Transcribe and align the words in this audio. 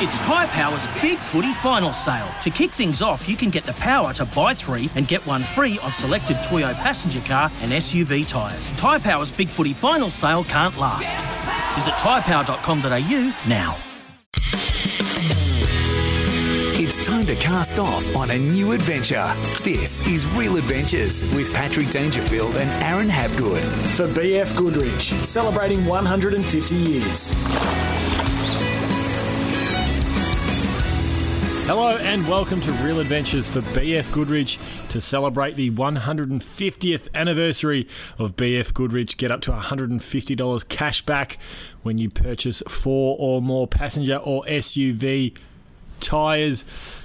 It's 0.00 0.20
Tyre 0.20 0.46
Power's 0.46 0.86
Big 1.02 1.18
Footy 1.18 1.52
Final 1.54 1.92
Sale. 1.92 2.28
To 2.42 2.50
kick 2.50 2.70
things 2.70 3.02
off, 3.02 3.28
you 3.28 3.34
can 3.34 3.50
get 3.50 3.64
the 3.64 3.72
power 3.72 4.12
to 4.12 4.24
buy 4.26 4.54
three 4.54 4.88
and 4.94 5.08
get 5.08 5.26
one 5.26 5.42
free 5.42 5.76
on 5.82 5.90
selected 5.90 6.36
Toyo 6.44 6.72
passenger 6.74 7.20
car 7.20 7.50
and 7.62 7.72
SUV 7.72 8.24
tyres. 8.24 8.68
Tyre 8.76 9.00
Power's 9.00 9.32
Big 9.32 9.48
Footy 9.48 9.72
Final 9.72 10.08
Sale 10.08 10.44
can't 10.44 10.76
last. 10.78 11.16
Visit 11.74 11.94
tyrepower.com.au 11.94 13.48
now. 13.48 13.76
It's 16.80 17.04
time 17.04 17.26
to 17.26 17.34
cast 17.34 17.80
off 17.80 18.14
on 18.14 18.30
a 18.30 18.38
new 18.38 18.70
adventure. 18.70 19.26
This 19.64 20.06
is 20.06 20.28
Real 20.36 20.58
Adventures 20.58 21.24
with 21.34 21.52
Patrick 21.52 21.90
Dangerfield 21.90 22.54
and 22.54 22.70
Aaron 22.84 23.08
Habgood. 23.08 23.68
For 23.96 24.06
BF 24.06 24.56
Goodrich, 24.56 25.10
celebrating 25.24 25.84
150 25.86 26.74
years. 26.76 28.37
Hello 31.68 31.98
and 31.98 32.26
welcome 32.26 32.62
to 32.62 32.72
Real 32.82 32.98
Adventures 32.98 33.46
for 33.46 33.60
BF 33.60 34.10
Goodrich 34.10 34.58
to 34.88 35.02
celebrate 35.02 35.54
the 35.54 35.70
150th 35.70 37.08
anniversary 37.12 37.86
of 38.16 38.36
BF 38.36 38.72
Goodrich. 38.72 39.18
Get 39.18 39.30
up 39.30 39.42
to 39.42 39.50
$150 39.50 40.68
cash 40.70 41.02
back 41.02 41.36
when 41.82 41.98
you 41.98 42.08
purchase 42.08 42.62
four 42.66 43.18
or 43.20 43.42
more 43.42 43.66
passenger 43.66 44.16
or 44.16 44.44
SUV 44.44 45.36
tyres. 46.00 46.64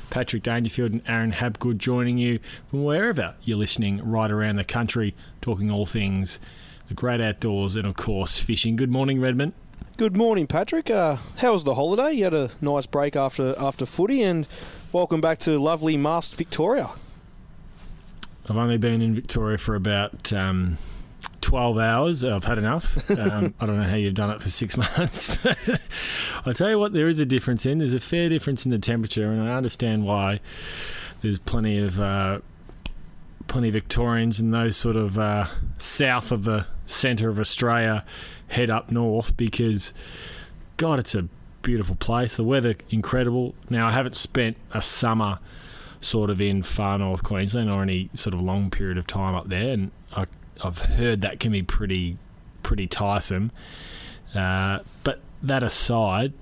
Patrick 0.10 0.44
Dangerfield 0.44 0.94
and 0.94 1.02
Aaron 1.06 1.34
Habgood 1.34 1.78
joining 1.78 2.18
you 2.18 2.40
from 2.70 2.86
wherever 2.86 3.36
you're 3.44 3.58
listening 3.58 4.00
right 4.10 4.32
around 4.32 4.56
the 4.56 4.64
country, 4.64 5.14
talking 5.42 5.70
all 5.72 5.86
things 5.86 6.40
the 6.88 6.94
great 6.94 7.20
outdoors 7.20 7.76
and, 7.76 7.86
of 7.86 7.96
course, 7.96 8.40
fishing. 8.40 8.78
Good 8.78 8.90
morning, 8.90 9.20
Redmond. 9.20 9.52
Good 9.96 10.18
morning, 10.18 10.48
Patrick. 10.48 10.90
Uh, 10.90 11.18
how 11.38 11.54
was 11.54 11.66
the 11.66 11.76
holiday? 11.76 12.14
You 12.14 12.24
had 12.24 12.34
a 12.34 12.50
nice 12.62 12.88
break 12.88 13.16
after 13.16 13.54
after 13.60 13.86
footy, 13.86 14.24
and 14.24 14.48
welcome 14.92 15.22
back 15.22 15.38
to 15.40 15.60
lovely 15.60 15.98
masked 15.98 16.36
Victoria. 16.36 16.90
I've 18.50 18.58
only 18.58 18.80
been 18.80 19.04
in 19.04 19.14
Victoria 19.14 19.60
for 19.60 19.76
about 19.76 20.34
um, 20.34 20.80
12 21.42 21.78
hours. 21.78 22.24
I've 22.24 22.44
had 22.44 22.58
enough. 22.58 23.08
Um, 23.12 23.54
I 23.60 23.68
don't 23.68 23.78
know 23.80 23.88
how 23.88 23.96
you've 23.96 24.16
done 24.16 24.32
it 24.32 24.42
for 24.42 24.50
six 24.50 24.76
months. 24.98 25.38
But 25.38 25.80
I'll 26.46 26.56
tell 26.56 26.72
you 26.72 26.80
what, 26.80 26.94
there 26.94 27.08
is 27.08 27.20
a 27.20 27.26
difference 27.26 27.64
in. 27.64 27.78
There's 27.78 27.94
a 27.94 28.00
fair 28.00 28.30
difference 28.30 28.66
in 28.66 28.72
the 28.72 28.80
temperature, 28.80 29.32
and 29.32 29.48
I 29.48 29.56
understand 29.56 30.06
why 30.06 30.40
there's 31.22 31.38
plenty 31.38 31.78
of. 31.78 32.00
Uh, 32.00 32.40
plenty 33.48 33.68
of 33.68 33.74
Victorians 33.74 34.40
and 34.40 34.54
those 34.54 34.76
sort 34.76 34.96
of 34.96 35.20
uh, 35.20 35.48
south 35.78 36.32
of 36.32 36.46
the 36.46 36.66
centre 36.86 37.30
of 37.30 37.40
Australia 37.40 38.04
head 38.48 38.70
up 38.70 38.92
north 38.92 39.36
because, 39.38 39.94
God, 40.78 41.00
it's 41.00 41.16
a 41.16 41.28
beautiful 41.62 41.96
place. 41.96 42.38
The 42.38 42.44
weather 42.44 42.76
incredible. 42.90 43.56
Now 43.70 43.88
I 43.88 43.92
haven't 43.92 44.16
spent 44.16 44.58
a 44.72 44.82
summer 44.82 45.40
sort 46.02 46.30
of 46.30 46.42
in 46.42 46.62
far 46.62 46.98
north 46.98 47.24
Queensland 47.24 47.70
or 47.70 47.82
any 47.82 48.10
sort 48.14 48.34
of 48.34 48.42
long 48.42 48.70
period 48.70 48.98
of 48.98 49.08
time 49.08 49.36
up 49.36 49.48
there, 49.48 49.74
and 49.74 49.92
I, 50.16 50.28
have 50.62 50.80
heard 50.80 51.22
that 51.22 51.40
can 51.40 51.52
be 51.52 51.64
pretty 51.64 52.18
pretty 52.62 52.88
tiresome. 52.88 53.52
Uh, 54.34 54.80
but 55.04 55.20
that 55.42 55.64
aside, 55.64 56.34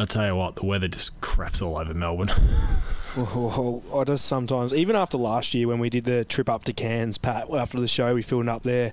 I 0.00 0.04
tell 0.04 0.26
you 0.26 0.36
what, 0.36 0.54
the 0.54 0.64
weather 0.64 0.86
just 0.86 1.20
craps 1.20 1.60
all 1.60 1.76
over 1.76 1.92
Melbourne. 1.92 2.30
I 3.16 4.04
just 4.06 4.26
sometimes, 4.26 4.72
even 4.72 4.94
after 4.94 5.18
last 5.18 5.54
year 5.54 5.66
when 5.66 5.80
we 5.80 5.90
did 5.90 6.04
the 6.04 6.24
trip 6.24 6.48
up 6.48 6.62
to 6.64 6.72
Cairns, 6.72 7.18
Pat, 7.18 7.48
after 7.52 7.80
the 7.80 7.88
show, 7.88 8.14
we 8.14 8.22
filmed 8.22 8.48
up 8.48 8.62
there 8.62 8.92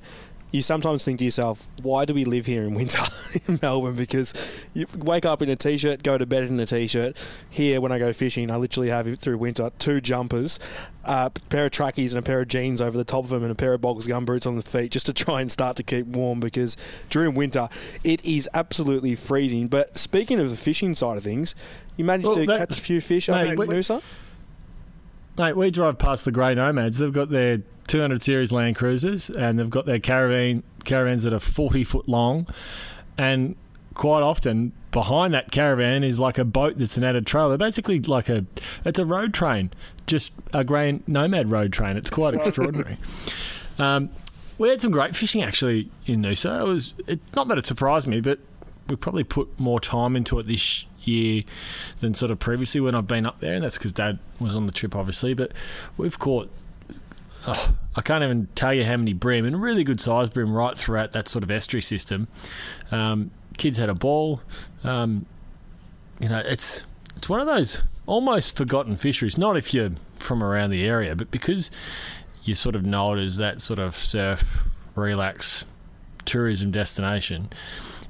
you 0.55 0.61
sometimes 0.61 1.03
think 1.03 1.19
to 1.19 1.25
yourself, 1.25 1.67
why 1.81 2.05
do 2.05 2.13
we 2.13 2.23
live 2.23 2.45
here 2.45 2.63
in 2.63 2.73
winter 2.73 3.01
in 3.47 3.59
Melbourne? 3.61 3.95
Because 3.95 4.65
you 4.73 4.87
wake 4.97 5.25
up 5.25 5.41
in 5.41 5.49
a 5.49 5.55
t-shirt, 5.55 6.01
go 6.01 6.17
to 6.17 6.25
bed 6.25 6.43
in 6.43 6.59
a 6.59 6.65
t-shirt. 6.65 7.27
Here, 7.49 7.81
when 7.81 7.91
I 7.91 7.99
go 7.99 8.13
fishing, 8.13 8.49
I 8.49 8.55
literally 8.55 8.89
have 8.89 9.19
through 9.19 9.37
winter 9.37 9.69
two 9.77 9.99
jumpers, 9.99 10.59
uh, 11.03 11.29
a 11.35 11.39
pair 11.49 11.65
of 11.65 11.71
trackies, 11.71 12.13
and 12.13 12.23
a 12.23 12.25
pair 12.25 12.41
of 12.41 12.47
jeans 12.47 12.81
over 12.81 12.97
the 12.97 13.03
top 13.03 13.25
of 13.25 13.29
them, 13.29 13.43
and 13.43 13.51
a 13.51 13.55
pair 13.55 13.73
of 13.73 13.81
bogs 13.81 14.07
gum 14.07 14.25
boots 14.25 14.45
on 14.45 14.55
the 14.55 14.61
feet, 14.61 14.91
just 14.91 15.05
to 15.07 15.13
try 15.25 15.41
and 15.41 15.51
start 15.51 15.75
to 15.77 15.83
keep 15.83 16.07
warm. 16.07 16.39
Because 16.39 16.77
during 17.09 17.35
winter, 17.35 17.67
it 18.03 18.23
is 18.23 18.49
absolutely 18.53 19.15
freezing. 19.15 19.67
But 19.67 19.97
speaking 19.97 20.39
of 20.39 20.49
the 20.49 20.57
fishing 20.57 20.95
side 20.95 21.17
of 21.17 21.23
things, 21.23 21.53
you 21.97 22.05
managed 22.05 22.27
well, 22.27 22.35
to 22.35 22.45
that, 22.45 22.69
catch 22.69 22.79
a 22.79 22.81
few 22.81 23.01
fish 23.01 23.27
mate, 23.27 23.53
up 23.53 23.59
in 23.59 23.69
Noosa. 23.69 24.01
Mate, 25.37 25.57
we 25.57 25.69
drive 25.69 25.97
past 25.97 26.23
the 26.23 26.31
Grey 26.31 26.55
Nomads. 26.55 26.97
They've 26.97 27.11
got 27.11 27.29
their 27.29 27.61
200 27.87 28.23
series 28.23 28.53
Land 28.53 28.77
Cruisers, 28.77 29.29
and 29.29 29.59
they've 29.59 29.69
got 29.69 29.85
their 29.85 29.99
caravan 29.99 30.63
caravans 30.85 31.23
that 31.23 31.33
are 31.33 31.39
40 31.39 31.83
foot 31.83 32.07
long, 32.07 32.47
and 33.17 33.55
quite 33.93 34.21
often 34.21 34.71
behind 34.91 35.33
that 35.33 35.51
caravan 35.51 36.03
is 36.03 36.19
like 36.19 36.37
a 36.37 36.45
boat 36.45 36.77
that's 36.77 36.95
an 36.95 37.03
added 37.03 37.27
trailer. 37.27 37.57
Basically, 37.57 37.99
like 37.99 38.29
a 38.29 38.45
it's 38.85 38.97
a 38.97 39.05
road 39.05 39.33
train, 39.33 39.71
just 40.07 40.31
a 40.53 40.63
Grey 40.63 41.01
Nomad 41.05 41.49
road 41.49 41.73
train. 41.73 41.97
It's 41.97 42.09
quite 42.09 42.33
extraordinary. 42.33 42.97
Um, 43.77 44.09
we 44.57 44.69
had 44.69 44.79
some 44.79 44.91
great 44.91 45.17
fishing 45.17 45.43
actually 45.43 45.91
in 46.05 46.21
Noosa. 46.21 46.61
It 46.61 46.63
was 46.63 46.93
it, 47.07 47.19
not 47.35 47.49
that 47.49 47.57
it 47.57 47.65
surprised 47.65 48.07
me, 48.07 48.21
but 48.21 48.39
we 48.87 48.95
probably 48.95 49.25
put 49.25 49.49
more 49.59 49.81
time 49.81 50.15
into 50.15 50.39
it 50.39 50.47
this 50.47 50.85
year 51.07 51.43
than 51.99 52.13
sort 52.13 52.31
of 52.31 52.39
previously 52.39 52.81
when 52.81 52.95
I've 52.95 53.07
been 53.07 53.25
up 53.25 53.39
there, 53.39 53.55
and 53.55 53.63
that's 53.63 53.77
because 53.77 53.91
Dad 53.91 54.19
was 54.39 54.55
on 54.55 54.65
the 54.65 54.71
trip, 54.71 54.95
obviously. 54.95 55.33
But 55.33 55.51
we've 55.97 56.17
caught 56.17 56.49
oh, 57.47 57.75
I 57.95 58.01
can't 58.01 58.23
even 58.23 58.47
tell 58.55 58.73
you 58.73 58.85
how 58.85 58.97
many 58.97 59.13
bream 59.13 59.45
and 59.45 59.61
really 59.61 59.83
good 59.83 60.01
size 60.01 60.29
bream 60.29 60.51
right 60.51 60.77
throughout 60.77 61.13
that 61.13 61.27
sort 61.27 61.43
of 61.43 61.51
estuary 61.51 61.81
system. 61.81 62.27
Um, 62.91 63.31
kids 63.57 63.77
had 63.77 63.89
a 63.89 63.93
ball. 63.93 64.41
Um, 64.83 65.25
you 66.19 66.29
know, 66.29 66.39
it's 66.39 66.85
it's 67.15 67.29
one 67.29 67.39
of 67.39 67.47
those 67.47 67.83
almost 68.05 68.55
forgotten 68.55 68.95
fisheries. 68.95 69.37
Not 69.37 69.57
if 69.57 69.73
you're 69.73 69.91
from 70.19 70.43
around 70.43 70.71
the 70.71 70.85
area, 70.85 71.15
but 71.15 71.31
because 71.31 71.71
you 72.43 72.53
sort 72.53 72.75
of 72.75 72.83
know 72.83 73.13
it 73.13 73.23
as 73.23 73.37
that 73.37 73.61
sort 73.61 73.79
of 73.79 73.95
surf, 73.95 74.63
relax, 74.95 75.65
tourism 76.25 76.71
destination. 76.71 77.49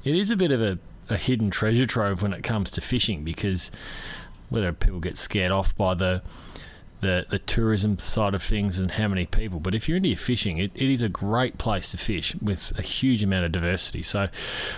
It 0.04 0.14
is 0.14 0.30
a 0.30 0.36
bit 0.36 0.52
of 0.52 0.62
a, 0.62 0.78
a 1.08 1.16
hidden 1.16 1.50
treasure 1.50 1.86
trove 1.86 2.22
when 2.22 2.32
it 2.32 2.42
comes 2.42 2.70
to 2.72 2.80
fishing 2.80 3.24
because 3.24 3.70
whether 4.48 4.72
people 4.72 5.00
get 5.00 5.16
scared 5.16 5.52
off 5.52 5.76
by 5.76 5.94
the 5.94 6.22
the, 7.00 7.26
the 7.28 7.38
tourism 7.38 7.98
side 7.98 8.34
of 8.34 8.42
things 8.42 8.78
and 8.78 8.92
how 8.92 9.06
many 9.06 9.26
people. 9.26 9.60
But 9.60 9.74
if 9.74 9.88
you're 9.88 9.98
into 9.98 10.08
your 10.08 10.18
fishing, 10.18 10.58
it, 10.58 10.72
it 10.74 10.90
is 10.90 11.02
a 11.02 11.10
great 11.10 11.58
place 11.58 11.90
to 11.90 11.98
fish 11.98 12.34
with 12.36 12.72
a 12.78 12.82
huge 12.82 13.22
amount 13.22 13.44
of 13.44 13.52
diversity. 13.52 14.02
So 14.02 14.28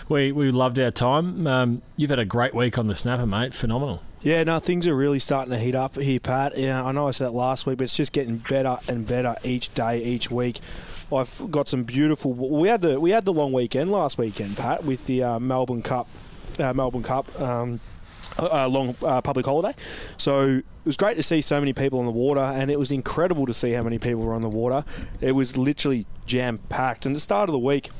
we, 0.08 0.32
we 0.32 0.50
loved 0.50 0.78
our 0.80 0.90
time. 0.90 1.46
Um, 1.46 1.82
you've 1.96 2.10
had 2.10 2.18
a 2.18 2.24
great 2.24 2.54
week 2.54 2.76
on 2.76 2.88
the 2.88 2.94
snapper, 2.94 3.24
mate. 3.24 3.54
Phenomenal. 3.54 4.02
Yeah, 4.20 4.42
no, 4.42 4.58
things 4.58 4.88
are 4.88 4.96
really 4.96 5.20
starting 5.20 5.52
to 5.52 5.58
heat 5.58 5.76
up 5.76 5.94
here, 5.94 6.18
Pat. 6.18 6.58
Yeah, 6.58 6.84
I 6.84 6.90
know 6.90 7.06
I 7.06 7.12
said 7.12 7.26
that 7.26 7.34
last 7.34 7.66
week, 7.66 7.78
but 7.78 7.84
it's 7.84 7.96
just 7.96 8.12
getting 8.12 8.38
better 8.38 8.78
and 8.88 9.06
better 9.06 9.36
each 9.44 9.72
day, 9.74 10.02
each 10.02 10.28
week. 10.28 10.58
I've 11.12 11.50
got 11.50 11.68
some 11.68 11.84
beautiful. 11.84 12.32
We 12.34 12.68
had 12.68 12.82
the 12.82 12.98
we 12.98 13.10
had 13.10 13.24
the 13.24 13.32
long 13.32 13.52
weekend 13.52 13.92
last 13.92 14.18
weekend, 14.18 14.56
Pat, 14.56 14.84
with 14.84 15.06
the 15.06 15.22
uh, 15.22 15.38
Melbourne 15.38 15.82
Cup, 15.82 16.08
uh, 16.58 16.72
Melbourne 16.74 17.04
Cup. 17.04 17.40
Um, 17.40 17.80
a 18.38 18.68
long 18.68 18.94
uh, 19.02 19.20
public 19.20 19.46
holiday. 19.46 19.74
So 20.16 20.58
it 20.58 20.64
was 20.84 20.96
great 20.96 21.16
to 21.16 21.24
see 21.24 21.40
so 21.40 21.58
many 21.58 21.72
people 21.72 21.98
on 21.98 22.04
the 22.04 22.12
water, 22.12 22.40
and 22.40 22.70
it 22.70 22.78
was 22.78 22.92
incredible 22.92 23.46
to 23.46 23.54
see 23.54 23.72
how 23.72 23.82
many 23.82 23.98
people 23.98 24.20
were 24.20 24.34
on 24.34 24.42
the 24.42 24.48
water. 24.48 24.84
It 25.20 25.32
was 25.32 25.56
literally 25.56 26.06
jam 26.24 26.58
packed. 26.68 27.04
And 27.04 27.16
the 27.16 27.20
start 27.20 27.48
of 27.48 27.52
the 27.52 27.58
week, 27.58 27.90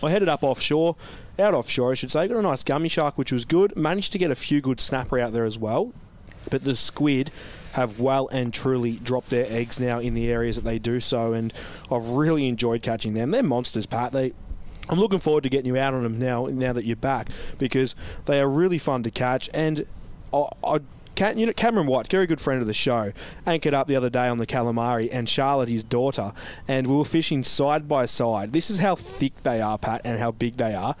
I 0.00 0.10
headed 0.10 0.28
up 0.28 0.44
offshore, 0.44 0.94
out 1.38 1.54
offshore, 1.54 1.92
I 1.92 1.94
should 1.94 2.10
say. 2.10 2.28
Got 2.28 2.36
a 2.36 2.42
nice 2.42 2.64
gummy 2.64 2.88
shark, 2.88 3.16
which 3.16 3.32
was 3.32 3.44
good. 3.44 3.76
Managed 3.76 4.12
to 4.12 4.18
get 4.18 4.30
a 4.30 4.34
few 4.34 4.60
good 4.60 4.80
snapper 4.80 5.18
out 5.18 5.32
there 5.32 5.44
as 5.44 5.58
well. 5.58 5.92
But 6.50 6.64
the 6.64 6.76
squid 6.76 7.30
have 7.72 7.98
well 7.98 8.28
and 8.28 8.52
truly 8.52 8.92
dropped 8.96 9.30
their 9.30 9.46
eggs 9.48 9.80
now 9.80 9.98
in 9.98 10.14
the 10.14 10.30
areas 10.30 10.56
that 10.56 10.64
they 10.64 10.78
do 10.78 11.00
so, 11.00 11.32
and 11.32 11.52
I've 11.90 12.10
really 12.10 12.46
enjoyed 12.46 12.82
catching 12.82 13.14
them. 13.14 13.30
They're 13.30 13.42
monsters, 13.42 13.86
Pat. 13.86 14.12
They 14.12 14.34
I'm 14.88 14.98
looking 14.98 15.20
forward 15.20 15.44
to 15.44 15.48
getting 15.48 15.66
you 15.66 15.78
out 15.78 15.94
on 15.94 16.02
them 16.02 16.18
now. 16.18 16.46
Now 16.46 16.72
that 16.72 16.84
you're 16.84 16.96
back, 16.96 17.28
because 17.58 17.94
they 18.26 18.40
are 18.40 18.48
really 18.48 18.78
fun 18.78 19.02
to 19.04 19.10
catch. 19.10 19.48
And 19.54 19.86
I, 20.32 20.46
I 20.64 20.80
you 21.18 21.46
know, 21.46 21.52
Cameron 21.52 21.86
White, 21.86 22.08
very 22.08 22.26
good 22.26 22.40
friend 22.40 22.60
of 22.60 22.66
the 22.66 22.74
show, 22.74 23.12
anchored 23.46 23.74
up 23.74 23.86
the 23.86 23.96
other 23.96 24.10
day 24.10 24.28
on 24.28 24.38
the 24.38 24.46
calamari, 24.46 25.08
and 25.12 25.28
Charlotte, 25.28 25.68
his 25.68 25.84
daughter, 25.84 26.32
and 26.66 26.86
we 26.86 26.96
were 26.96 27.04
fishing 27.04 27.42
side 27.42 27.88
by 27.88 28.06
side. 28.06 28.52
This 28.52 28.70
is 28.70 28.80
how 28.80 28.94
thick 28.94 29.42
they 29.42 29.60
are, 29.60 29.78
Pat, 29.78 30.02
and 30.04 30.18
how 30.18 30.30
big 30.30 30.56
they 30.56 30.74
are. 30.74 30.96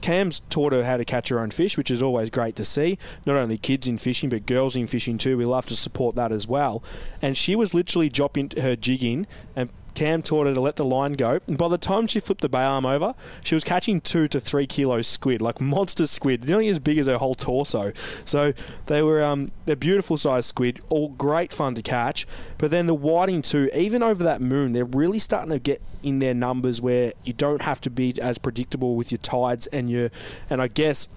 Cam's 0.00 0.40
taught 0.50 0.72
her 0.72 0.84
how 0.84 0.96
to 0.96 1.04
catch 1.04 1.30
her 1.30 1.40
own 1.40 1.50
fish, 1.50 1.76
which 1.76 1.90
is 1.90 2.02
always 2.02 2.30
great 2.30 2.54
to 2.56 2.64
see. 2.64 2.96
Not 3.24 3.36
only 3.36 3.58
kids 3.58 3.88
in 3.88 3.98
fishing, 3.98 4.30
but 4.30 4.46
girls 4.46 4.76
in 4.76 4.86
fishing 4.86 5.18
too. 5.18 5.36
We 5.36 5.44
love 5.44 5.66
to 5.66 5.74
support 5.74 6.14
that 6.14 6.30
as 6.30 6.46
well. 6.46 6.82
And 7.20 7.36
she 7.36 7.56
was 7.56 7.74
literally 7.74 8.08
dropping 8.08 8.52
her 8.60 8.76
jig 8.76 9.02
in 9.02 9.26
and 9.56 9.72
Cam 9.96 10.22
taught 10.22 10.46
her 10.46 10.54
to 10.54 10.60
let 10.60 10.76
the 10.76 10.84
line 10.84 11.14
go. 11.14 11.40
And 11.48 11.58
by 11.58 11.68
the 11.68 11.78
time 11.78 12.06
she 12.06 12.20
flipped 12.20 12.42
the 12.42 12.48
bail 12.48 12.70
arm 12.72 12.86
over, 12.86 13.14
she 13.42 13.56
was 13.56 13.64
catching 13.64 14.00
two 14.00 14.28
to 14.28 14.38
three 14.38 14.66
kilo 14.66 15.02
squid, 15.02 15.42
like 15.42 15.60
monster 15.60 16.06
squid, 16.06 16.46
nearly 16.46 16.68
as 16.68 16.78
big 16.78 16.98
as 16.98 17.06
her 17.06 17.18
whole 17.18 17.34
torso. 17.34 17.92
So 18.24 18.52
they 18.86 19.02
were 19.02 19.22
um, 19.22 19.48
they're 19.64 19.74
beautiful 19.74 20.18
sized 20.18 20.48
squid, 20.48 20.80
all 20.90 21.08
great 21.08 21.52
fun 21.52 21.74
to 21.74 21.82
catch. 21.82 22.26
But 22.58 22.70
then 22.70 22.86
the 22.86 22.94
whiting 22.94 23.42
too, 23.42 23.70
even 23.74 24.02
over 24.02 24.22
that 24.22 24.40
moon, 24.40 24.72
they're 24.72 24.84
really 24.84 25.18
starting 25.18 25.50
to 25.50 25.58
get 25.58 25.82
in 26.02 26.18
their 26.20 26.34
numbers 26.34 26.80
where 26.80 27.12
you 27.24 27.32
don't 27.32 27.62
have 27.62 27.80
to 27.80 27.90
be 27.90 28.14
as 28.20 28.38
predictable 28.38 28.94
with 28.94 29.10
your 29.10 29.18
tides 29.18 29.66
and 29.68 29.90
your 29.90 30.10
and 30.48 30.62
I 30.62 30.68
guess 30.68 31.08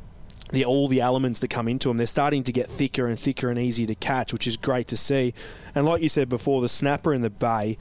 the 0.52 0.66
all 0.66 0.88
the 0.88 1.02
elements 1.02 1.42
that 1.42 1.50
come 1.50 1.68
into 1.68 1.90
them. 1.90 1.98
They're 1.98 2.08
starting 2.08 2.44
to 2.46 2.54
get 2.54 2.70
thicker 2.70 3.08
and 3.08 3.20
thicker 3.20 3.50
and 3.50 3.60
easier 3.60 3.88
to 3.88 3.96
catch, 3.96 4.32
which 4.32 4.48
is 4.48 4.56
great 4.58 4.88
to 4.88 4.98
see. 4.98 5.34
And 5.76 5.86
like 5.86 6.02
you 6.02 6.10
said 6.10 6.30
before, 6.30 6.62
the 6.62 6.70
snapper 6.70 7.14
in 7.14 7.22
the 7.22 7.30
bay. 7.30 7.78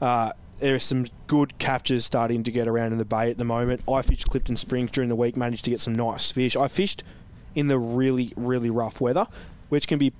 Uh, 0.00 0.32
there 0.62 0.76
are 0.76 0.78
some 0.78 1.06
good 1.26 1.58
captures 1.58 2.04
starting 2.04 2.44
to 2.44 2.52
get 2.52 2.68
around 2.68 2.92
in 2.92 2.98
the 2.98 3.04
bay 3.04 3.30
at 3.30 3.36
the 3.36 3.44
moment. 3.44 3.82
I 3.90 4.00
fished 4.00 4.30
Clifton 4.30 4.54
Springs 4.54 4.92
during 4.92 5.08
the 5.08 5.16
week, 5.16 5.36
managed 5.36 5.64
to 5.64 5.70
get 5.70 5.80
some 5.80 5.92
nice 5.94 6.30
fish. 6.30 6.54
I 6.54 6.68
fished 6.68 7.02
in 7.56 7.66
the 7.66 7.80
really, 7.80 8.32
really 8.36 8.70
rough 8.70 9.00
weather, 9.00 9.26
which 9.70 9.88
can 9.88 9.98
be 9.98 10.12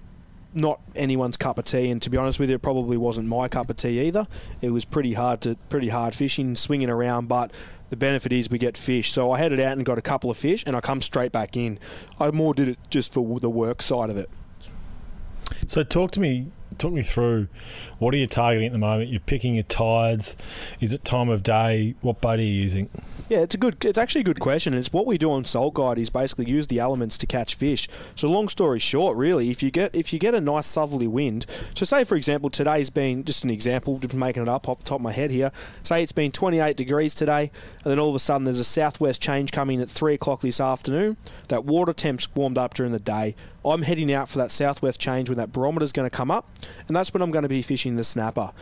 not 0.52 0.80
anyone's 0.96 1.36
cup 1.36 1.58
of 1.58 1.64
tea. 1.64 1.92
And 1.92 2.02
to 2.02 2.10
be 2.10 2.16
honest 2.16 2.40
with 2.40 2.50
you, 2.50 2.56
it 2.56 2.62
probably 2.62 2.96
wasn't 2.96 3.28
my 3.28 3.46
cup 3.46 3.70
of 3.70 3.76
tea 3.76 4.00
either. 4.00 4.26
It 4.60 4.70
was 4.70 4.84
pretty 4.84 5.12
hard 5.12 5.40
to 5.42 5.54
pretty 5.68 5.90
hard 5.90 6.12
fishing, 6.12 6.56
swinging 6.56 6.90
around, 6.90 7.28
but 7.28 7.52
the 7.90 7.96
benefit 7.96 8.32
is 8.32 8.50
we 8.50 8.58
get 8.58 8.76
fish. 8.76 9.12
So 9.12 9.30
I 9.30 9.38
headed 9.38 9.60
out 9.60 9.76
and 9.76 9.86
got 9.86 9.96
a 9.96 10.02
couple 10.02 10.28
of 10.28 10.36
fish, 10.36 10.64
and 10.66 10.74
I 10.74 10.80
come 10.80 11.00
straight 11.00 11.30
back 11.30 11.56
in. 11.56 11.78
I 12.18 12.32
more 12.32 12.52
did 12.52 12.66
it 12.66 12.78
just 12.90 13.12
for 13.12 13.38
the 13.38 13.48
work 13.48 13.80
side 13.80 14.10
of 14.10 14.16
it. 14.16 14.28
So 15.68 15.84
talk 15.84 16.10
to 16.12 16.20
me 16.20 16.50
talk 16.82 16.92
me 16.92 17.02
through 17.02 17.48
what 17.98 18.12
are 18.12 18.16
you 18.16 18.26
targeting 18.26 18.66
at 18.66 18.72
the 18.72 18.78
moment? 18.78 19.10
You're 19.10 19.20
picking 19.20 19.54
your 19.54 19.64
tides. 19.64 20.36
Is 20.80 20.92
it 20.92 21.04
time 21.04 21.28
of 21.28 21.42
day? 21.42 21.94
What 22.00 22.20
bait 22.20 22.40
are 22.40 22.42
you 22.42 22.48
using? 22.48 22.90
Yeah, 23.28 23.38
it's 23.38 23.54
a 23.54 23.58
good. 23.58 23.82
It's 23.84 23.98
actually 23.98 24.22
a 24.22 24.24
good 24.24 24.40
question. 24.40 24.74
It's 24.74 24.92
what 24.92 25.06
we 25.06 25.16
do 25.16 25.30
on 25.30 25.44
Salt 25.44 25.74
Guide 25.74 25.98
is 25.98 26.10
basically 26.10 26.50
use 26.50 26.66
the 26.66 26.80
elements 26.80 27.16
to 27.18 27.26
catch 27.26 27.54
fish. 27.54 27.88
So 28.14 28.28
long 28.28 28.48
story 28.48 28.78
short, 28.78 29.16
really, 29.16 29.50
if 29.50 29.62
you 29.62 29.70
get 29.70 29.94
if 29.94 30.12
you 30.12 30.18
get 30.18 30.34
a 30.34 30.40
nice 30.40 30.66
southerly 30.66 31.06
wind, 31.06 31.46
so 31.74 31.84
say 31.84 32.04
for 32.04 32.16
example 32.16 32.50
today's 32.50 32.90
been 32.90 33.24
just 33.24 33.44
an 33.44 33.50
example, 33.50 33.98
just 33.98 34.14
making 34.14 34.42
it 34.42 34.48
up 34.48 34.68
off 34.68 34.78
the 34.78 34.84
top 34.84 34.96
of 34.96 35.02
my 35.02 35.12
head 35.12 35.30
here. 35.30 35.52
Say 35.82 36.02
it's 36.02 36.12
been 36.12 36.32
28 36.32 36.76
degrees 36.76 37.14
today, 37.14 37.50
and 37.84 37.90
then 37.90 37.98
all 37.98 38.10
of 38.10 38.14
a 38.14 38.18
sudden 38.18 38.44
there's 38.44 38.60
a 38.60 38.64
southwest 38.64 39.22
change 39.22 39.52
coming 39.52 39.80
at 39.80 39.88
three 39.88 40.14
o'clock 40.14 40.40
this 40.40 40.60
afternoon. 40.60 41.16
That 41.48 41.64
water 41.64 41.92
temp's 41.92 42.34
warmed 42.34 42.58
up 42.58 42.74
during 42.74 42.92
the 42.92 43.00
day. 43.00 43.34
I'm 43.64 43.82
heading 43.82 44.12
out 44.12 44.28
for 44.28 44.38
that 44.38 44.50
southwest 44.50 45.00
change 45.00 45.28
when 45.28 45.38
that 45.38 45.52
barometer's 45.52 45.92
going 45.92 46.08
to 46.08 46.16
come 46.16 46.30
up, 46.30 46.48
and 46.88 46.96
that's 46.96 47.12
when 47.14 47.22
I'm 47.22 47.30
going 47.30 47.42
to 47.42 47.48
be 47.48 47.62
fishing 47.62 47.96
the 47.96 48.04
snapper 48.04 48.52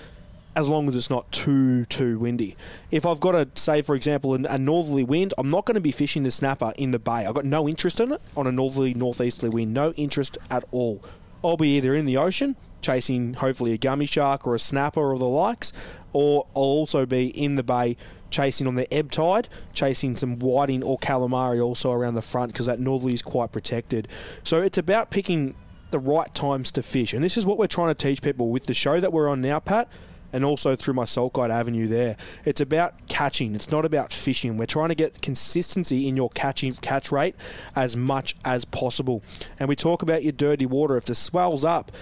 as 0.57 0.69
long 0.69 0.89
as 0.89 0.97
it's 0.97 1.11
not 1.11 1.31
too 1.31 1.85
too 1.85 2.19
windy. 2.19 2.57
If 2.91 3.07
I've 3.07 3.21
got 3.21 3.35
a 3.35 3.49
say 3.55 3.83
for 3.83 3.95
example 3.95 4.35
a 4.35 4.59
northerly 4.59 5.05
wind, 5.05 5.33
I'm 5.39 5.51
not 5.51 5.65
going 5.65 5.77
to 5.77 5.81
be 5.81 5.93
fishing 5.93 6.25
the 6.25 6.31
snapper 6.31 6.73
in 6.77 6.91
the 6.91 6.99
bay. 6.99 7.25
I've 7.25 7.35
got 7.35 7.45
no 7.45 7.69
interest 7.69 8.01
in 8.01 8.13
it 8.13 8.21
on 8.37 8.47
a 8.47 8.53
northerly 8.53 8.95
northeasterly 8.95 9.51
wind, 9.51 9.73
no 9.73 9.93
interest 9.93 10.39
at 10.51 10.65
all. 10.73 11.03
I'll 11.45 11.57
be 11.57 11.77
either 11.77 11.95
in 11.95 12.05
the 12.05 12.17
ocean 12.17 12.57
chasing 12.83 13.35
hopefully 13.35 13.73
a 13.73 13.79
gummy 13.79 14.07
shark 14.07 14.47
or 14.47 14.55
a 14.55 14.59
snapper 14.59 15.01
or 15.01 15.19
the 15.19 15.29
likes, 15.29 15.73
or 16.13 16.47
I'll 16.57 16.63
also 16.63 17.07
be 17.07 17.29
in 17.29 17.57
the 17.57 17.63
bay 17.63 17.97
chasing 18.31 18.67
on 18.67 18.75
the 18.75 18.93
ebb 18.93 19.11
tide, 19.11 19.49
chasing 19.73 20.17
some 20.17 20.39
whiting 20.39 20.83
or 20.83 20.99
calamari 20.99 21.65
also 21.65 21.93
around 21.93 22.15
the 22.15 22.23
front 22.23 22.53
because 22.53 22.67
that 22.67 22.79
northerly 22.79 23.15
is 23.15 23.23
quite 23.23 23.53
protected. 23.53 24.09
So 24.43 24.63
it's 24.63 24.79
about 24.79 25.11
picking 25.11 25.55
the 25.91 25.99
right 25.99 26.33
times 26.35 26.71
to 26.73 26.83
fish, 26.83 27.13
and 27.13 27.23
this 27.23 27.37
is 27.37 27.45
what 27.45 27.59
we're 27.59 27.67
trying 27.67 27.89
to 27.89 27.95
teach 27.95 28.23
people 28.23 28.51
with 28.51 28.67
the 28.67 28.75
show 28.75 29.01
that 29.01 29.13
we're 29.13 29.29
on 29.29 29.41
now, 29.41 29.59
Pat 29.61 29.89
and 30.33 30.45
also 30.45 30.77
through 30.77 30.95
my 30.95 31.05
Salt 31.05 31.33
Guide 31.33 31.51
Avenue 31.51 31.87
there. 31.87 32.17
It's 32.45 32.61
about 32.61 33.09
catching. 33.09 33.55
It's 33.55 33.71
not 33.71 33.85
about 33.85 34.13
fishing. 34.13 34.57
We're 34.57 34.67
trying 34.67 34.91
to 34.91 34.95
get 34.95 35.23
consistency 35.23 36.09
in 36.09 36.17
your 36.17 36.31
catching 36.31 36.75
catch 36.75 37.11
rate 37.11 37.35
as 37.75 37.97
much 37.97 38.37
as 38.45 38.65
possible. 38.65 39.23
And 39.59 39.69
we 39.69 39.77
talk 39.77 40.03
about 40.03 40.23
your 40.23 40.33
dirty 40.33 40.67
water. 40.67 40.97
If 40.97 41.05
the 41.05 41.15
swell's 41.15 41.65
up 41.65 41.93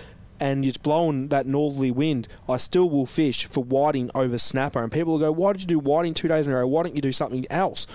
and 0.40 0.64
it's 0.64 0.79
blowing 0.79 1.29
that 1.29 1.46
northerly 1.46 1.90
wind, 1.90 2.29
I 2.49 2.56
still 2.56 2.88
will 2.88 3.06
fish 3.06 3.46
for 3.46 3.62
whiting 3.62 4.11
over 4.14 4.38
snapper. 4.38 4.82
And 4.82 4.93
people 4.93 5.14
will 5.14 5.20
go, 5.20 5.32
"Why 5.32 5.52
did 5.52 5.62
you 5.62 5.67
do 5.67 5.79
whiting 5.79 6.14
two 6.14 6.29
days 6.29 6.46
in 6.46 6.52
a 6.52 6.56
row? 6.56 6.67
Why 6.67 6.82
don't 6.82 6.96
you 6.96 7.02
do 7.02 7.12
something 7.12 7.46
else?" 7.50 7.87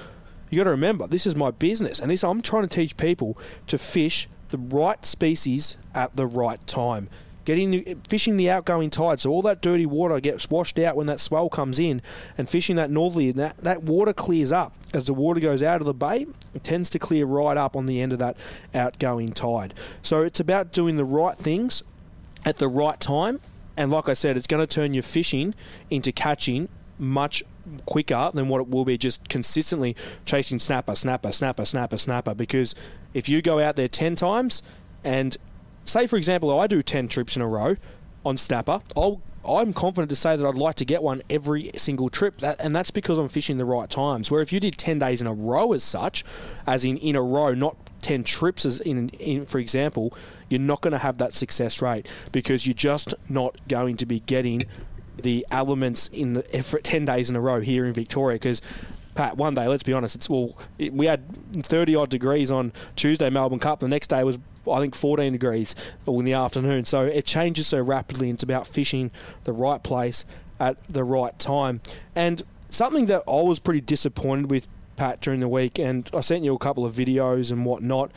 You 0.50 0.58
got 0.58 0.66
to 0.66 0.70
remember, 0.72 1.08
this 1.08 1.26
is 1.26 1.36
my 1.36 1.50
business, 1.50 2.00
and 2.00 2.12
this 2.12 2.24
I'm 2.24 2.42
trying 2.42 2.68
to 2.68 2.76
teach 2.76 2.96
people 2.96 3.38
to 3.68 3.78
fish 3.78 4.28
the 4.50 4.60
right 4.60 5.04
species 5.04 5.78
at 5.96 6.16
the 6.16 6.28
right 6.28 6.66
time 6.68 7.10
getting 7.46 8.00
fishing 8.08 8.38
the 8.38 8.50
outgoing 8.50 8.90
tide, 8.90 9.20
so 9.20 9.32
all 9.32 9.42
that 9.42 9.62
dirty 9.62 9.86
water 9.86 10.20
gets 10.20 10.50
washed 10.50 10.80
out 10.80 10.96
when 10.96 11.08
that 11.08 11.20
swell 11.20 11.50
comes 11.50 11.80
in, 11.80 12.02
and 12.38 12.50
fishing 12.50 12.76
that 12.76 12.90
northerly, 12.90 13.30
and 13.30 13.40
that, 13.40 13.58
that 13.58 13.84
water 13.84 14.14
clears 14.14 14.52
up 14.52 14.74
as 14.94 15.08
the 15.08 15.14
water 15.14 15.40
goes 15.40 15.62
out 15.62 15.82
of 15.82 15.86
the 15.86 15.94
bay. 15.94 16.28
It 16.54 16.64
tends 16.64 16.90
to 16.92 17.00
clear 17.00 17.26
right 17.26 17.58
up 17.58 17.76
on 17.76 17.86
the 17.86 18.02
end 18.02 18.14
of 18.14 18.20
that 18.20 18.38
outgoing 18.74 19.34
tide. 19.34 19.74
So 20.02 20.24
it's 20.24 20.40
about 20.40 20.72
doing 20.72 20.98
the 20.98 21.06
right 21.06 21.36
things 21.36 21.84
at 22.46 22.58
the 22.58 22.68
right 22.68 23.00
time, 23.00 23.40
and 23.76 23.92
like 23.92 24.10
I 24.10 24.14
said, 24.14 24.38
it's 24.38 24.48
going 24.48 24.66
to 24.66 24.68
turn 24.68 24.94
your 24.94 25.04
fishing 25.04 25.56
into 25.90 26.12
catching 26.12 26.70
much 27.00 27.44
quicker 27.86 28.30
than 28.34 28.50
what 28.50 28.62
it 28.62 28.70
will 28.70 28.86
be 28.86 28.98
just 28.98 29.30
consistently 29.30 29.96
chasing 30.26 30.60
snapper, 30.60 30.96
snapper, 30.96 31.32
snapper, 31.32 31.66
snapper, 31.66 31.98
snapper. 31.98 32.34
Because 32.34 32.76
if 33.14 33.30
you 33.30 33.42
go 33.42 33.60
out 33.60 33.76
there 33.76 33.88
10 33.88 34.16
times 34.16 34.64
and 35.04 35.38
say 35.84 36.08
for 36.08 36.18
example, 36.18 36.58
I 36.58 36.68
do 36.68 36.82
ten 36.82 37.08
trips 37.08 37.36
in 37.36 37.42
a 37.42 37.48
row 37.48 37.78
on 38.26 38.38
snapper. 38.38 38.82
I'll 38.96 39.22
I'm 39.46 39.74
confident 39.74 40.10
to 40.10 40.16
say 40.16 40.38
that 40.38 40.48
I'd 40.48 40.56
like 40.56 40.76
to 40.76 40.86
get 40.86 41.04
one 41.04 41.22
every 41.30 41.70
single 41.76 42.10
trip, 42.10 42.38
that, 42.38 42.62
and 42.62 42.74
that's 42.74 42.92
because 42.92 43.20
I'm 43.20 43.28
fishing 43.28 43.58
the 43.58 43.66
right 43.66 43.90
times. 43.90 44.32
Where 44.32 44.42
if 44.42 44.54
you 44.54 44.62
did 44.62 44.78
10 44.78 45.00
days 45.00 45.20
in 45.20 45.28
a 45.28 45.34
row 45.34 45.74
as 45.74 45.84
such, 45.84 46.24
as 46.66 46.86
in 46.86 46.96
in 46.96 47.18
a 47.18 47.22
row, 47.22 47.54
not 47.54 47.83
10 48.04 48.24
trips 48.24 48.66
as 48.66 48.80
in, 48.80 49.10
in 49.10 49.46
for 49.46 49.60
example, 49.60 50.14
you're 50.50 50.60
not 50.60 50.82
going 50.82 50.92
to 50.92 51.00
have 51.00 51.18
that 51.18 51.34
success 51.34 51.82
rate 51.82 52.08
because 52.32 52.68
you're 52.68 52.74
just 52.74 53.14
not 53.30 53.56
going 53.68 53.98
to 53.98 54.06
be 54.06 54.20
getting 54.22 54.62
the 55.22 55.46
elements 55.52 56.08
in 56.10 56.34
the 56.34 56.56
eh, 56.56 56.62
for 56.62 56.80
10 56.80 57.06
days 57.06 57.30
in 57.30 57.36
a 57.36 57.42
row 57.42 57.62
here 57.62 57.86
in 57.86 57.94
Victoria 57.94 58.36
because 58.36 58.62
Pat, 59.16 59.38
one 59.38 59.54
day, 59.54 59.68
let's 59.68 59.84
be 59.84 59.94
honest, 59.94 60.16
it's 60.16 60.30
well, 60.30 60.58
it, 60.80 60.94
we 60.94 61.06
had 61.06 61.24
30 61.64 61.96
odd 61.96 62.10
degrees 62.10 62.50
on 62.50 62.74
Tuesday, 62.96 63.30
Melbourne 63.30 63.60
Cup. 63.60 63.80
The 63.80 63.88
next 63.88 64.08
day 64.08 64.24
was 64.24 64.40
I 64.72 64.80
think 64.80 64.96
14 64.96 65.32
degrees 65.32 65.76
in 66.08 66.26
the 66.26 66.34
afternoon. 66.34 66.86
So 66.86 67.04
it 67.04 67.26
changes 67.26 67.68
so 67.68 67.82
rapidly, 67.82 68.30
and 68.30 68.38
it's 68.38 68.44
about 68.44 68.66
fishing 68.68 69.12
the 69.44 69.54
right 69.54 69.84
place 69.84 70.26
at 70.60 70.78
the 70.90 71.04
right 71.04 71.38
time. 71.38 71.82
And 72.16 72.44
something 72.70 73.06
that 73.08 73.24
I 73.28 73.42
was 73.42 73.60
pretty 73.60 73.82
disappointed 73.82 74.50
with, 74.50 74.68
Pat, 74.96 75.22
during 75.22 75.40
the 75.40 75.48
week, 75.48 75.80
and 75.80 76.10
I 76.14 76.22
sent 76.22 76.44
you 76.44 76.54
a 76.54 76.60
couple 76.60 76.86
of 76.86 76.94
videos 76.94 77.52
and 77.52 77.66
whatnot. 77.66 78.12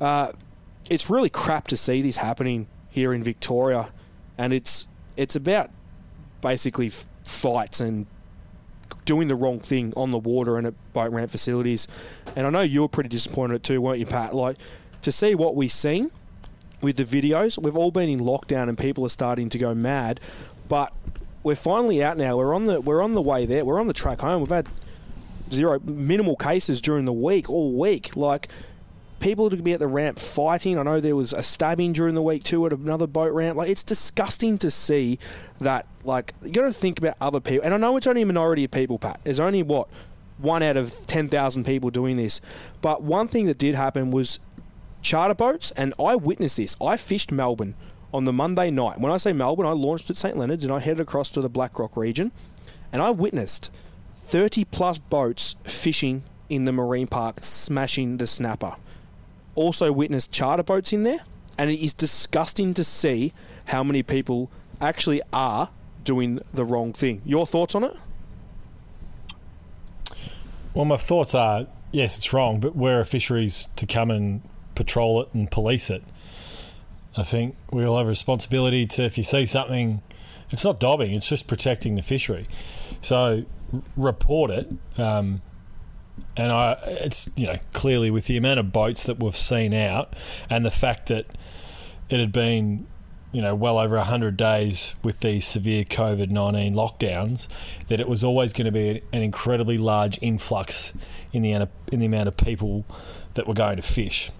Uh, 0.00 0.32
it's 0.88 1.10
really 1.10 1.30
crap 1.30 1.66
to 1.68 1.76
see 1.76 2.02
this 2.02 2.18
happening 2.18 2.66
here 2.88 3.12
in 3.12 3.22
Victoria, 3.22 3.90
and 4.38 4.52
it's 4.52 4.88
it's 5.16 5.36
about 5.36 5.70
basically 6.40 6.88
f- 6.88 7.06
fights 7.24 7.80
and 7.80 8.06
doing 9.04 9.28
the 9.28 9.34
wrong 9.34 9.58
thing 9.58 9.92
on 9.96 10.10
the 10.10 10.18
water 10.18 10.56
and 10.58 10.66
at 10.66 10.74
boat 10.92 11.12
ramp 11.12 11.30
facilities. 11.30 11.88
And 12.36 12.46
I 12.46 12.50
know 12.50 12.60
you 12.60 12.82
were 12.82 12.88
pretty 12.88 13.08
disappointed 13.08 13.62
too, 13.62 13.80
weren't 13.80 13.98
you, 13.98 14.06
Pat? 14.06 14.34
Like 14.34 14.58
to 15.02 15.12
see 15.12 15.34
what 15.34 15.56
we've 15.56 15.72
seen 15.72 16.10
with 16.80 16.96
the 16.96 17.04
videos, 17.04 17.60
we've 17.60 17.76
all 17.76 17.90
been 17.90 18.08
in 18.08 18.20
lockdown 18.20 18.68
and 18.68 18.76
people 18.76 19.04
are 19.04 19.10
starting 19.10 19.48
to 19.50 19.58
go 19.58 19.74
mad, 19.74 20.20
but 20.68 20.92
we're 21.42 21.56
finally 21.56 22.02
out 22.02 22.16
now. 22.16 22.36
We're 22.36 22.54
on 22.54 22.64
the 22.64 22.80
we're 22.80 23.02
on 23.02 23.14
the 23.14 23.22
way 23.22 23.46
there. 23.46 23.64
We're 23.64 23.80
on 23.80 23.86
the 23.86 23.92
track 23.92 24.20
home. 24.20 24.40
We've 24.40 24.50
had 24.50 24.68
zero 25.50 25.80
minimal 25.80 26.36
cases 26.36 26.80
during 26.80 27.04
the 27.04 27.12
week, 27.12 27.48
all 27.48 27.72
week. 27.72 28.16
Like 28.16 28.48
people 29.20 29.48
to 29.48 29.56
be 29.56 29.72
at 29.72 29.80
the 29.80 29.86
ramp 29.86 30.18
fighting. 30.18 30.78
I 30.78 30.82
know 30.82 31.00
there 31.00 31.16
was 31.16 31.32
a 31.32 31.42
stabbing 31.42 31.92
during 31.92 32.14
the 32.14 32.22
week 32.22 32.44
too 32.44 32.66
at 32.66 32.72
another 32.72 33.06
boat 33.06 33.32
ramp. 33.32 33.56
Like 33.56 33.70
it's 33.70 33.82
disgusting 33.82 34.58
to 34.58 34.70
see 34.70 35.18
that. 35.60 35.86
Like 36.04 36.34
you 36.42 36.52
got 36.52 36.62
to 36.62 36.72
think 36.72 36.98
about 36.98 37.16
other 37.20 37.40
people. 37.40 37.64
And 37.64 37.74
I 37.74 37.78
know 37.78 37.96
it's 37.96 38.06
only 38.06 38.22
a 38.22 38.26
minority 38.26 38.64
of 38.64 38.70
people, 38.70 38.98
Pat. 38.98 39.20
There's 39.24 39.40
only 39.40 39.62
what 39.62 39.88
one 40.38 40.62
out 40.62 40.76
of 40.76 41.06
ten 41.06 41.28
thousand 41.28 41.64
people 41.64 41.90
doing 41.90 42.16
this. 42.16 42.40
But 42.82 43.02
one 43.02 43.28
thing 43.28 43.46
that 43.46 43.58
did 43.58 43.74
happen 43.74 44.10
was 44.10 44.40
charter 45.00 45.34
boats, 45.34 45.70
and 45.72 45.94
I 45.98 46.16
witnessed 46.16 46.56
this. 46.56 46.76
I 46.80 46.96
fished 46.96 47.30
Melbourne 47.30 47.74
on 48.12 48.24
the 48.24 48.32
Monday 48.32 48.70
night. 48.70 49.00
When 49.00 49.12
I 49.12 49.16
say 49.16 49.32
Melbourne, 49.32 49.66
I 49.66 49.72
launched 49.72 50.10
at 50.10 50.16
St 50.16 50.36
Leonard's 50.36 50.64
and 50.64 50.72
I 50.72 50.80
headed 50.80 51.00
across 51.00 51.30
to 51.30 51.40
the 51.40 51.48
Blackrock 51.48 51.96
region, 51.96 52.30
and 52.92 53.00
I 53.00 53.10
witnessed 53.10 53.70
30 54.26 54.64
plus 54.66 54.98
boats 54.98 55.56
fishing 55.64 56.22
in 56.48 56.64
the 56.64 56.72
marine 56.72 57.06
park, 57.06 57.40
smashing 57.42 58.16
the 58.16 58.26
snapper. 58.26 58.76
Also 59.54 59.92
witnessed 59.92 60.32
charter 60.32 60.62
boats 60.62 60.92
in 60.92 61.02
there, 61.02 61.20
and 61.58 61.70
it 61.70 61.80
is 61.80 61.94
disgusting 61.94 62.74
to 62.74 62.82
see 62.84 63.32
how 63.66 63.84
many 63.84 64.02
people 64.02 64.50
actually 64.80 65.22
are 65.32 65.70
doing 66.02 66.40
the 66.52 66.64
wrong 66.64 66.92
thing. 66.92 67.22
Your 67.24 67.46
thoughts 67.46 67.74
on 67.74 67.84
it? 67.84 67.96
Well, 70.74 70.84
my 70.84 70.96
thoughts 70.96 71.34
are 71.34 71.66
yes, 71.92 72.18
it's 72.18 72.32
wrong, 72.32 72.60
but 72.60 72.74
where 72.74 73.00
are 73.00 73.04
fisheries 73.04 73.68
to 73.76 73.86
come 73.86 74.10
and 74.10 74.42
patrol 74.74 75.22
it 75.22 75.28
and 75.32 75.50
police 75.50 75.90
it? 75.90 76.02
I 77.16 77.22
think 77.22 77.54
we 77.70 77.84
all 77.84 77.96
have 77.96 78.06
a 78.06 78.08
responsibility 78.08 78.86
to, 78.86 79.04
if 79.04 79.16
you 79.16 79.22
see 79.22 79.46
something, 79.46 80.02
it's 80.50 80.64
not 80.64 80.80
dobbing, 80.80 81.12
it's 81.12 81.28
just 81.28 81.46
protecting 81.46 81.94
the 81.94 82.02
fishery. 82.02 82.48
So 83.04 83.44
report 83.96 84.50
it. 84.50 84.72
Um, 84.96 85.42
and 86.36 86.50
I, 86.50 86.72
it's 86.86 87.28
you 87.36 87.46
know 87.46 87.58
clearly 87.72 88.10
with 88.10 88.26
the 88.26 88.36
amount 88.36 88.60
of 88.60 88.72
boats 88.72 89.04
that 89.04 89.22
we've 89.22 89.36
seen 89.36 89.74
out, 89.74 90.14
and 90.48 90.64
the 90.64 90.70
fact 90.70 91.08
that 91.08 91.26
it 92.08 92.20
had 92.20 92.32
been 92.32 92.86
you 93.32 93.42
know 93.42 93.54
well 93.54 93.78
over 93.78 93.98
hundred 94.00 94.36
days 94.36 94.94
with 95.02 95.20
these 95.20 95.46
severe 95.46 95.84
COVID 95.84 96.30
nineteen 96.30 96.74
lockdowns, 96.74 97.48
that 97.88 98.00
it 98.00 98.08
was 98.08 98.24
always 98.24 98.52
going 98.52 98.66
to 98.66 98.72
be 98.72 99.02
an 99.12 99.22
incredibly 99.22 99.76
large 99.76 100.18
influx 100.22 100.92
in 101.32 101.42
the 101.42 101.68
in 101.92 101.98
the 101.98 102.06
amount 102.06 102.28
of 102.28 102.36
people 102.36 102.84
that 103.34 103.46
were 103.46 103.54
going 103.54 103.76
to 103.76 103.82
fish. 103.82 104.30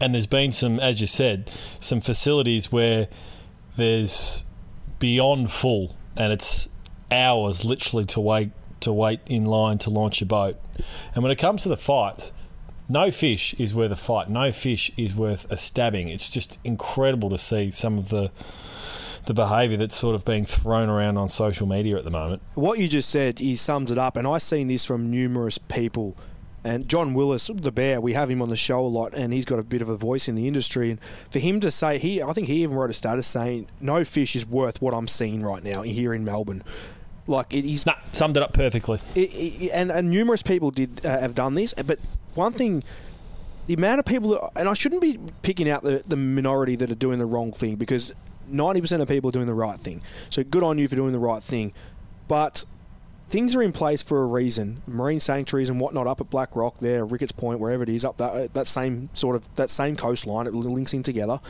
And 0.00 0.14
there's 0.14 0.26
been 0.26 0.52
some, 0.52 0.80
as 0.80 1.00
you 1.00 1.06
said, 1.06 1.50
some 1.78 2.00
facilities 2.00 2.72
where 2.72 3.08
there's 3.76 4.44
beyond 4.98 5.50
full, 5.50 5.96
and 6.16 6.32
it's 6.32 6.68
hours 7.10 7.64
literally 7.64 8.04
to 8.06 8.20
wait 8.20 8.50
to 8.80 8.92
wait 8.92 9.20
in 9.26 9.44
line 9.44 9.76
to 9.78 9.90
launch 9.90 10.20
your 10.20 10.28
boat. 10.28 10.56
And 11.14 11.22
when 11.22 11.30
it 11.30 11.36
comes 11.36 11.62
to 11.64 11.68
the 11.68 11.76
fights, 11.76 12.32
no 12.88 13.10
fish 13.10 13.54
is 13.54 13.74
worth 13.74 13.92
a 13.92 13.96
fight. 13.96 14.28
No 14.28 14.50
fish 14.50 14.90
is 14.96 15.14
worth 15.14 15.50
a 15.52 15.56
stabbing. 15.56 16.08
It's 16.08 16.30
just 16.30 16.58
incredible 16.64 17.30
to 17.30 17.38
see 17.38 17.70
some 17.70 17.98
of 17.98 18.08
the 18.08 18.30
the 19.26 19.34
behaviour 19.34 19.76
that's 19.76 19.94
sort 19.94 20.14
of 20.14 20.24
being 20.24 20.46
thrown 20.46 20.88
around 20.88 21.18
on 21.18 21.28
social 21.28 21.66
media 21.66 21.96
at 21.98 22.04
the 22.04 22.10
moment. 22.10 22.40
What 22.54 22.78
you 22.78 22.88
just 22.88 23.10
said, 23.10 23.38
he 23.38 23.54
sums 23.54 23.90
it 23.90 23.98
up, 23.98 24.16
and 24.16 24.26
I've 24.26 24.40
seen 24.40 24.66
this 24.66 24.86
from 24.86 25.10
numerous 25.10 25.58
people. 25.58 26.16
And 26.64 26.88
John 26.88 27.14
Willis, 27.14 27.50
the 27.54 27.70
bear, 27.70 28.00
we 28.00 28.14
have 28.14 28.30
him 28.30 28.42
on 28.42 28.48
the 28.48 28.56
show 28.56 28.80
a 28.80 28.88
lot, 28.88 29.14
and 29.14 29.32
he's 29.32 29.44
got 29.44 29.58
a 29.58 29.62
bit 29.62 29.82
of 29.82 29.88
a 29.88 29.96
voice 29.96 30.26
in 30.26 30.34
the 30.34 30.48
industry. 30.48 30.90
And 30.90 31.00
for 31.30 31.38
him 31.38 31.60
to 31.60 31.70
say, 31.70 31.98
he, 31.98 32.22
I 32.22 32.32
think 32.32 32.48
he 32.48 32.62
even 32.62 32.76
wrote 32.76 32.90
a 32.90 32.94
status 32.94 33.26
saying, 33.26 33.68
"No 33.78 34.04
fish 34.04 34.34
is 34.34 34.46
worth 34.46 34.82
what 34.82 34.94
I'm 34.94 35.08
seeing 35.08 35.42
right 35.42 35.62
now 35.62 35.82
here 35.82 36.12
in 36.12 36.24
Melbourne." 36.24 36.62
Like 37.30 37.54
it 37.54 37.64
is. 37.64 37.86
Nah, 37.86 37.94
summed 38.12 38.36
it 38.36 38.42
up 38.42 38.52
perfectly. 38.52 39.00
It, 39.14 39.30
it, 39.32 39.70
and, 39.72 39.90
and 39.90 40.10
numerous 40.10 40.42
people 40.42 40.72
did 40.72 41.06
uh, 41.06 41.20
have 41.20 41.34
done 41.34 41.54
this, 41.54 41.72
but 41.74 42.00
one 42.34 42.52
thing, 42.52 42.82
the 43.68 43.74
amount 43.74 44.00
of 44.00 44.04
people, 44.04 44.30
that, 44.30 44.50
and 44.56 44.68
I 44.68 44.74
shouldn't 44.74 45.00
be 45.00 45.18
picking 45.42 45.68
out 45.68 45.84
the, 45.84 46.02
the 46.08 46.16
minority 46.16 46.74
that 46.74 46.90
are 46.90 46.96
doing 46.96 47.20
the 47.20 47.26
wrong 47.26 47.52
thing 47.52 47.76
because 47.76 48.12
ninety 48.48 48.80
percent 48.80 49.00
of 49.00 49.06
people 49.06 49.28
are 49.28 49.32
doing 49.32 49.46
the 49.46 49.54
right 49.54 49.78
thing. 49.78 50.02
So 50.28 50.42
good 50.42 50.64
on 50.64 50.76
you 50.78 50.88
for 50.88 50.96
doing 50.96 51.12
the 51.12 51.20
right 51.20 51.42
thing, 51.42 51.72
but 52.26 52.64
things 53.28 53.54
are 53.54 53.62
in 53.62 53.70
place 53.70 54.02
for 54.02 54.22
a 54.22 54.26
reason. 54.26 54.82
Marine 54.88 55.20
sanctuaries 55.20 55.68
and 55.68 55.80
whatnot 55.80 56.08
up 56.08 56.20
at 56.20 56.30
Black 56.30 56.56
Rock, 56.56 56.78
there, 56.80 57.04
Ricketts 57.04 57.30
Point, 57.30 57.60
wherever 57.60 57.84
it 57.84 57.88
is, 57.88 58.04
up 58.04 58.16
that 58.16 58.54
that 58.54 58.66
same 58.66 59.08
sort 59.14 59.36
of 59.36 59.54
that 59.54 59.70
same 59.70 59.96
coastline, 59.96 60.48
it 60.48 60.54
links 60.54 60.92
in 60.92 61.04
together. 61.04 61.40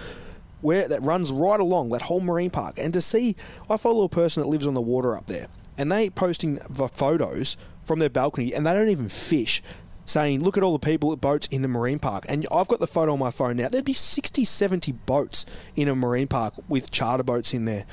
Where 0.61 0.87
that 0.89 1.03
runs 1.03 1.33
right 1.33 1.59
along 1.59 1.89
that 1.89 2.03
whole 2.03 2.21
marine 2.21 2.51
park, 2.51 2.75
and 2.77 2.93
to 2.93 3.01
see, 3.01 3.35
I 3.71 3.79
follow 3.79 4.05
a 4.05 4.11
person 4.11 4.43
that 4.43 4.49
lives 4.51 4.67
on 4.67 4.75
the 4.75 4.83
water 4.83 5.17
up 5.17 5.27
there, 5.27 5.47
and 5.81 5.91
they 5.91 6.11
posting 6.11 6.61
the 6.69 6.89
photos 6.89 7.57
from 7.83 8.01
their 8.01 8.11
balcony, 8.11 8.55
and 8.55 8.67
they 8.67 8.75
don't 8.75 8.91
even 8.91 9.09
fish 9.09 9.63
saying, 10.05 10.43
look 10.43 10.59
at 10.59 10.63
all 10.63 10.73
the 10.73 10.79
people 10.79 11.11
at 11.13 11.21
boats 11.21 11.49
in 11.51 11.63
the 11.63 11.69
marine 11.69 11.99
park. 11.99 12.27
And 12.29 12.47
I've 12.53 12.69
got 12.69 12.81
the 12.81 12.87
photo 12.87 13.15
on 13.15 13.19
my 13.19 13.31
phone 13.31 13.57
now. 13.57 13.69
There'd 13.69 13.85
be 13.85 13.95
60, 13.95 14.45
70 14.45 14.93
boats 14.93 15.47
in 15.77 15.89
a 15.89 15.95
marine 15.95 16.29
park 16.29 16.53
with 16.69 16.91
charter 16.91 17.23
boats 17.23 17.55
in 17.55 17.65
there. 17.65 17.87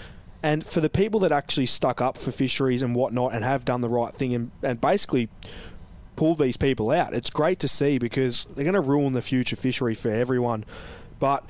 And 0.44 0.65
for 0.65 0.82
the 0.82 0.89
people 0.89 1.22
that 1.22 1.32
actually 1.32 1.65
stuck 1.67 2.01
up 2.01 2.17
for 2.17 2.32
fisheries 2.32 2.82
and 2.84 2.94
whatnot 2.94 3.34
and 3.34 3.46
have 3.46 3.63
done 3.63 3.82
the 3.82 3.89
right 3.89 4.13
thing 4.13 4.34
and, 4.34 4.51
and 4.62 4.82
basically 4.82 5.29
pulled 6.17 6.39
these 6.39 6.58
people 6.58 6.91
out, 6.91 7.13
it's 7.13 7.29
great 7.29 7.60
to 7.60 7.70
see 7.70 8.00
because 8.00 8.46
they're 8.56 8.65
going 8.65 8.74
to 8.74 8.82
ruin 8.82 9.13
the 9.13 9.22
future 9.22 9.56
fishery 9.56 9.96
for 9.96 10.10
everyone. 10.10 10.65
But 11.20 11.46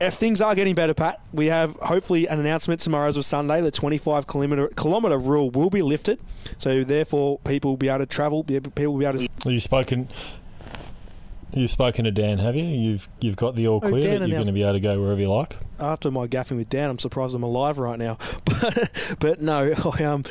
if 0.00 0.14
things 0.14 0.40
are 0.40 0.54
getting 0.54 0.74
better, 0.74 0.94
Pat, 0.94 1.20
we 1.32 1.46
have 1.46 1.76
hopefully 1.76 2.26
an 2.26 2.40
announcement 2.40 2.80
tomorrow 2.80 3.08
as 3.08 3.16
of 3.16 3.24
Sunday. 3.24 3.60
The 3.60 3.70
25 3.70 4.26
kilometre 4.26 4.68
kilometre 4.68 5.18
rule 5.18 5.50
will 5.50 5.70
be 5.70 5.82
lifted, 5.82 6.18
so 6.58 6.82
therefore 6.84 7.38
people 7.40 7.72
will 7.72 7.76
be 7.76 7.88
able 7.88 7.98
to 8.00 8.06
travel. 8.06 8.42
People 8.42 8.92
will 8.92 8.98
be 8.98 9.04
able 9.04 9.18
to. 9.18 9.28
Have 9.44 9.52
you 9.52 9.60
spoken? 9.60 10.08
You've 11.52 11.70
spoken 11.70 12.04
to 12.04 12.12
Dan, 12.12 12.38
have 12.38 12.54
you? 12.56 12.64
You've 12.64 13.08
you've 13.20 13.36
got 13.36 13.56
the 13.56 13.66
all 13.66 13.80
Oh, 13.82 13.88
clear 13.88 14.02
that 14.02 14.28
you're 14.28 14.28
going 14.28 14.46
to 14.46 14.52
be 14.52 14.62
able 14.62 14.74
to 14.74 14.80
go 14.80 15.00
wherever 15.00 15.20
you 15.20 15.28
like. 15.28 15.56
After 15.80 16.10
my 16.10 16.26
gaffing 16.26 16.56
with 16.56 16.68
Dan, 16.68 16.90
I'm 16.90 16.98
surprised 16.98 17.34
I'm 17.34 17.42
alive 17.42 17.78
right 17.78 17.98
now. 17.98 18.18
But, 18.60 19.16
but 19.18 19.40
no, 19.40 19.72
I, 19.98 20.04
um, 20.04 20.22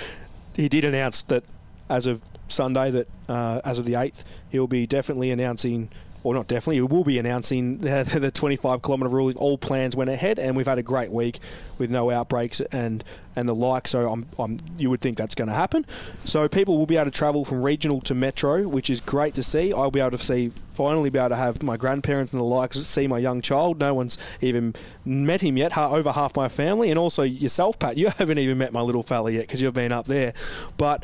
he 0.55 0.69
did 0.69 0.85
announce 0.85 1.23
that 1.23 1.43
as 1.89 2.05
of 2.05 2.21
Sunday, 2.47 2.91
that 2.91 3.07
uh, 3.27 3.59
as 3.65 3.79
of 3.79 3.85
the 3.85 3.93
8th, 3.93 4.23
he'll 4.49 4.67
be 4.67 4.85
definitely 4.85 5.31
announcing 5.31 5.89
or 6.23 6.33
not 6.33 6.47
definitely, 6.47 6.81
we 6.81 6.87
will 6.87 7.03
be 7.03 7.19
announcing 7.19 7.77
the, 7.79 8.03
the 8.19 8.31
25 8.31 8.81
kilometre 8.81 9.09
rule. 9.09 9.31
All 9.37 9.57
plans 9.57 9.95
went 9.95 10.09
ahead, 10.09 10.39
and 10.39 10.55
we've 10.55 10.67
had 10.67 10.77
a 10.77 10.83
great 10.83 11.11
week 11.11 11.39
with 11.77 11.89
no 11.89 12.11
outbreaks 12.11 12.59
and 12.59 13.03
and 13.35 13.47
the 13.47 13.55
like. 13.55 13.87
So 13.87 14.09
I'm, 14.09 14.27
I'm 14.37 14.57
you 14.77 14.89
would 14.89 14.99
think 14.99 15.17
that's 15.17 15.35
going 15.35 15.47
to 15.47 15.53
happen. 15.53 15.85
So 16.25 16.47
people 16.49 16.77
will 16.77 16.85
be 16.85 16.97
able 16.97 17.11
to 17.11 17.17
travel 17.17 17.45
from 17.45 17.63
regional 17.63 18.01
to 18.01 18.15
metro, 18.15 18.67
which 18.67 18.89
is 18.89 18.99
great 18.99 19.33
to 19.35 19.43
see. 19.43 19.71
I'll 19.71 19.91
be 19.91 19.99
able 19.99 20.11
to 20.11 20.17
see 20.17 20.51
finally 20.71 21.09
be 21.09 21.19
able 21.19 21.29
to 21.29 21.35
have 21.35 21.61
my 21.61 21.75
grandparents 21.75 22.31
and 22.31 22.39
the 22.39 22.45
likes 22.45 22.79
see 22.79 23.07
my 23.07 23.17
young 23.17 23.41
child. 23.41 23.79
No 23.79 23.93
one's 23.93 24.17
even 24.41 24.73
met 25.05 25.41
him 25.41 25.57
yet. 25.57 25.77
Over 25.77 26.11
half 26.11 26.35
my 26.35 26.49
family, 26.49 26.89
and 26.89 26.99
also 26.99 27.23
yourself, 27.23 27.79
Pat. 27.79 27.97
You 27.97 28.09
haven't 28.17 28.39
even 28.39 28.57
met 28.57 28.73
my 28.73 28.81
little 28.81 29.03
fella 29.03 29.31
yet 29.31 29.41
because 29.41 29.61
you've 29.61 29.73
been 29.73 29.91
up 29.91 30.05
there. 30.05 30.33
But 30.77 31.03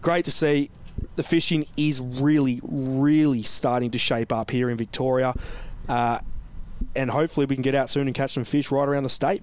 great 0.00 0.24
to 0.24 0.30
see 0.30 0.70
the 1.16 1.22
fishing 1.22 1.66
is 1.76 2.00
really, 2.00 2.60
really 2.62 3.42
starting 3.42 3.90
to 3.90 3.98
shape 3.98 4.32
up 4.32 4.50
here 4.50 4.70
in 4.70 4.76
Victoria. 4.76 5.34
Uh, 5.88 6.18
and 6.94 7.10
hopefully 7.10 7.46
we 7.46 7.56
can 7.56 7.62
get 7.62 7.74
out 7.74 7.90
soon 7.90 8.06
and 8.06 8.14
catch 8.14 8.32
some 8.32 8.44
fish 8.44 8.70
right 8.70 8.88
around 8.88 9.02
the 9.02 9.08
state. 9.08 9.42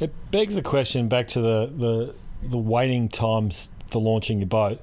It 0.00 0.12
begs 0.30 0.54
the 0.54 0.62
question 0.62 1.08
back 1.08 1.28
to 1.28 1.40
the, 1.40 1.72
the 1.74 2.14
the 2.42 2.58
waiting 2.58 3.08
times 3.08 3.70
for 3.86 4.00
launching 4.00 4.38
your 4.38 4.46
boat. 4.46 4.80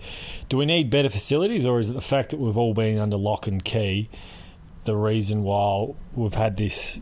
Do 0.50 0.58
we 0.58 0.66
need 0.66 0.90
better 0.90 1.10
facilities, 1.10 1.66
or 1.66 1.80
is 1.80 1.90
it 1.90 1.94
the 1.94 2.02
fact 2.02 2.32
that 2.32 2.40
we've 2.40 2.58
all 2.58 2.74
been 2.74 2.98
under 2.98 3.18
lock 3.18 3.48
and 3.48 3.64
key 3.64 4.10
the 4.86 4.96
reason 4.96 5.44
why 5.44 5.94
we've 6.14 6.34
had 6.34 6.58
this? 6.58 7.00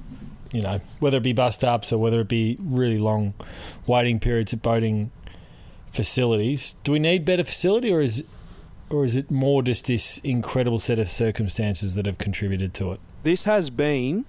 You 0.51 0.61
know, 0.61 0.81
whether 0.99 1.17
it 1.17 1.23
be 1.23 1.31
bust 1.31 1.63
ups 1.63 1.93
or 1.93 1.97
whether 1.97 2.19
it 2.19 2.27
be 2.27 2.57
really 2.59 2.97
long 2.97 3.33
waiting 3.87 4.19
periods 4.19 4.51
at 4.51 4.61
boating 4.61 5.11
facilities. 5.91 6.75
Do 6.83 6.93
we 6.93 6.99
need 6.99 7.25
better 7.25 7.43
facility, 7.43 7.91
or 7.91 8.01
is 8.01 8.23
or 8.89 9.05
is 9.05 9.15
it 9.15 9.31
more 9.31 9.61
just 9.61 9.85
this 9.85 10.17
incredible 10.19 10.79
set 10.79 10.99
of 10.99 11.09
circumstances 11.09 11.95
that 11.95 12.05
have 12.05 12.17
contributed 12.17 12.73
to 12.75 12.91
it? 12.91 12.99
This 13.23 13.45
has 13.45 13.69
been 13.69 14.25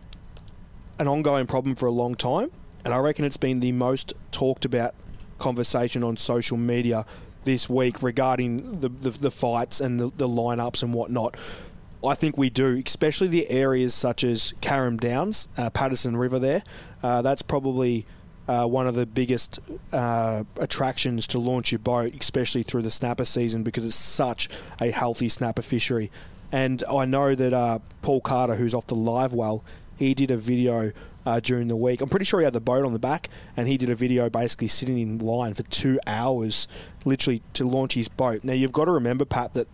an 0.99 1.09
ongoing 1.09 1.47
problem 1.47 1.75
for 1.75 1.87
a 1.87 1.91
long 1.91 2.15
time, 2.15 2.51
and 2.85 2.95
I 2.95 2.99
reckon 2.99 3.25
it's 3.25 3.37
been 3.37 3.61
the 3.61 3.73
most 3.73 4.13
talked 4.31 4.65
about 4.65 4.95
conversation 5.39 6.05
on 6.05 6.17
social 6.17 6.57
media 6.57 7.05
this 7.45 7.69
week 7.69 8.03
regarding 8.03 8.81
the, 8.81 8.89
the, 8.89 9.11
the 9.11 9.31
fights 9.31 9.81
and 9.81 9.99
the, 9.99 10.13
the 10.17 10.29
lineups 10.29 10.83
and 10.83 10.95
whatnot. 10.95 11.37
I 12.05 12.15
think 12.15 12.37
we 12.37 12.51
do, 12.51 12.83
especially 12.85 13.29
the 13.29 13.49
areas 13.49 13.95
such 13.95 14.25
as 14.25 14.55
Carrum 14.61 14.99
Downs, 14.99 15.49
uh, 15.57 15.71
Patterson 15.71 16.17
River 16.17 16.39
there. 16.39 16.63
Uh, 17.03 17.23
that's 17.23 17.43
probably 17.43 18.07
uh, 18.49 18.67
one 18.67 18.87
of 18.87 18.95
the 18.95 19.07
biggest 19.07 19.61
uh, 19.93 20.45
attractions 20.59 21.27
to 21.29 21.39
launch 21.39 21.73
your 21.73 21.79
boat, 21.79 22.15
especially 22.19 22.63
through 22.63 22.83
the 22.83 22.91
snapper 22.91 23.25
season, 23.25 23.63
because 23.63 23.85
it's 23.85 23.95
such 23.95 24.49
a 24.81 24.91
healthy 24.91 25.29
snapper 25.29 25.63
fishery. 25.63 26.11
And 26.51 26.85
I 26.91 27.05
know 27.05 27.35
that 27.35 27.53
uh, 27.53 27.79
Paul 28.03 28.21
Carter, 28.21 28.57
who's 28.57 28.75
off 28.75 28.87
the 28.87 28.95
live 28.95 29.33
well, 29.33 29.65
he 29.97 30.15
did 30.15 30.31
a 30.31 30.37
video 30.37 30.93
uh, 31.25 31.41
during 31.41 31.69
the 31.69 31.77
week. 31.77 32.01
I'm 32.01 32.09
pretty 32.09 32.25
sure 32.25 32.41
he 32.41 32.45
had 32.45 32.53
the 32.53 32.61
boat 32.61 32.85
on 32.85 32.93
the 32.93 32.99
back, 32.99 33.29
and 33.57 33.69
he 33.69 33.79
did 33.79 33.91
a 33.91 33.95
video 33.95 34.29
basically 34.29 34.69
sitting 34.69 34.99
in 34.99 35.19
line 35.19 35.55
for 35.55 35.63
two 35.65 35.99
hours, 36.07 36.69
literally 37.05 37.43
to 37.55 37.65
launch 37.65 37.95
his 37.95 38.09
boat. 38.09 38.45
Now 38.45 38.53
you've 38.53 38.73
got 38.73 38.87
to 38.87 38.91
remember, 38.91 39.25
Pat, 39.25 39.55
that 39.55 39.69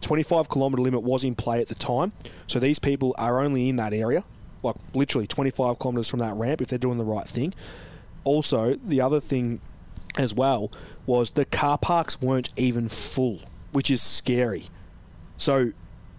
25 0.00 0.50
kilometre 0.50 0.82
limit 0.82 1.02
was 1.02 1.24
in 1.24 1.34
play 1.34 1.60
at 1.60 1.68
the 1.68 1.74
time, 1.74 2.12
so 2.46 2.58
these 2.58 2.78
people 2.78 3.14
are 3.16 3.40
only 3.40 3.68
in 3.68 3.76
that 3.76 3.92
area, 3.94 4.24
like 4.62 4.76
literally 4.92 5.26
25 5.26 5.78
kilometres 5.78 6.08
from 6.08 6.20
that 6.20 6.34
ramp 6.34 6.60
if 6.60 6.68
they're 6.68 6.78
doing 6.78 6.98
the 6.98 7.04
right 7.04 7.26
thing. 7.26 7.54
Also, 8.24 8.74
the 8.74 9.00
other 9.00 9.20
thing 9.20 9.60
as 10.16 10.34
well 10.34 10.70
was 11.06 11.32
the 11.32 11.44
car 11.44 11.78
parks 11.78 12.20
weren't 12.20 12.50
even 12.56 12.88
full, 12.88 13.40
which 13.72 13.90
is 13.90 14.02
scary. 14.02 14.64
So 15.36 15.72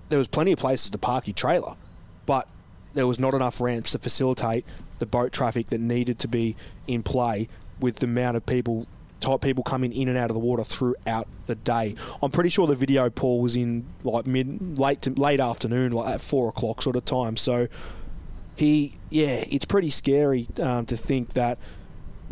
there 0.10 0.18
was 0.20 0.28
plenty 0.28 0.52
of 0.52 0.60
places 0.60 0.90
to 0.92 0.98
park 0.98 1.28
your 1.28 1.34
trailer, 1.34 1.76
but 2.26 2.48
there 2.94 3.08
was 3.08 3.20
not 3.20 3.34
enough 3.34 3.60
ramps 3.60 3.92
to 3.92 4.00
facilitate 4.00 4.66
the 5.00 5.06
boat 5.06 5.32
traffic 5.32 5.68
that 5.68 5.80
needed 5.80 6.20
to 6.20 6.28
be 6.28 6.56
in 6.88 7.04
play 7.04 7.48
with 7.80 7.98
the 7.98 8.06
amount 8.06 8.38
of 8.38 8.46
people 8.46 8.88
type 9.20 9.42
people 9.42 9.64
coming 9.64 9.92
in 9.92 10.08
and 10.08 10.18
out 10.18 10.30
of 10.30 10.36
the 10.36 10.40
water 10.40 10.64
throughout 10.64 11.28
the 11.48 11.56
day. 11.56 11.96
I'm 12.22 12.32
pretty 12.32 12.50
sure 12.50 12.68
the 12.68 12.76
video 12.76 13.10
Paul 13.10 13.42
was 13.42 13.56
in 13.56 13.86
like 14.04 14.28
mid 14.28 14.78
late 14.78 15.02
to, 15.04 15.12
late 15.12 15.40
afternoon, 15.40 15.92
like 15.92 16.16
at 16.16 16.22
four 16.22 16.50
o'clock 16.50 16.82
sort 16.82 16.96
of 16.96 17.06
time. 17.06 17.38
So 17.38 17.68
he, 18.56 18.94
yeah, 19.10 19.44
it's 19.50 19.66
pretty 19.66 19.90
scary 19.90 20.48
um, 20.62 20.86
to 20.86 20.96
think 20.96 21.34
that 21.34 21.58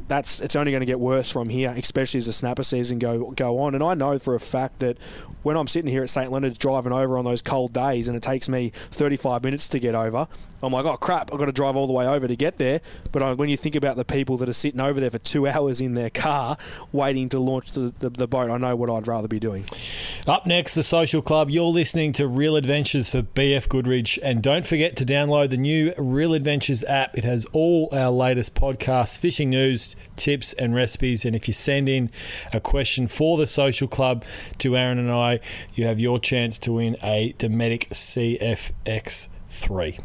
that's 0.07 0.39
it's 0.39 0.55
only 0.55 0.71
going 0.71 0.81
to 0.81 0.85
get 0.85 0.99
worse 0.99 1.31
from 1.31 1.49
here, 1.49 1.73
especially 1.77 2.17
as 2.17 2.25
the 2.25 2.33
snapper 2.33 2.63
season 2.63 2.99
go 2.99 3.31
go 3.31 3.59
on. 3.59 3.75
And 3.75 3.83
I 3.83 3.93
know 3.93 4.19
for 4.19 4.35
a 4.35 4.39
fact 4.39 4.79
that 4.79 4.97
when 5.43 5.57
I'm 5.57 5.67
sitting 5.67 5.91
here 5.91 6.03
at 6.03 6.09
St 6.09 6.31
Leonard's 6.31 6.57
driving 6.57 6.93
over 6.93 7.17
on 7.17 7.25
those 7.25 7.41
cold 7.41 7.73
days, 7.73 8.07
and 8.07 8.17
it 8.17 8.23
takes 8.23 8.49
me 8.49 8.71
35 8.91 9.43
minutes 9.43 9.69
to 9.69 9.79
get 9.79 9.95
over, 9.95 10.27
I'm 10.63 10.71
like, 10.71 10.85
oh 10.85 10.95
crap, 10.95 11.33
I've 11.33 11.39
got 11.39 11.45
to 11.45 11.51
drive 11.51 11.75
all 11.75 11.87
the 11.87 11.93
way 11.93 12.07
over 12.07 12.27
to 12.27 12.35
get 12.35 12.57
there. 12.57 12.81
But 13.11 13.37
when 13.37 13.49
you 13.49 13.57
think 13.57 13.75
about 13.75 13.97
the 13.97 14.05
people 14.05 14.37
that 14.37 14.47
are 14.47 14.53
sitting 14.53 14.79
over 14.79 14.99
there 14.99 15.11
for 15.11 15.19
two 15.19 15.47
hours 15.53 15.81
in 15.81 15.93
their 15.93 16.09
car 16.09 16.57
waiting 16.91 17.29
to 17.29 17.39
launch 17.39 17.73
the, 17.73 17.93
the, 17.99 18.09
the 18.09 18.27
boat, 18.27 18.49
I 18.49 18.57
know 18.57 18.75
what 18.75 18.89
I'd 18.89 19.07
rather 19.07 19.27
be 19.27 19.39
doing. 19.39 19.65
Up 20.25 20.45
next, 20.45 20.75
the 20.75 20.83
Social 20.83 21.21
Club. 21.21 21.49
You're 21.49 21.65
listening 21.65 22.13
to 22.13 22.27
Real 22.27 22.55
Adventures 22.55 23.09
for 23.09 23.21
BF 23.21 23.67
Goodrich. 23.67 24.17
And 24.23 24.41
don't 24.41 24.65
forget 24.65 24.95
to 24.97 25.05
download 25.05 25.49
the 25.49 25.57
new 25.57 25.93
Real 25.97 26.33
Adventures 26.33 26.83
app. 26.85 27.17
It 27.17 27.25
has 27.25 27.45
all 27.51 27.89
our 27.91 28.09
latest 28.09 28.55
podcasts, 28.55 29.17
fishing 29.17 29.49
news, 29.49 29.97
tips, 30.15 30.53
and 30.53 30.73
recipes. 30.73 31.25
And 31.25 31.35
if 31.35 31.49
you 31.49 31.53
send 31.53 31.89
in 31.89 32.09
a 32.53 32.61
question 32.61 33.07
for 33.07 33.37
the 33.37 33.47
Social 33.47 33.89
Club 33.89 34.23
to 34.59 34.77
Aaron 34.77 34.97
and 34.97 35.11
I, 35.11 35.41
you 35.73 35.85
have 35.87 35.99
your 35.99 36.19
chance 36.19 36.57
to 36.59 36.71
win 36.71 36.95
a 37.03 37.33
Dometic 37.33 37.89
CFX3. 37.89 39.99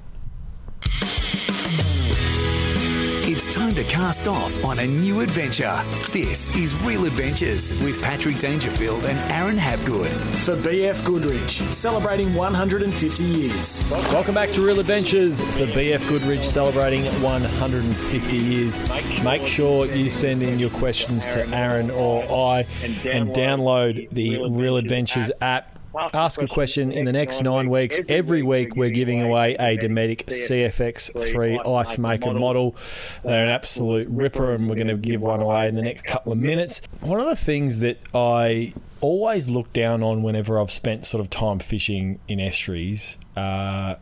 It's 3.30 3.54
time 3.54 3.74
to 3.74 3.84
cast 3.84 4.26
off 4.26 4.64
on 4.64 4.78
a 4.78 4.86
new 4.86 5.20
adventure. 5.20 5.78
This 6.12 6.48
is 6.56 6.74
Real 6.82 7.04
Adventures 7.04 7.74
with 7.82 8.00
Patrick 8.02 8.38
Dangerfield 8.38 9.04
and 9.04 9.18
Aaron 9.30 9.56
Habgood. 9.56 10.08
For 10.46 10.56
BF 10.56 11.04
Goodrich, 11.04 11.50
celebrating 11.50 12.34
150 12.34 13.22
years. 13.22 13.84
Welcome 13.90 14.34
back 14.34 14.48
to 14.52 14.62
Real 14.62 14.80
Adventures 14.80 15.42
for 15.42 15.66
BF 15.66 16.08
Goodrich 16.08 16.42
celebrating 16.42 17.04
150 17.22 18.36
years. 18.38 18.80
Make 19.22 19.46
sure 19.46 19.84
you 19.84 20.08
send 20.08 20.42
in 20.42 20.58
your 20.58 20.70
questions 20.70 21.26
to 21.26 21.46
Aaron 21.54 21.90
or 21.90 22.22
I 22.22 22.66
and 23.04 23.28
download 23.34 24.08
the 24.10 24.38
Real 24.50 24.78
Adventures 24.78 25.30
app. 25.42 25.77
Ask 25.94 26.40
a 26.42 26.46
question 26.46 26.92
in 26.92 27.04
the 27.06 27.12
next 27.12 27.42
nine 27.42 27.70
weeks. 27.70 27.98
Every 28.08 28.42
week, 28.42 28.76
we're 28.76 28.90
giving 28.90 29.22
away 29.22 29.54
a 29.54 29.76
Dometic 29.78 30.26
CFX3 30.26 31.66
ice 31.76 31.98
maker 31.98 32.34
model. 32.34 32.76
They're 33.24 33.44
an 33.44 33.48
absolute 33.50 34.06
ripper, 34.08 34.54
and 34.54 34.68
we're 34.68 34.76
going 34.76 34.88
to 34.88 34.96
give 34.96 35.22
one 35.22 35.40
away 35.40 35.68
in 35.68 35.74
the 35.74 35.82
next 35.82 36.04
couple 36.04 36.32
of 36.32 36.38
minutes. 36.38 36.82
One 37.00 37.20
of 37.20 37.26
the 37.26 37.36
things 37.36 37.80
that 37.80 37.98
I 38.14 38.74
always 39.00 39.48
look 39.48 39.72
down 39.72 40.02
on 40.02 40.22
whenever 40.22 40.60
I've 40.60 40.70
spent 40.72 41.06
sort 41.06 41.20
of 41.20 41.30
time 41.30 41.58
fishing 41.58 42.18
in 42.28 42.40
estuaries 42.40 43.16
uh, 43.36 43.94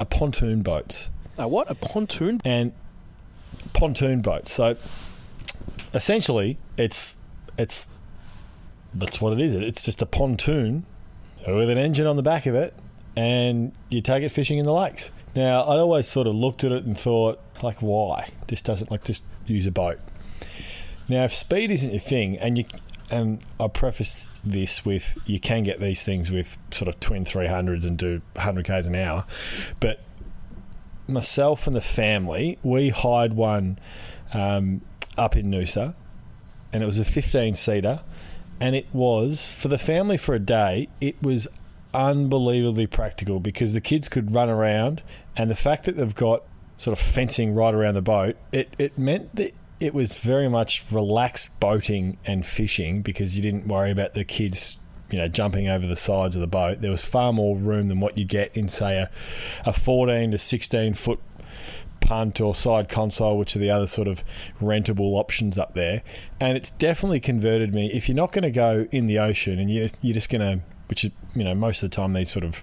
are 0.00 0.06
pontoon 0.06 0.62
boats 0.62 1.10
Uh, 1.38 1.46
what 1.46 1.70
a 1.70 1.74
pontoon! 1.76 2.40
and 2.44 2.72
pontoon 3.72 4.20
boats. 4.20 4.52
So 4.52 4.76
essentially, 5.94 6.58
it's 6.76 7.16
it's 7.56 7.86
that's 8.94 9.20
what 9.20 9.32
it 9.32 9.40
is. 9.40 9.54
It's 9.54 9.84
just 9.84 10.02
a 10.02 10.06
pontoon 10.06 10.84
with 11.46 11.70
an 11.70 11.78
engine 11.78 12.06
on 12.06 12.16
the 12.16 12.22
back 12.22 12.46
of 12.46 12.54
it, 12.54 12.74
and 13.16 13.72
you 13.88 14.00
take 14.00 14.22
it 14.22 14.30
fishing 14.30 14.58
in 14.58 14.64
the 14.64 14.72
lakes. 14.72 15.10
Now, 15.34 15.62
I 15.62 15.78
always 15.78 16.06
sort 16.06 16.26
of 16.26 16.34
looked 16.34 16.64
at 16.64 16.72
it 16.72 16.84
and 16.84 16.98
thought, 16.98 17.40
like, 17.62 17.80
why? 17.80 18.30
This 18.48 18.62
doesn't 18.62 18.90
like 18.90 19.04
just 19.04 19.24
use 19.46 19.66
a 19.66 19.70
boat. 19.70 19.98
Now, 21.08 21.24
if 21.24 21.34
speed 21.34 21.70
isn't 21.70 21.90
your 21.90 22.00
thing, 22.00 22.38
and 22.38 22.58
you 22.58 22.64
and 23.10 23.40
I 23.60 23.68
preface 23.68 24.30
this 24.42 24.86
with 24.86 25.18
you 25.26 25.38
can 25.38 25.64
get 25.64 25.80
these 25.80 26.02
things 26.02 26.30
with 26.30 26.56
sort 26.70 26.88
of 26.88 26.98
twin 26.98 27.24
300s 27.24 27.84
and 27.84 27.98
do 27.98 28.22
100 28.34 28.64
k's 28.64 28.86
an 28.86 28.94
hour, 28.94 29.24
but 29.80 30.00
myself 31.06 31.66
and 31.66 31.76
the 31.76 31.80
family, 31.80 32.58
we 32.62 32.88
hired 32.88 33.34
one 33.34 33.78
um, 34.32 34.80
up 35.18 35.36
in 35.36 35.50
Noosa, 35.50 35.94
and 36.72 36.82
it 36.82 36.86
was 36.86 36.98
a 36.98 37.04
15 37.04 37.54
seater, 37.54 38.00
and 38.60 38.74
it 38.74 38.86
was 38.92 39.52
for 39.52 39.68
the 39.68 39.78
family 39.78 40.16
for 40.16 40.34
a 40.34 40.38
day. 40.38 40.88
It 41.00 41.20
was 41.22 41.48
unbelievably 41.94 42.86
practical 42.88 43.40
because 43.40 43.72
the 43.72 43.80
kids 43.80 44.08
could 44.08 44.34
run 44.34 44.48
around, 44.48 45.02
and 45.36 45.50
the 45.50 45.54
fact 45.54 45.84
that 45.84 45.96
they've 45.96 46.14
got 46.14 46.42
sort 46.76 46.98
of 46.98 47.04
fencing 47.04 47.54
right 47.54 47.74
around 47.74 47.94
the 47.94 48.02
boat, 48.02 48.36
it, 48.50 48.74
it 48.78 48.98
meant 48.98 49.34
that 49.36 49.54
it 49.78 49.94
was 49.94 50.16
very 50.16 50.48
much 50.48 50.84
relaxed 50.90 51.58
boating 51.58 52.16
and 52.24 52.46
fishing 52.46 53.02
because 53.02 53.36
you 53.36 53.42
didn't 53.42 53.66
worry 53.66 53.90
about 53.90 54.14
the 54.14 54.24
kids 54.24 54.78
you 55.10 55.18
know 55.18 55.28
jumping 55.28 55.68
over 55.68 55.86
the 55.86 55.96
sides 55.96 56.36
of 56.36 56.40
the 56.40 56.46
boat 56.46 56.80
there 56.80 56.90
was 56.90 57.04
far 57.04 57.32
more 57.32 57.56
room 57.56 57.88
than 57.88 58.00
what 58.00 58.16
you 58.16 58.24
get 58.24 58.56
in 58.56 58.68
say 58.68 58.96
a, 58.96 59.10
a 59.66 59.72
14 59.72 60.30
to 60.30 60.38
16 60.38 60.94
foot 60.94 61.18
punt 62.02 62.40
or 62.40 62.54
side 62.54 62.88
console 62.88 63.38
which 63.38 63.56
are 63.56 63.58
the 63.58 63.70
other 63.70 63.86
sort 63.86 64.08
of 64.08 64.22
rentable 64.60 65.12
options 65.12 65.56
up 65.58 65.74
there 65.74 66.02
and 66.40 66.56
it's 66.56 66.70
definitely 66.70 67.20
converted 67.20 67.74
me 67.74 67.90
if 67.92 68.08
you're 68.08 68.16
not 68.16 68.32
going 68.32 68.42
to 68.42 68.50
go 68.50 68.86
in 68.90 69.06
the 69.06 69.18
ocean 69.18 69.58
and 69.58 69.70
you're, 69.70 69.88
you're 70.00 70.14
just 70.14 70.30
going 70.30 70.40
to 70.40 70.62
which 70.88 71.04
is 71.04 71.10
you 71.34 71.44
know 71.44 71.54
most 71.54 71.82
of 71.82 71.90
the 71.90 71.96
time 71.96 72.12
these 72.12 72.30
sort 72.30 72.44
of 72.44 72.62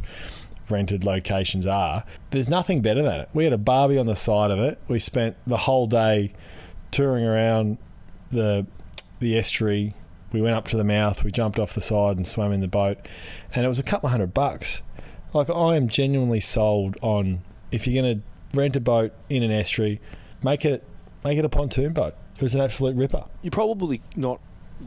rented 0.69 1.03
locations 1.03 1.65
are 1.65 2.03
there's 2.29 2.47
nothing 2.47 2.81
better 2.81 3.01
than 3.01 3.21
it 3.21 3.29
we 3.33 3.43
had 3.43 3.53
a 3.53 3.57
barbie 3.57 3.97
on 3.97 4.05
the 4.05 4.15
side 4.15 4.51
of 4.51 4.59
it 4.59 4.79
we 4.87 4.99
spent 4.99 5.35
the 5.47 5.57
whole 5.57 5.87
day 5.87 6.31
touring 6.91 7.25
around 7.25 7.77
the 8.31 8.65
the 9.19 9.37
estuary. 9.37 9.93
We 10.31 10.41
went 10.41 10.55
up 10.55 10.67
to 10.69 10.77
the 10.77 10.83
mouth. 10.83 11.23
We 11.23 11.31
jumped 11.31 11.59
off 11.59 11.73
the 11.73 11.81
side 11.81 12.17
and 12.17 12.27
swam 12.27 12.51
in 12.51 12.61
the 12.61 12.67
boat, 12.67 12.97
and 13.53 13.65
it 13.65 13.67
was 13.67 13.79
a 13.79 13.83
couple 13.83 14.07
of 14.07 14.11
hundred 14.11 14.33
bucks. 14.33 14.81
Like 15.33 15.49
I 15.49 15.75
am 15.75 15.87
genuinely 15.87 16.39
sold 16.39 16.97
on 17.01 17.41
if 17.71 17.85
you're 17.85 18.01
going 18.01 18.19
to 18.19 18.23
rent 18.53 18.75
a 18.75 18.79
boat 18.79 19.13
in 19.29 19.43
an 19.43 19.51
estuary, 19.51 20.01
make 20.43 20.65
it 20.65 20.83
make 21.23 21.37
it 21.37 21.45
a 21.45 21.49
pontoon 21.49 21.93
boat. 21.93 22.15
It 22.35 22.43
was 22.43 22.55
an 22.55 22.61
absolute 22.61 22.95
ripper. 22.95 23.25
You're 23.41 23.51
probably 23.51 24.01
not 24.15 24.39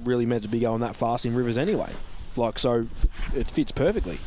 really 0.04 0.26
meant 0.26 0.42
to 0.42 0.48
be 0.48 0.60
going 0.60 0.80
that 0.80 0.96
fast 0.96 1.26
in 1.26 1.34
rivers 1.34 1.58
anyway. 1.58 1.90
Like 2.36 2.58
so, 2.58 2.86
it 3.36 3.50
fits 3.50 3.72
perfectly. 3.72 4.18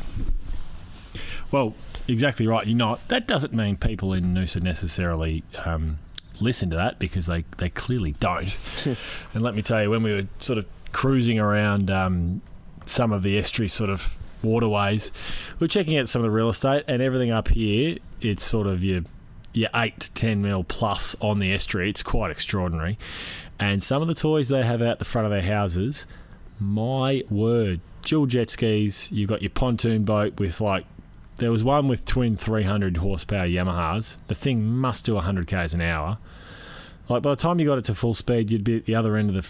Well, 1.50 1.74
exactly 2.08 2.46
right. 2.46 2.66
You're 2.66 2.76
not. 2.76 3.06
That 3.08 3.26
doesn't 3.26 3.52
mean 3.52 3.76
people 3.76 4.12
in 4.12 4.34
Noosa 4.34 4.62
necessarily 4.62 5.42
um, 5.64 5.98
listen 6.40 6.70
to 6.70 6.76
that 6.76 6.98
because 6.98 7.26
they, 7.26 7.44
they 7.58 7.68
clearly 7.68 8.12
don't. 8.20 8.56
and 9.34 9.42
let 9.42 9.54
me 9.54 9.62
tell 9.62 9.82
you, 9.82 9.90
when 9.90 10.02
we 10.02 10.12
were 10.12 10.22
sort 10.38 10.58
of 10.58 10.66
cruising 10.92 11.38
around 11.38 11.90
um, 11.90 12.42
some 12.84 13.12
of 13.12 13.22
the 13.22 13.38
estuary 13.38 13.68
sort 13.68 13.90
of 13.90 14.16
waterways, 14.42 15.10
we 15.58 15.64
we're 15.64 15.68
checking 15.68 15.98
out 15.98 16.08
some 16.08 16.20
of 16.20 16.24
the 16.24 16.30
real 16.30 16.50
estate 16.50 16.84
and 16.88 17.02
everything 17.02 17.30
up 17.30 17.48
here. 17.48 17.98
It's 18.20 18.44
sort 18.44 18.66
of 18.66 18.84
your 18.84 19.02
your 19.56 19.70
eight 19.74 19.98
to 20.00 20.12
ten 20.12 20.42
mil 20.42 20.64
plus 20.64 21.16
on 21.20 21.38
the 21.38 21.52
estuary. 21.52 21.90
It's 21.90 22.02
quite 22.02 22.30
extraordinary. 22.30 22.98
And 23.58 23.82
some 23.82 24.02
of 24.02 24.08
the 24.08 24.14
toys 24.14 24.48
they 24.48 24.62
have 24.62 24.82
out 24.82 24.98
the 24.98 25.04
front 25.04 25.24
of 25.24 25.30
their 25.30 25.42
houses, 25.42 26.06
my 26.60 27.22
word, 27.30 27.80
dual 28.02 28.26
jet 28.26 28.50
skis. 28.50 29.10
You've 29.10 29.28
got 29.28 29.42
your 29.42 29.50
pontoon 29.50 30.04
boat 30.04 30.38
with 30.38 30.60
like 30.60 30.84
there 31.36 31.50
was 31.50 31.64
one 31.64 31.88
with 31.88 32.04
twin 32.04 32.36
300 32.36 32.98
horsepower 32.98 33.46
Yamahas. 33.46 34.16
The 34.26 34.34
thing 34.34 34.64
must 34.64 35.04
do 35.04 35.14
100 35.14 35.46
k's 35.46 35.74
an 35.74 35.80
hour. 35.80 36.18
Like 37.08 37.22
by 37.22 37.30
the 37.30 37.36
time 37.36 37.60
you 37.60 37.66
got 37.66 37.78
it 37.78 37.84
to 37.86 37.94
full 37.94 38.14
speed, 38.14 38.50
you'd 38.50 38.64
be 38.64 38.76
at 38.76 38.86
the 38.86 38.94
other 38.94 39.16
end 39.16 39.30
of 39.30 39.36
the 39.36 39.46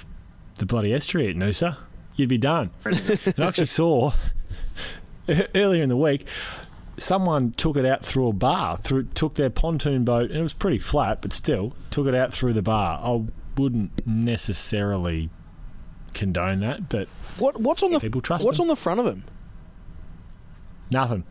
the 0.59 0.67
bloody 0.67 0.93
estuary 0.93 1.29
at 1.29 1.37
Noosa. 1.37 1.77
You'd 2.15 2.29
be 2.29 2.39
done. 2.39 2.71
and 2.85 3.35
I 3.39 3.47
actually 3.47 3.67
saw 3.67 4.13
earlier 5.55 5.83
in 5.83 5.89
the 5.89 5.97
week 5.97 6.27
someone 6.99 7.53
took 7.53 7.77
it 7.77 7.85
out 7.85 8.05
through 8.05 8.29
a 8.29 8.33
bar. 8.33 8.77
Through 8.79 9.05
took 9.15 9.35
their 9.35 9.51
pontoon 9.51 10.05
boat, 10.05 10.31
and 10.31 10.39
it 10.39 10.43
was 10.43 10.53
pretty 10.55 10.79
flat, 10.79 11.21
but 11.23 11.33
still 11.33 11.75
took 11.91 12.07
it 12.07 12.15
out 12.15 12.33
through 12.33 12.53
the 12.55 12.63
bar. 12.63 13.01
I 13.03 13.25
wouldn't 13.59 14.07
necessarily 14.07 15.31
condone 16.15 16.61
that, 16.61 16.89
but 16.89 17.09
What 17.39 17.61
what's 17.61 17.83
on 17.83 17.91
the 17.93 18.01
People 18.01 18.21
trust 18.23 18.45
what's 18.45 18.59
them. 18.59 18.65
on 18.65 18.69
the 18.69 18.77
front 18.77 19.01
of 19.01 19.07
him? 19.07 19.25
nothing. 20.91 21.25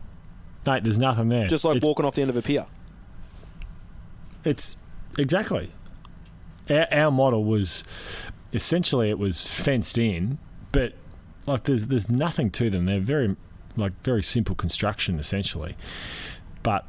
Mate, 0.66 0.84
there's 0.84 0.98
nothing 0.98 1.28
there. 1.28 1.46
Just 1.46 1.64
like 1.64 1.76
It's- 1.76 1.86
walking 1.86 2.04
off 2.04 2.14
the 2.16 2.20
end 2.22 2.30
of 2.30 2.36
a 2.36 2.42
pier. 2.42 2.66
It's 4.44 4.76
exactly. 5.18 5.70
Our, 6.70 6.86
our 6.92 7.10
model 7.10 7.44
was 7.44 7.82
essentially 8.52 9.10
it 9.10 9.18
was 9.18 9.44
fenced 9.46 9.98
in, 9.98 10.38
but 10.72 10.94
like 11.46 11.64
there's 11.64 11.88
there's 11.88 12.08
nothing 12.10 12.50
to 12.52 12.70
them. 12.70 12.86
They're 12.86 13.00
very 13.00 13.36
like 13.76 13.92
very 14.02 14.22
simple 14.22 14.54
construction 14.54 15.18
essentially, 15.18 15.76
but 16.62 16.86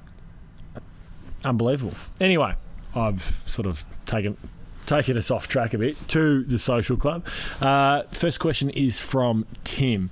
unbelievable. 1.43 1.95
Anyway, 2.19 2.56
I've 2.95 3.41
sort 3.45 3.65
of 3.65 3.86
taken 4.06 4.38
taken 4.86 5.17
us 5.17 5.30
off 5.30 5.47
track 5.47 5.73
a 5.73 5.78
bit 5.78 6.08
to 6.08 6.43
the 6.43 6.58
social 6.58 6.97
club. 6.97 7.26
Uh, 7.62 8.04
first 8.04 8.39
question 8.39 8.69
is 8.69 9.00
from 9.00 9.45
Tim. 9.63 10.10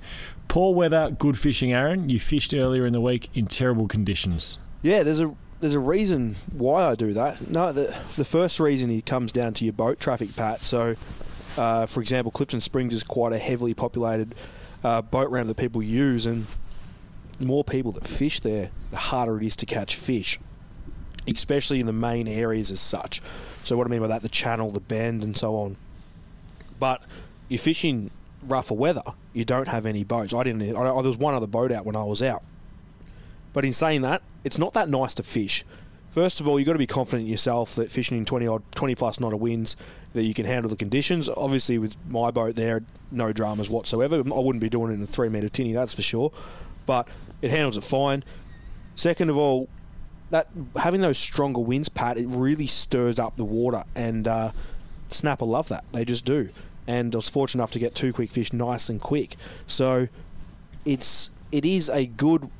Poor 0.48 0.74
weather, 0.74 1.10
good 1.10 1.38
fishing, 1.38 1.72
Aaron. 1.72 2.08
You 2.08 2.20
fished 2.20 2.54
earlier 2.54 2.86
in 2.86 2.92
the 2.92 3.00
week 3.00 3.30
in 3.34 3.46
terrible 3.46 3.88
conditions. 3.88 4.58
Yeah, 4.82 5.02
there's 5.02 5.20
a 5.20 5.34
there's 5.60 5.74
a 5.74 5.80
reason 5.80 6.36
why 6.52 6.84
I 6.84 6.94
do 6.94 7.12
that. 7.14 7.50
No, 7.50 7.72
the 7.72 7.96
the 8.16 8.24
first 8.24 8.60
reason 8.60 8.90
it 8.90 9.06
comes 9.06 9.32
down 9.32 9.54
to 9.54 9.64
your 9.64 9.72
boat 9.72 9.98
traffic, 9.98 10.36
Pat. 10.36 10.64
So, 10.64 10.94
uh, 11.56 11.86
for 11.86 12.00
example, 12.00 12.30
Clifton 12.30 12.60
Springs 12.60 12.94
is 12.94 13.02
quite 13.02 13.32
a 13.32 13.38
heavily 13.38 13.74
populated 13.74 14.34
uh, 14.84 15.02
boat 15.02 15.30
ramp 15.30 15.48
that 15.48 15.56
people 15.56 15.82
use, 15.82 16.26
and 16.26 16.46
more 17.38 17.64
people 17.64 17.92
that 17.92 18.06
fish 18.06 18.40
there, 18.40 18.70
the 18.90 18.96
harder 18.96 19.36
it 19.38 19.44
is 19.44 19.56
to 19.56 19.66
catch 19.66 19.94
fish. 19.96 20.38
especially 21.28 21.80
in 21.80 21.86
the 21.86 21.92
main 21.92 22.28
areas 22.28 22.70
as 22.70 22.78
such. 22.80 23.20
So 23.64 23.76
what 23.76 23.86
I 23.86 23.90
mean 23.90 24.00
by 24.00 24.06
that, 24.06 24.22
the 24.22 24.28
channel, 24.28 24.70
the 24.70 24.80
bend, 24.80 25.24
and 25.24 25.36
so 25.36 25.56
on. 25.56 25.76
But 26.78 27.02
you're 27.48 27.58
fishing 27.58 28.10
rougher 28.42 28.74
weather, 28.74 29.02
you 29.32 29.44
don't 29.44 29.68
have 29.68 29.86
any 29.86 30.04
boats. 30.04 30.32
I 30.32 30.44
didn't. 30.44 30.62
I, 30.76 30.84
there 30.84 30.94
was 30.94 31.18
one 31.18 31.34
other 31.34 31.48
boat 31.48 31.72
out 31.72 31.84
when 31.84 31.96
I 31.96 32.04
was 32.04 32.22
out. 32.22 32.44
But 33.52 33.64
in 33.64 33.72
saying 33.72 34.02
that, 34.02 34.22
it's 34.44 34.58
not 34.58 34.72
that 34.74 34.88
nice 34.88 35.14
to 35.14 35.22
fish. 35.22 35.64
First 36.10 36.40
of 36.40 36.48
all, 36.48 36.58
you've 36.58 36.66
got 36.66 36.74
to 36.74 36.78
be 36.78 36.86
confident 36.86 37.22
in 37.24 37.30
yourself 37.30 37.74
that 37.74 37.90
fishing 37.90 38.16
in 38.16 38.24
20 38.24 38.46
odd, 38.46 38.62
20 38.74 38.94
plus 38.94 39.18
knot 39.20 39.32
of 39.32 39.40
winds, 39.40 39.76
that 40.14 40.22
you 40.22 40.32
can 40.32 40.46
handle 40.46 40.70
the 40.70 40.76
conditions. 40.76 41.28
Obviously, 41.28 41.76
with 41.76 41.94
my 42.08 42.30
boat 42.30 42.54
there, 42.54 42.82
no 43.10 43.32
dramas 43.32 43.68
whatsoever. 43.68 44.16
I 44.16 44.38
wouldn't 44.38 44.60
be 44.60 44.68
doing 44.70 44.92
it 44.92 44.94
in 44.94 45.02
a 45.02 45.06
three 45.06 45.28
metre 45.28 45.48
tinny, 45.48 45.72
that's 45.72 45.94
for 45.94 46.02
sure. 46.02 46.32
But 46.86 47.08
it 47.46 47.50
handles 47.50 47.76
it 47.76 47.84
fine. 47.84 48.24
Second 48.94 49.30
of 49.30 49.36
all, 49.36 49.68
that 50.30 50.48
having 50.76 51.00
those 51.00 51.18
stronger 51.18 51.60
winds, 51.60 51.88
Pat, 51.88 52.18
it 52.18 52.26
really 52.28 52.66
stirs 52.66 53.18
up 53.18 53.36
the 53.36 53.44
water, 53.44 53.84
and 53.94 54.26
uh, 54.26 54.50
snapper 55.08 55.44
love 55.44 55.68
that. 55.68 55.84
They 55.92 56.04
just 56.04 56.24
do. 56.24 56.50
And 56.86 57.14
I 57.14 57.18
was 57.18 57.28
fortunate 57.28 57.60
enough 57.60 57.72
to 57.72 57.78
get 57.78 57.94
two 57.94 58.12
quick 58.12 58.30
fish 58.30 58.52
nice 58.52 58.88
and 58.88 59.00
quick. 59.00 59.36
So 59.66 60.08
it's 60.84 61.30
it 61.52 61.64
is 61.64 61.88
a 61.88 62.06
good 62.06 62.50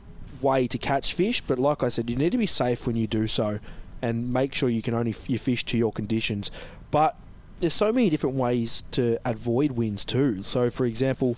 way 0.40 0.66
to 0.68 0.79
catch 0.79 1.14
fish, 1.14 1.40
but 1.40 1.59
like 1.59 1.83
I 1.83 1.88
said, 1.88 2.09
you 2.11 2.16
need 2.16 2.33
to 2.33 2.38
be 2.38 2.46
safe 2.46 2.87
when 2.87 2.96
you 2.96 3.07
do 3.07 3.27
so, 3.27 3.59
and 4.01 4.33
make 4.33 4.55
sure 4.55 4.68
you 4.68 4.83
can 4.83 4.94
only 4.94 5.11
f- 5.11 5.29
you 5.29 5.38
fish 5.38 5.64
to 5.66 5.79
your 5.79 5.92
conditions. 5.92 6.51
But 6.90 7.16
there's 7.61 7.75
so 7.75 7.92
many 7.92 8.11
different 8.11 8.37
ways 8.37 8.85
to 8.92 9.18
avoid 9.25 9.72
winds 9.72 10.05
too. 10.05 10.42
So, 10.42 10.70
for 10.70 10.87
example, 10.87 11.37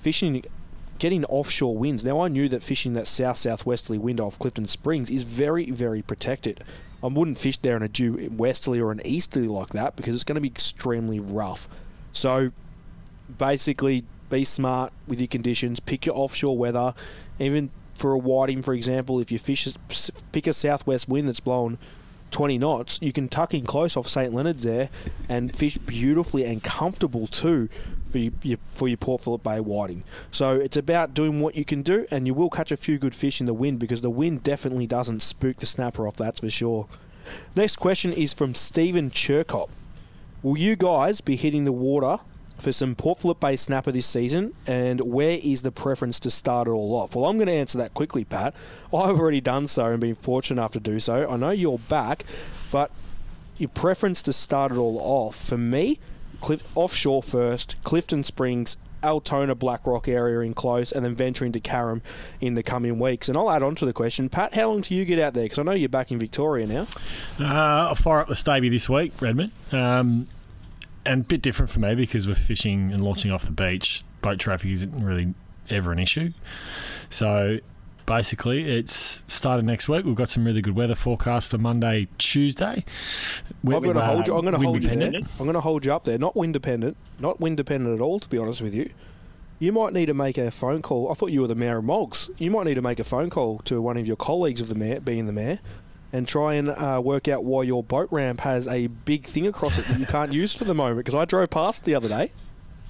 fishing, 0.00 0.44
getting 1.00 1.24
offshore 1.24 1.76
winds. 1.76 2.04
Now, 2.04 2.20
I 2.20 2.28
knew 2.28 2.48
that 2.48 2.62
fishing 2.62 2.92
that 2.92 3.08
south 3.08 3.38
southwesterly 3.38 3.98
wind 3.98 4.20
off 4.20 4.38
Clifton 4.38 4.68
Springs 4.68 5.10
is 5.10 5.22
very 5.22 5.70
very 5.72 6.02
protected. 6.02 6.62
I 7.02 7.08
wouldn't 7.08 7.38
fish 7.38 7.56
there 7.56 7.76
in 7.76 7.82
a 7.82 7.88
due 7.88 8.30
westerly 8.36 8.78
or 8.78 8.92
an 8.92 9.00
easterly 9.04 9.48
like 9.48 9.70
that 9.70 9.96
because 9.96 10.14
it's 10.14 10.24
going 10.24 10.36
to 10.36 10.40
be 10.40 10.48
extremely 10.48 11.18
rough. 11.18 11.66
So, 12.12 12.52
basically, 13.38 14.04
be 14.28 14.44
smart 14.44 14.92
with 15.08 15.18
your 15.18 15.26
conditions. 15.26 15.80
Pick 15.80 16.06
your 16.06 16.14
offshore 16.14 16.56
weather. 16.56 16.94
Even 17.38 17.70
for 17.94 18.12
a 18.12 18.18
whiting, 18.18 18.62
for 18.62 18.74
example, 18.74 19.18
if 19.18 19.32
you 19.32 19.38
fish, 19.38 19.68
pick 20.32 20.46
a 20.46 20.52
southwest 20.52 21.08
wind 21.08 21.26
that's 21.26 21.40
blowing 21.40 21.78
20 22.30 22.58
knots, 22.58 22.98
you 23.00 23.12
can 23.12 23.28
tuck 23.28 23.54
in 23.54 23.64
close 23.64 23.96
off 23.96 24.06
St 24.06 24.32
Leonard's 24.32 24.64
there 24.64 24.90
and 25.28 25.56
fish 25.56 25.78
beautifully 25.78 26.44
and 26.44 26.62
comfortable 26.62 27.26
too 27.26 27.68
for 28.10 28.18
your, 28.18 28.58
for 28.74 28.88
your 28.88 28.96
Port 28.96 29.22
Phillip 29.22 29.42
Bay 29.42 29.60
whiting. 29.60 30.04
So 30.30 30.56
it's 30.56 30.76
about 30.76 31.14
doing 31.14 31.40
what 31.40 31.54
you 31.54 31.64
can 31.64 31.82
do, 31.82 32.06
and 32.10 32.26
you 32.26 32.34
will 32.34 32.50
catch 32.50 32.70
a 32.72 32.76
few 32.76 32.98
good 32.98 33.14
fish 33.14 33.40
in 33.40 33.46
the 33.46 33.54
wind 33.54 33.78
because 33.78 34.02
the 34.02 34.10
wind 34.10 34.42
definitely 34.42 34.86
doesn't 34.86 35.20
spook 35.20 35.56
the 35.56 35.66
snapper 35.66 36.06
off. 36.06 36.16
That's 36.16 36.40
for 36.40 36.50
sure. 36.50 36.86
Next 37.54 37.76
question 37.76 38.12
is 38.12 38.34
from 38.34 38.54
Stephen 38.54 39.10
Chirkop. 39.10 39.70
Will 40.42 40.58
you 40.58 40.76
guys 40.76 41.20
be 41.20 41.36
hitting 41.36 41.64
the 41.64 41.72
water 41.72 42.18
for 42.60 42.72
some 42.72 42.94
Port 42.94 43.20
Phillip 43.20 43.40
Bay 43.40 43.56
snapper 43.56 43.92
this 43.92 44.06
season, 44.06 44.54
and 44.66 45.00
where 45.00 45.38
is 45.42 45.62
the 45.62 45.72
preference 45.72 46.20
to 46.20 46.30
start 46.30 46.68
it 46.68 46.70
all 46.70 46.94
off? 46.94 47.14
Well, 47.14 47.26
I'm 47.26 47.36
going 47.36 47.46
to 47.46 47.52
answer 47.52 47.78
that 47.78 47.94
quickly, 47.94 48.24
Pat. 48.24 48.54
I've 48.86 49.18
already 49.18 49.40
done 49.40 49.68
so 49.68 49.86
and 49.86 50.00
been 50.00 50.14
fortunate 50.14 50.60
enough 50.60 50.72
to 50.72 50.80
do 50.80 51.00
so. 51.00 51.28
I 51.28 51.36
know 51.36 51.50
you're 51.50 51.78
back, 51.78 52.24
but 52.70 52.90
your 53.58 53.68
preference 53.68 54.22
to 54.22 54.32
start 54.32 54.72
it 54.72 54.78
all 54.78 54.98
off 55.00 55.36
for 55.36 55.58
me, 55.58 55.98
Clif- 56.40 56.64
offshore 56.74 57.22
first, 57.22 57.76
Clifton 57.84 58.22
Springs, 58.22 58.76
Altona 59.02 59.54
Blackrock 59.54 60.08
area 60.08 60.40
in 60.40 60.54
close, 60.54 60.92
and 60.92 61.04
then 61.04 61.14
venturing 61.14 61.52
to 61.52 61.60
Carrum 61.60 62.02
in 62.40 62.54
the 62.54 62.62
coming 62.62 62.98
weeks. 62.98 63.28
And 63.28 63.36
I'll 63.36 63.50
add 63.50 63.62
on 63.62 63.74
to 63.76 63.86
the 63.86 63.92
question, 63.92 64.28
Pat, 64.28 64.54
how 64.54 64.70
long 64.70 64.82
do 64.82 64.94
you 64.94 65.04
get 65.04 65.18
out 65.18 65.34
there? 65.34 65.44
Because 65.44 65.58
I 65.58 65.62
know 65.62 65.72
you're 65.72 65.88
back 65.88 66.10
in 66.12 66.18
Victoria 66.18 66.66
now. 66.66 66.86
Uh, 67.38 67.88
I'll 67.88 67.94
fire 67.94 68.20
up 68.20 68.28
the 68.28 68.36
Staby 68.36 68.68
this 68.68 68.88
week, 68.88 69.12
Redmond. 69.20 69.52
Um, 69.72 70.26
and 71.06 71.22
a 71.22 71.24
bit 71.24 71.40
different 71.42 71.70
for 71.70 71.80
me 71.80 71.94
because 71.94 72.28
we're 72.28 72.34
fishing 72.34 72.92
and 72.92 73.02
launching 73.02 73.32
off 73.32 73.44
the 73.44 73.52
beach. 73.52 74.04
Boat 74.20 74.38
traffic 74.38 74.70
isn't 74.70 75.02
really 75.02 75.34
ever 75.70 75.92
an 75.92 75.98
issue. 75.98 76.32
So 77.08 77.60
basically, 78.10 78.64
it's 78.64 79.22
started 79.28 79.64
next 79.64 79.88
week. 79.88 80.04
We've 80.04 80.16
got 80.16 80.28
some 80.28 80.44
really 80.44 80.60
good 80.60 80.74
weather 80.74 80.96
forecast 80.96 81.48
for 81.48 81.58
Monday, 81.58 82.08
Tuesday. 82.18 82.84
I'm 83.64 83.70
going 83.70 83.94
to 83.94 84.00
hold 84.00 84.26
you. 84.26 84.34
I'm 84.34 84.42
going 84.42 84.52
to 84.52 84.58
hold 84.58 84.82
you 84.82 84.90
there. 84.90 85.22
I'm 85.38 85.46
going 85.46 85.54
to 85.54 85.60
hold 85.60 85.86
you 85.86 85.94
up 85.94 86.02
there. 86.02 86.18
Not 86.18 86.34
wind 86.34 86.52
dependent. 86.54 86.96
Not 87.20 87.40
wind 87.40 87.56
dependent 87.56 87.94
at 87.94 88.02
all. 88.02 88.18
To 88.18 88.28
be 88.28 88.36
honest 88.36 88.62
with 88.62 88.74
you, 88.74 88.90
you 89.60 89.70
might 89.70 89.92
need 89.92 90.06
to 90.06 90.14
make 90.14 90.38
a 90.38 90.50
phone 90.50 90.82
call. 90.82 91.08
I 91.08 91.14
thought 91.14 91.30
you 91.30 91.42
were 91.42 91.46
the 91.46 91.54
mayor 91.54 91.78
of 91.78 91.84
Moggs. 91.84 92.30
You 92.36 92.50
might 92.50 92.66
need 92.66 92.74
to 92.74 92.82
make 92.82 92.98
a 92.98 93.04
phone 93.04 93.30
call 93.30 93.60
to 93.60 93.80
one 93.80 93.96
of 93.96 94.08
your 94.08 94.16
colleagues 94.16 94.60
of 94.60 94.68
the 94.68 94.74
mayor, 94.74 94.98
being 94.98 95.26
the 95.26 95.32
mayor, 95.32 95.60
and 96.12 96.26
try 96.26 96.54
and 96.54 96.70
uh, 96.70 97.00
work 97.04 97.28
out 97.28 97.44
why 97.44 97.62
your 97.62 97.84
boat 97.84 98.08
ramp 98.10 98.40
has 98.40 98.66
a 98.66 98.88
big 98.88 99.24
thing 99.24 99.46
across 99.46 99.78
it 99.78 99.86
that 99.86 100.00
you 100.00 100.06
can't 100.06 100.32
use 100.32 100.52
for 100.52 100.64
the 100.64 100.74
moment. 100.74 100.98
Because 100.98 101.14
I 101.14 101.26
drove 101.26 101.50
past 101.50 101.84
the 101.84 101.94
other 101.94 102.08
day. 102.08 102.32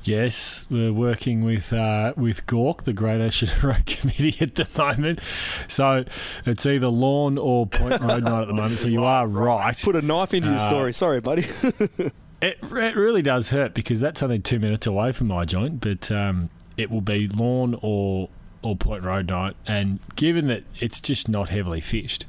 Yes, 0.03 0.65
we're 0.71 0.93
working 0.93 1.45
with 1.45 1.73
uh, 1.73 2.15
with 2.17 2.47
Gork, 2.47 2.85
the 2.85 2.95
Great 2.95 3.21
Ocean 3.21 3.51
Road 3.63 3.85
Committee, 3.85 4.37
at 4.41 4.55
the 4.55 4.67
moment. 4.77 5.21
So 5.69 6.05
it's 6.47 6.65
either 6.65 6.89
Lorne 6.89 7.37
or 7.37 7.67
Point 7.67 8.01
Road 8.01 8.25
night 8.25 8.43
at 8.43 8.49
the 8.49 8.55
moment. 8.55 8.73
So 8.79 8.89
you 8.89 9.05
are 9.05 9.27
right. 9.27 9.79
Put 9.83 9.97
a 9.97 10.03
knife 10.03 10.33
into 10.33 10.49
your 10.49 10.57
uh, 10.57 10.69
story. 10.69 10.93
Sorry, 10.93 11.21
buddy. 11.21 11.43
it, 12.41 12.59
it 12.63 12.97
really 12.97 13.21
does 13.21 13.51
hurt 13.51 13.75
because 13.75 14.01
that's 14.01 14.23
only 14.23 14.39
two 14.39 14.59
minutes 14.59 14.87
away 14.87 15.13
from 15.13 15.27
my 15.27 15.45
joint, 15.45 15.81
but 15.81 16.11
um, 16.11 16.49
it 16.79 16.91
will 16.91 17.03
be 17.03 17.29
Lorne 17.29 17.79
or 17.83 18.31
or 18.63 18.77
Point 18.77 19.05
Roadknight. 19.05 19.55
And 19.67 20.01
given 20.17 20.47
that 20.47 20.65
it's 20.79 21.01
just 21.01 21.29
not 21.29 21.51
heavily 21.51 21.83
fished, 21.83 22.25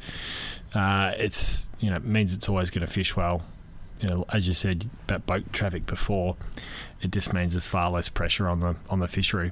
uh, 0.76 1.14
it's 1.18 1.70
you 1.80 1.90
know 1.90 2.00
means 2.00 2.34
it's 2.34 2.50
always 2.50 2.70
going 2.70 2.86
to 2.86 2.92
fish 2.92 3.16
well. 3.16 3.44
You 4.02 4.10
know, 4.10 4.26
as 4.34 4.48
you 4.48 4.54
said 4.54 4.90
about 5.08 5.26
boat 5.26 5.54
traffic 5.54 5.86
before, 5.86 6.36
it 7.02 7.12
just 7.12 7.34
means 7.34 7.54
there's 7.54 7.68
far 7.68 7.90
less 7.92 8.10
pressure 8.10 8.48
on 8.48 8.60
the 8.60 8.76
on 8.90 9.00
the 9.00 9.08
fishery. 9.08 9.52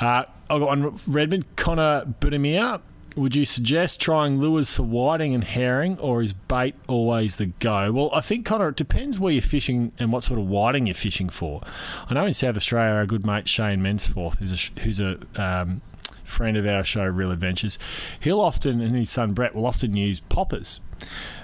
Uh, 0.00 0.24
I've 0.48 0.60
got 0.60 0.66
one 0.68 1.00
Redmond 1.06 1.56
Connor 1.56 2.04
Budimir. 2.20 2.80
Would 3.14 3.36
you 3.36 3.44
suggest 3.44 4.00
trying 4.00 4.40
lures 4.40 4.74
for 4.74 4.84
whiting 4.84 5.34
and 5.34 5.44
herring, 5.44 5.98
or 5.98 6.22
is 6.22 6.32
bait 6.32 6.74
always 6.88 7.36
the 7.36 7.46
go? 7.46 7.92
Well, 7.92 8.10
I 8.14 8.22
think 8.22 8.46
Connor, 8.46 8.68
it 8.68 8.76
depends 8.76 9.18
where 9.18 9.32
you're 9.32 9.42
fishing 9.42 9.92
and 9.98 10.10
what 10.10 10.24
sort 10.24 10.40
of 10.40 10.46
whiting 10.46 10.86
you're 10.86 10.94
fishing 10.94 11.28
for. 11.28 11.60
I 12.08 12.14
know 12.14 12.24
in 12.24 12.32
South 12.32 12.56
Australia, 12.56 12.94
our 12.94 13.04
good 13.04 13.26
mate 13.26 13.48
Shane 13.48 13.80
Mensforth, 13.82 14.38
who's 14.38 14.52
a, 14.52 14.80
who's 14.80 14.98
a 14.98 15.18
um, 15.36 15.82
friend 16.24 16.56
of 16.56 16.66
our 16.66 16.84
show, 16.84 17.04
Real 17.04 17.30
Adventures, 17.30 17.78
he'll 18.18 18.40
often, 18.40 18.80
and 18.80 18.96
his 18.96 19.10
son 19.10 19.34
Brett 19.34 19.54
will 19.54 19.66
often 19.66 19.94
use 19.94 20.20
poppers. 20.20 20.80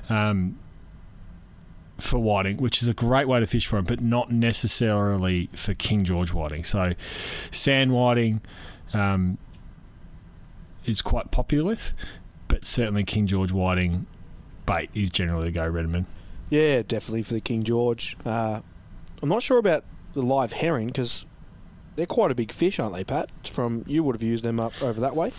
Um, 0.08 0.58
for 1.98 2.18
whiting, 2.18 2.58
which 2.58 2.80
is 2.80 2.88
a 2.88 2.94
great 2.94 3.26
way 3.26 3.40
to 3.40 3.46
fish 3.46 3.66
for 3.66 3.76
them, 3.76 3.84
but 3.84 4.00
not 4.00 4.30
necessarily 4.30 5.48
for 5.52 5.74
King 5.74 6.04
George 6.04 6.32
whiting. 6.32 6.64
So, 6.64 6.94
sand 7.50 7.92
whiting 7.92 8.40
um, 8.92 9.38
is 10.84 11.02
quite 11.02 11.30
popular 11.30 11.64
with, 11.64 11.92
but 12.46 12.64
certainly 12.64 13.04
King 13.04 13.26
George 13.26 13.52
whiting 13.52 14.06
bait 14.66 14.90
is 14.94 15.10
generally 15.10 15.46
the 15.46 15.52
go, 15.52 15.66
Redmond. 15.66 16.06
Yeah, 16.50 16.82
definitely 16.82 17.22
for 17.22 17.34
the 17.34 17.40
King 17.40 17.64
George. 17.64 18.16
Uh, 18.24 18.60
I'm 19.20 19.28
not 19.28 19.42
sure 19.42 19.58
about 19.58 19.84
the 20.12 20.22
live 20.22 20.52
herring 20.52 20.86
because 20.86 21.26
they're 21.96 22.06
quite 22.06 22.30
a 22.30 22.34
big 22.34 22.52
fish, 22.52 22.78
aren't 22.78 22.94
they, 22.94 23.04
Pat? 23.04 23.28
From 23.46 23.84
you 23.86 24.02
would 24.04 24.14
have 24.14 24.22
used 24.22 24.44
them 24.44 24.60
up 24.60 24.72
over 24.80 25.00
that 25.00 25.16
way. 25.16 25.32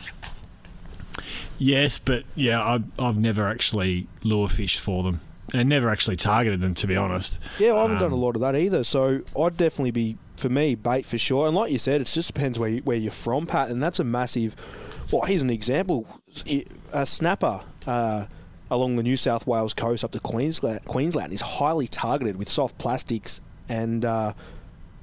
Yes, 1.58 2.00
but 2.00 2.24
yeah, 2.36 2.64
I've, 2.64 2.84
I've 3.00 3.18
never 3.18 3.48
actually 3.48 4.08
lure 4.24 4.48
fished 4.48 4.80
for 4.80 5.04
them 5.04 5.22
and 5.54 5.70
never 5.70 5.90
actually 5.90 6.16
targeted 6.16 6.62
them, 6.62 6.74
to 6.76 6.88
be 6.88 6.96
honest. 6.96 7.40
Yeah, 7.58 7.74
I 7.76 7.82
haven't 7.82 7.98
um, 7.98 8.04
done 8.04 8.12
a 8.12 8.16
um, 8.16 8.22
lot 8.22 8.36
of 8.36 8.42
that 8.42 8.56
either. 8.56 8.84
So 8.84 9.22
I'd 9.38 9.58
definitely 9.58 9.92
be 9.92 10.18
for 10.38 10.50
me 10.50 10.76
bait 10.76 11.06
for 11.06 11.18
sure. 11.18 11.48
And 11.48 11.56
like 11.56 11.72
you 11.72 11.78
said, 11.78 12.02
it 12.02 12.08
just 12.08 12.34
depends 12.34 12.58
where 12.58 12.70
you, 12.70 12.82
where 12.82 12.98
you're 12.98 13.12
from, 13.12 13.46
Pat. 13.46 13.70
And 13.70 13.82
that's 13.82 14.00
a 14.00 14.04
massive. 14.04 14.56
Well, 15.12 15.24
here's 15.24 15.42
an 15.42 15.50
example: 15.50 16.08
a 16.94 17.06
snapper. 17.06 17.62
Uh, 17.88 18.26
along 18.72 18.98
the 18.98 19.04
New 19.04 19.18
South 19.18 19.48
Wales 19.48 19.74
coast 19.74 20.04
up 20.04 20.12
to 20.12 20.20
Queensland, 20.20 20.86
Queensland 20.86 21.34
is 21.34 21.42
highly 21.42 21.88
targeted 21.88 22.38
with 22.38 22.50
soft 22.50 22.78
plastics 22.78 23.42
and 23.68 24.06
uh, 24.06 24.34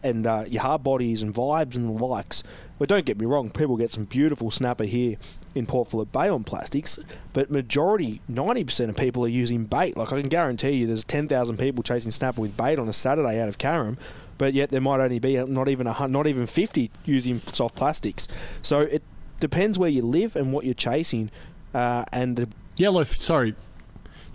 and 0.02 0.26
uh, 0.26 0.44
your 0.46 0.62
hard 0.62 0.84
bodies 0.84 1.22
and 1.22 1.34
vibes 1.34 1.74
and 1.74 1.88
the 1.88 2.04
likes. 2.04 2.44
But 2.78 2.88
don't 2.88 3.04
get 3.04 3.18
me 3.18 3.26
wrong, 3.26 3.50
people 3.50 3.76
get 3.76 3.90
some 3.90 4.04
beautiful 4.04 4.50
snapper 4.50 4.84
here 4.84 5.16
in 5.56 5.66
Port 5.66 5.90
Phillip 5.90 6.12
Bay 6.12 6.28
on 6.28 6.44
plastics, 6.44 6.98
but 7.32 7.50
majority, 7.50 8.20
90% 8.30 8.90
of 8.90 8.96
people 8.96 9.24
are 9.24 9.28
using 9.28 9.64
bait. 9.64 9.96
Like 9.96 10.12
I 10.12 10.20
can 10.20 10.28
guarantee 10.28 10.72
you 10.72 10.86
there's 10.86 11.04
10,000 11.04 11.56
people 11.56 11.82
chasing 11.82 12.10
snapper 12.10 12.40
with 12.40 12.56
bait 12.56 12.78
on 12.78 12.88
a 12.88 12.92
Saturday 12.92 13.40
out 13.40 13.48
of 13.48 13.58
Carrum, 13.58 13.96
but 14.38 14.52
yet 14.52 14.70
there 14.70 14.80
might 14.80 15.00
only 15.00 15.18
be 15.18 15.42
not 15.44 15.68
even 15.68 15.86
a, 15.86 16.08
not 16.08 16.26
even 16.26 16.46
50 16.46 16.90
using 17.04 17.40
soft 17.52 17.74
plastics. 17.74 18.28
So 18.62 18.80
it 18.80 19.02
depends 19.40 19.78
where 19.78 19.90
you 19.90 20.02
live 20.02 20.36
and 20.36 20.52
what 20.52 20.64
you're 20.64 20.74
chasing. 20.74 21.30
Uh, 21.74 22.04
and 22.12 22.36
the 22.36 22.48
yellow, 22.76 23.04
sorry, 23.04 23.54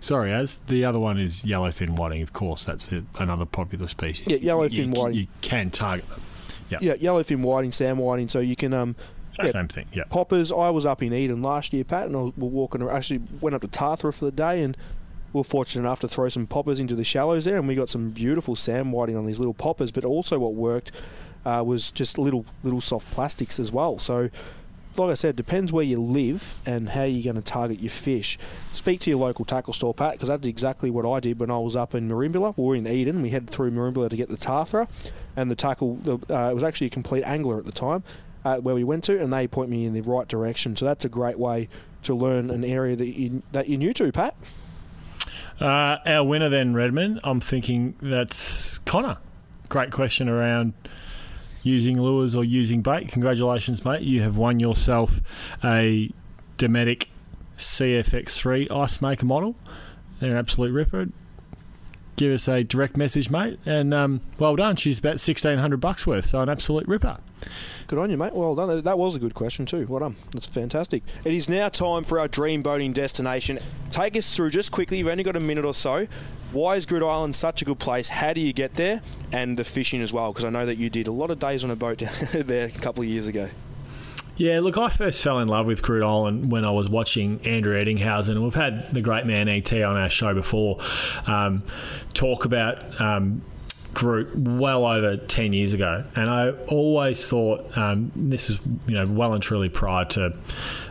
Sorry, 0.00 0.32
as 0.32 0.56
the 0.58 0.84
other 0.84 0.98
one 0.98 1.16
is 1.16 1.44
yellowfin 1.44 1.90
whiting. 1.90 2.22
Of 2.22 2.32
course, 2.32 2.64
that's 2.64 2.90
another 3.20 3.46
popular 3.46 3.86
species. 3.86 4.26
Yeah, 4.26 4.38
yellowfin 4.38 4.96
whiting. 4.96 5.16
You 5.16 5.26
can 5.42 5.70
target 5.70 6.08
them. 6.08 6.20
Yep. 6.70 6.82
Yeah, 6.82 6.94
yellowfin 6.94 7.40
whiting, 7.42 7.70
sand 7.70 7.98
whiting. 7.98 8.28
So 8.28 8.40
you 8.40 8.56
can 8.56 8.74
um, 8.74 8.96
yeah, 9.38 9.50
same 9.50 9.68
thing. 9.68 9.86
Yeah. 9.92 10.04
Poppers. 10.04 10.52
I 10.52 10.70
was 10.70 10.86
up 10.86 11.02
in 11.02 11.12
Eden 11.12 11.42
last 11.42 11.72
year, 11.72 11.84
Pat, 11.84 12.06
and 12.06 12.16
I 12.16 12.20
was 12.20 12.32
walking. 12.36 12.86
Actually, 12.88 13.22
went 13.40 13.54
up 13.54 13.62
to 13.62 13.68
Tathra 13.68 14.12
for 14.14 14.24
the 14.24 14.32
day, 14.32 14.62
and 14.62 14.76
we 15.32 15.38
were 15.38 15.44
fortunate 15.44 15.82
enough 15.82 16.00
to 16.00 16.08
throw 16.08 16.28
some 16.28 16.46
poppers 16.46 16.80
into 16.80 16.94
the 16.94 17.04
shallows 17.04 17.44
there, 17.44 17.58
and 17.58 17.66
we 17.66 17.74
got 17.74 17.90
some 17.90 18.10
beautiful 18.10 18.56
sand 18.56 18.92
whiting 18.92 19.16
on 19.16 19.24
these 19.24 19.38
little 19.38 19.54
poppers. 19.54 19.90
But 19.90 20.04
also, 20.04 20.38
what 20.38 20.54
worked 20.54 20.92
uh, 21.44 21.62
was 21.66 21.90
just 21.90 22.18
little 22.18 22.44
little 22.62 22.80
soft 22.80 23.10
plastics 23.12 23.58
as 23.58 23.72
well. 23.72 23.98
So, 23.98 24.30
like 24.96 25.10
I 25.10 25.14
said, 25.14 25.36
depends 25.36 25.72
where 25.72 25.84
you 25.84 26.00
live 26.00 26.56
and 26.66 26.90
how 26.90 27.04
you're 27.04 27.32
going 27.32 27.42
to 27.42 27.50
target 27.50 27.80
your 27.80 27.90
fish. 27.90 28.38
Speak 28.72 29.00
to 29.00 29.10
your 29.10 29.18
local 29.18 29.44
tackle 29.44 29.72
store, 29.72 29.94
Pat, 29.94 30.12
because 30.12 30.28
that's 30.28 30.46
exactly 30.46 30.90
what 30.90 31.06
I 31.06 31.20
did 31.20 31.40
when 31.40 31.50
I 31.50 31.58
was 31.58 31.76
up 31.76 31.94
in 31.94 32.08
Merimbula. 32.08 32.54
We 32.56 32.64
were 32.64 32.76
in 32.76 32.86
Eden. 32.86 33.22
We 33.22 33.30
headed 33.30 33.48
through 33.48 33.70
Merimbula 33.70 34.10
to 34.10 34.16
get 34.16 34.28
the 34.28 34.36
Tathra, 34.36 34.88
and 35.36 35.50
the 35.50 35.56
tackle 35.56 35.96
the, 35.96 36.14
uh, 36.28 36.50
it 36.50 36.54
was 36.54 36.62
actually 36.62 36.88
a 36.88 36.90
complete 36.90 37.24
angler 37.24 37.58
at 37.58 37.64
the 37.64 37.72
time. 37.72 38.02
Uh, 38.44 38.58
where 38.58 38.74
we 38.74 38.82
went 38.82 39.04
to, 39.04 39.20
and 39.20 39.32
they 39.32 39.46
point 39.46 39.70
me 39.70 39.84
in 39.84 39.92
the 39.92 40.00
right 40.00 40.26
direction. 40.26 40.74
So 40.74 40.84
that's 40.84 41.04
a 41.04 41.08
great 41.08 41.38
way 41.38 41.68
to 42.02 42.12
learn 42.12 42.50
an 42.50 42.64
area 42.64 42.96
that 42.96 43.06
you 43.06 43.42
that 43.52 43.68
you're 43.68 43.78
new 43.78 43.94
to, 43.94 44.10
Pat. 44.10 44.34
Uh, 45.60 45.98
our 46.04 46.24
winner 46.24 46.48
then, 46.48 46.74
Redmond. 46.74 47.20
I'm 47.22 47.40
thinking 47.40 47.94
that's 48.02 48.78
Connor. 48.78 49.18
Great 49.68 49.92
question 49.92 50.28
around 50.28 50.74
using 51.62 52.00
lures 52.00 52.34
or 52.34 52.44
using 52.44 52.82
bait. 52.82 53.08
Congratulations, 53.08 53.84
mate. 53.84 54.02
You 54.02 54.22
have 54.22 54.36
won 54.36 54.58
yourself 54.58 55.20
a 55.62 56.10
Dometic 56.58 57.06
CFX3 57.56 58.70
ice 58.70 59.00
maker 59.00 59.26
model. 59.26 59.54
They're 60.20 60.32
an 60.32 60.36
absolute 60.36 60.72
ripper. 60.72 61.06
Give 62.16 62.32
us 62.32 62.46
a 62.46 62.62
direct 62.62 62.96
message, 62.96 63.30
mate, 63.30 63.58
and 63.64 63.92
um, 63.94 64.20
well 64.38 64.54
done. 64.54 64.76
She's 64.76 64.98
about 64.98 65.18
sixteen 65.18 65.58
hundred 65.58 65.80
bucks 65.80 66.06
worth, 66.06 66.26
so 66.26 66.40
an 66.40 66.48
absolute 66.48 66.86
ripper. 66.86 67.18
Good 67.86 67.98
on 67.98 68.10
you, 68.10 68.16
mate. 68.16 68.34
Well 68.34 68.54
done. 68.54 68.82
That 68.82 68.98
was 68.98 69.16
a 69.16 69.18
good 69.18 69.34
question 69.34 69.66
too. 69.66 69.86
Well 69.88 70.00
done. 70.00 70.16
That's 70.32 70.46
fantastic. 70.46 71.02
It 71.24 71.32
is 71.32 71.48
now 71.48 71.68
time 71.68 72.04
for 72.04 72.20
our 72.20 72.28
dream 72.28 72.62
boating 72.62 72.92
destination. 72.92 73.58
Take 73.90 74.16
us 74.16 74.36
through 74.36 74.50
just 74.50 74.72
quickly. 74.72 74.98
You've 74.98 75.08
only 75.08 75.24
got 75.24 75.36
a 75.36 75.40
minute 75.40 75.64
or 75.64 75.74
so. 75.74 76.06
Why 76.52 76.76
is 76.76 76.86
Groote 76.86 77.02
Eylandt 77.02 77.34
such 77.34 77.62
a 77.62 77.64
good 77.64 77.78
place? 77.78 78.10
How 78.10 78.34
do 78.34 78.40
you 78.40 78.52
get 78.52 78.74
there? 78.74 79.00
And 79.32 79.58
the 79.58 79.64
fishing 79.64 80.02
as 80.02 80.12
well, 80.12 80.32
because 80.32 80.44
I 80.44 80.50
know 80.50 80.66
that 80.66 80.76
you 80.76 80.90
did 80.90 81.08
a 81.08 81.12
lot 81.12 81.30
of 81.30 81.38
days 81.38 81.64
on 81.64 81.70
a 81.70 81.76
boat 81.76 81.98
there 82.32 82.66
a 82.66 82.70
couple 82.70 83.02
of 83.02 83.08
years 83.08 83.26
ago. 83.26 83.48
Yeah, 84.42 84.58
look, 84.58 84.76
I 84.76 84.88
first 84.88 85.22
fell 85.22 85.38
in 85.38 85.46
love 85.46 85.66
with 85.66 85.82
Groote 85.82 86.02
Eylandt 86.02 86.46
when 86.46 86.64
I 86.64 86.72
was 86.72 86.88
watching 86.88 87.38
Andrew 87.46 87.80
Ettingshausen. 87.80 88.30
and 88.30 88.42
we've 88.42 88.56
had 88.56 88.92
the 88.92 89.00
great 89.00 89.24
man 89.24 89.46
ET 89.46 89.72
on 89.72 89.96
our 89.96 90.10
show 90.10 90.34
before 90.34 90.80
um, 91.28 91.62
talk 92.12 92.44
about 92.44 93.00
um, 93.00 93.42
group 93.94 94.34
well 94.34 94.86
over 94.86 95.16
10 95.16 95.52
years 95.52 95.74
ago. 95.74 96.04
And 96.16 96.30
I 96.30 96.50
always 96.68 97.28
thought 97.28 97.76
um, 97.76 98.10
this 98.16 98.50
is, 98.50 98.58
you 98.86 98.94
know, 98.94 99.04
well 99.06 99.34
and 99.34 99.42
truly 99.42 99.68
prior 99.68 100.04
to, 100.06 100.34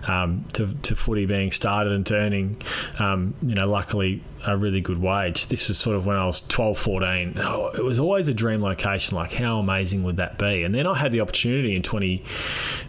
um, 0.07 0.45
to, 0.53 0.73
to, 0.83 0.95
footy 0.95 1.25
being 1.25 1.51
started 1.51 1.93
and 1.93 2.05
to 2.07 2.15
earning, 2.15 2.61
um, 2.99 3.33
you 3.41 3.55
know, 3.55 3.67
luckily 3.67 4.23
a 4.45 4.57
really 4.57 4.81
good 4.81 4.99
wage. 4.99 5.47
This 5.47 5.67
was 5.67 5.77
sort 5.77 5.95
of 5.95 6.05
when 6.05 6.17
I 6.17 6.25
was 6.25 6.41
12, 6.41 6.77
14. 6.77 7.33
Oh, 7.37 7.67
it 7.69 7.83
was 7.83 7.99
always 7.99 8.27
a 8.27 8.33
dream 8.33 8.61
location. 8.61 9.15
Like, 9.15 9.33
how 9.33 9.59
amazing 9.59 10.03
would 10.03 10.17
that 10.17 10.37
be? 10.37 10.63
And 10.63 10.73
then 10.73 10.87
I 10.87 10.95
had 10.95 11.11
the 11.11 11.21
opportunity 11.21 11.75
in 11.75 11.81
20, 11.81 12.23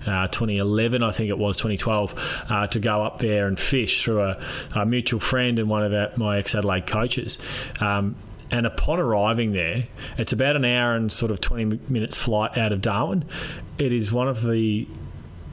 uh, 0.06 0.28
2011, 0.28 1.02
I 1.02 1.10
think 1.10 1.30
it 1.30 1.38
was, 1.38 1.56
2012, 1.56 2.44
uh, 2.48 2.66
to 2.68 2.80
go 2.80 3.02
up 3.02 3.18
there 3.18 3.46
and 3.46 3.58
fish 3.58 4.02
through 4.02 4.22
a, 4.22 4.40
a 4.74 4.86
mutual 4.86 5.20
friend 5.20 5.58
and 5.58 5.68
one 5.68 5.90
of 5.90 6.18
my 6.18 6.38
ex 6.38 6.54
Adelaide 6.54 6.86
coaches. 6.86 7.38
Um, 7.80 8.16
and 8.52 8.66
upon 8.66 9.00
arriving 9.00 9.52
there, 9.52 9.84
it's 10.18 10.32
about 10.32 10.56
an 10.56 10.64
hour 10.64 10.94
and 10.94 11.10
sort 11.10 11.32
of 11.32 11.40
20 11.40 11.80
minutes 11.88 12.18
flight 12.18 12.56
out 12.58 12.70
of 12.70 12.82
Darwin. 12.82 13.24
It 13.78 13.92
is 13.92 14.12
one 14.12 14.28
of 14.28 14.42
the 14.46 14.86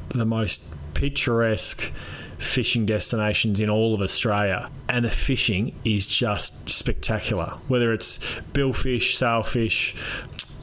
the 0.09 0.25
most 0.25 0.63
picturesque 0.95 1.91
fishing 2.39 2.85
destinations 2.85 3.59
in 3.59 3.69
all 3.69 3.93
of 3.93 4.01
Australia, 4.01 4.69
and 4.89 5.05
the 5.05 5.09
fishing 5.09 5.73
is 5.85 6.05
just 6.05 6.69
spectacular. 6.69 7.53
Whether 7.67 7.93
it's 7.93 8.19
billfish, 8.53 9.15
sailfish, 9.15 9.95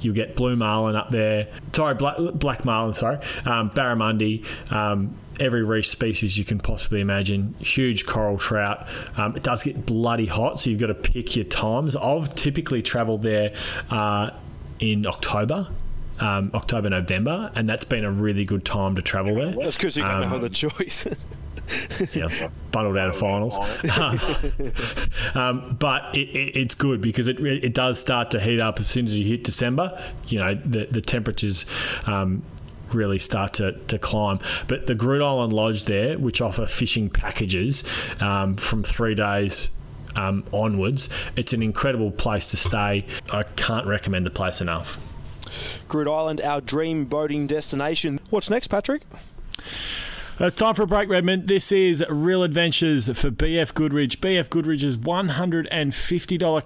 you 0.01 0.13
get 0.13 0.37
blue 0.37 0.57
marlin 0.57 0.95
up 0.95 1.09
there. 1.09 1.49
Sorry, 1.73 1.95
black, 1.95 2.17
black 2.35 2.65
marlin. 2.65 2.93
Sorry, 2.93 3.19
um, 3.47 3.71
barramundi. 3.71 4.45
Um, 4.71 5.17
every 5.41 5.65
reef 5.65 5.87
species 5.87 6.39
you 6.39 6.45
can 6.45 6.59
possibly 6.59 7.01
imagine. 7.01 7.55
Huge 7.59 8.07
coral 8.07 8.39
trout. 8.39 8.87
Um, 9.17 9.37
it 9.37 9.43
does 9.43 9.63
get 9.63 9.87
bloody 9.87 10.27
hot, 10.27 10.59
so 10.59 10.71
you've 10.71 10.81
got 10.81 10.89
to 10.89 10.95
pick 10.95 11.37
your 11.37 11.45
times. 11.45 11.97
I've 11.97 12.35
typically 12.35 12.83
travelled 12.83 13.23
there 13.23 13.55
uh, 13.91 14.31
in 14.79 15.07
October. 15.07 15.69
Um, 16.19 16.51
October, 16.55 16.89
November, 16.89 17.53
and 17.55 17.69
that's 17.69 17.85
been 17.85 18.03
a 18.03 18.11
really 18.11 18.47
good 18.47 18.65
time 18.65 18.97
to 18.97 19.03
travel 19.03 19.35
there. 19.35 19.53
That's 19.53 19.77
because 19.77 19.99
you've 19.99 20.07
got 20.07 20.23
um, 20.23 20.31
no 20.31 20.37
other 20.37 20.49
choice. 20.49 21.07
yeah, 22.15 22.29
bundled 22.73 22.97
out 22.97 23.11
of 23.11 23.17
finals. 23.17 23.55
um, 25.35 25.77
but 25.79 26.17
it, 26.17 26.29
it, 26.31 26.57
it's 26.57 26.75
good 26.75 27.03
because 27.03 27.29
it, 27.29 27.39
it 27.41 27.75
does 27.75 28.01
start 28.01 28.31
to 28.31 28.41
heat 28.41 28.61
up 28.61 28.81
as 28.81 28.89
soon 28.89 29.05
as 29.05 29.19
you 29.19 29.27
hit 29.27 29.45
December. 29.45 30.03
You 30.29 30.39
know, 30.39 30.55
the, 30.55 30.87
the 30.87 31.03
temperatures 31.03 31.67
um, 32.07 32.43
really 32.93 33.19
start 33.19 33.55
to, 33.55 33.73
to 33.73 33.99
climb. 33.99 34.41
But 34.69 34.87
the 34.87 34.95
Groote 34.95 35.21
Eylandt 35.21 35.53
Lodge 35.53 35.85
there, 35.85 36.19
which 36.19 36.41
offer 36.41 36.67
fishing 36.67 37.11
packages 37.11 37.85
um, 38.21 38.57
from 38.57 38.83
three 38.83 39.15
days 39.15 39.71
um, 40.15 40.45
onwards, 40.53 41.09
it's 41.37 41.53
an 41.53 41.63
incredible 41.63 42.11
place 42.11 42.47
to 42.51 42.57
stay. 42.57 43.07
I 43.31 43.43
can't 43.43 43.87
recommend 43.87 44.27
the 44.27 44.31
place 44.31 44.61
enough. 44.61 44.99
Groote 45.89 46.07
Eylandt, 46.07 46.45
our 46.45 46.61
dream 46.61 47.05
boating 47.05 47.47
destination. 47.47 48.21
What's 48.31 48.51
next, 48.51 48.69
Patrick? 48.69 49.03
It's 50.39 50.55
time 50.55 50.75
for 50.75 50.83
a 50.83 50.87
break, 50.87 51.09
Redmond. 51.09 51.49
This 51.49 51.73
is 51.73 52.05
Real 52.11 52.43
Adventures 52.43 53.07
for 53.19 53.31
BF 53.31 53.73
Goodrich. 53.73 54.21
BF 54.21 54.51
Goodrich's 54.51 54.99
$150 54.99 55.67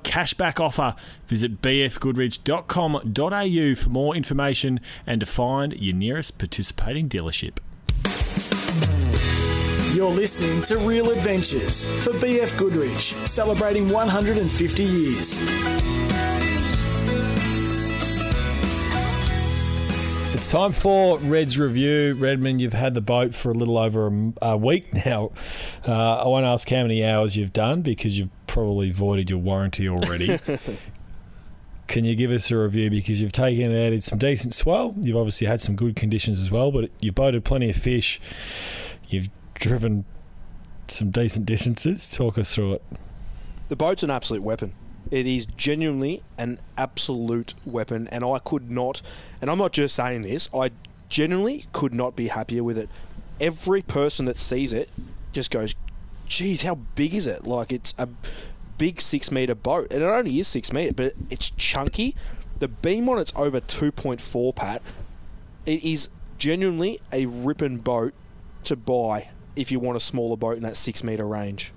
cashback 0.03 0.59
offer. 0.59 0.97
Visit 1.29 1.63
bfgoodrich.com.au 1.63 3.75
for 3.81 3.91
more 3.91 4.17
information 4.17 4.81
and 5.07 5.21
to 5.21 5.27
find 5.27 5.73
your 5.75 5.95
nearest 5.95 6.39
participating 6.39 7.09
dealership. 7.09 7.59
You're 9.95 10.11
listening 10.11 10.63
to 10.63 10.79
Real 10.79 11.13
Adventures 11.13 11.85
for 12.05 12.11
BF 12.15 12.59
Goodrich, 12.59 13.13
celebrating 13.25 13.89
150 13.89 14.83
years. 14.83 15.39
It's 20.41 20.47
time 20.47 20.73
for 20.73 21.19
Red's 21.19 21.59
review. 21.59 22.15
Redmond, 22.15 22.63
you've 22.63 22.73
had 22.73 22.95
the 22.95 23.03
boat 23.03 23.35
for 23.35 23.51
a 23.51 23.55
little 23.55 23.77
over 23.77 24.07
a, 24.07 24.33
a 24.41 24.57
week 24.57 24.95
now. 25.05 25.33
Uh, 25.87 26.23
I 26.23 26.29
won't 26.29 26.47
ask 26.47 26.67
how 26.71 26.81
many 26.81 27.05
hours 27.05 27.37
you've 27.37 27.53
done 27.53 27.83
because 27.83 28.19
you've 28.19 28.31
probably 28.47 28.91
voided 28.91 29.29
your 29.29 29.39
warranty 29.39 29.87
already. 29.87 30.39
Can 31.89 32.07
you 32.07 32.17
give 32.17 32.31
us 32.31 32.51
a 32.51 32.57
review 32.57 32.89
because 32.89 33.21
you've 33.21 33.33
taken 33.33 33.67
and 33.67 33.77
added 33.77 34.03
some 34.03 34.17
decent 34.17 34.55
swell? 34.55 34.95
You've 34.99 35.19
obviously 35.19 35.47
had 35.47 35.61
some 35.61 35.77
good 35.77 35.95
conditions 35.95 36.41
as 36.41 36.51
well, 36.51 36.73
but 36.73 36.91
you've 37.01 37.15
boated 37.15 37.45
plenty 37.45 37.69
of 37.69 37.77
fish. 37.77 38.19
You've 39.09 39.29
driven 39.57 40.07
some 40.89 41.11
decent 41.11 41.45
distances. 41.45 42.11
Talk 42.11 42.39
us 42.39 42.55
through 42.55 42.73
it. 42.73 42.83
The 43.69 43.77
boat's 43.77 44.03
an 44.03 44.11
absolute 44.11 44.43
weapon. 44.43 44.73
It 45.11 45.27
is 45.27 45.47
genuinely 45.47 46.23
an 46.39 46.61
absolute 46.79 47.55
weapon, 47.65 48.09
and 48.09 48.25
I 48.25 48.39
could 48.39 48.71
not, 48.71 49.03
and 49.41 49.51
I'm 49.51 49.59
not 49.59 49.73
just 49.73 49.95
saying 49.95 50.23
this, 50.23 50.49
I 50.55 50.71
genuinely 51.09 51.67
could 51.73 51.93
not 51.93 52.15
be 52.15 52.29
happier 52.29 52.63
with 52.63 52.79
it. 52.79 52.89
Every 53.41 53.83
person 53.83 54.27
that 54.27 54.39
sees 54.39 54.73
it 54.73 54.89
just 55.33 55.51
goes, 55.51 55.75
geez, 56.27 56.63
how 56.63 56.77
big 56.95 57.15
is 57.15 57.27
it? 57.27 57.45
Like, 57.45 57.73
it's 57.73 57.95
a 57.99 58.09
big 58.79 59.01
six 59.01 59.31
metre 59.31 59.55
boat, 59.55 59.89
and 59.91 60.03
it 60.03 60.07
only 60.07 60.39
is 60.39 60.49
six 60.49 60.73
metre, 60.73 60.95
but 60.95 61.15
it's 61.29 61.51
chunky. 61.51 62.15
The 62.61 62.69
beam 62.69 63.09
on 63.09 63.19
it's 63.19 63.33
over 63.35 63.61
2.4, 63.61 64.55
Pat. 64.55 64.83
It 65.67 65.83
is 65.83 66.09
genuinely 66.39 67.01
a 67.13 67.27
ripping 67.27 67.79
boat 67.79 68.15
to 68.65 68.77
buy 68.77 69.29
if 69.57 69.73
you 69.73 69.81
want 69.81 69.97
a 69.97 70.01
smaller 70.01 70.37
boat 70.37 70.57
in 70.57 70.63
that 70.63 70.77
six 70.77 71.03
metre 71.03 71.27
range. 71.27 71.73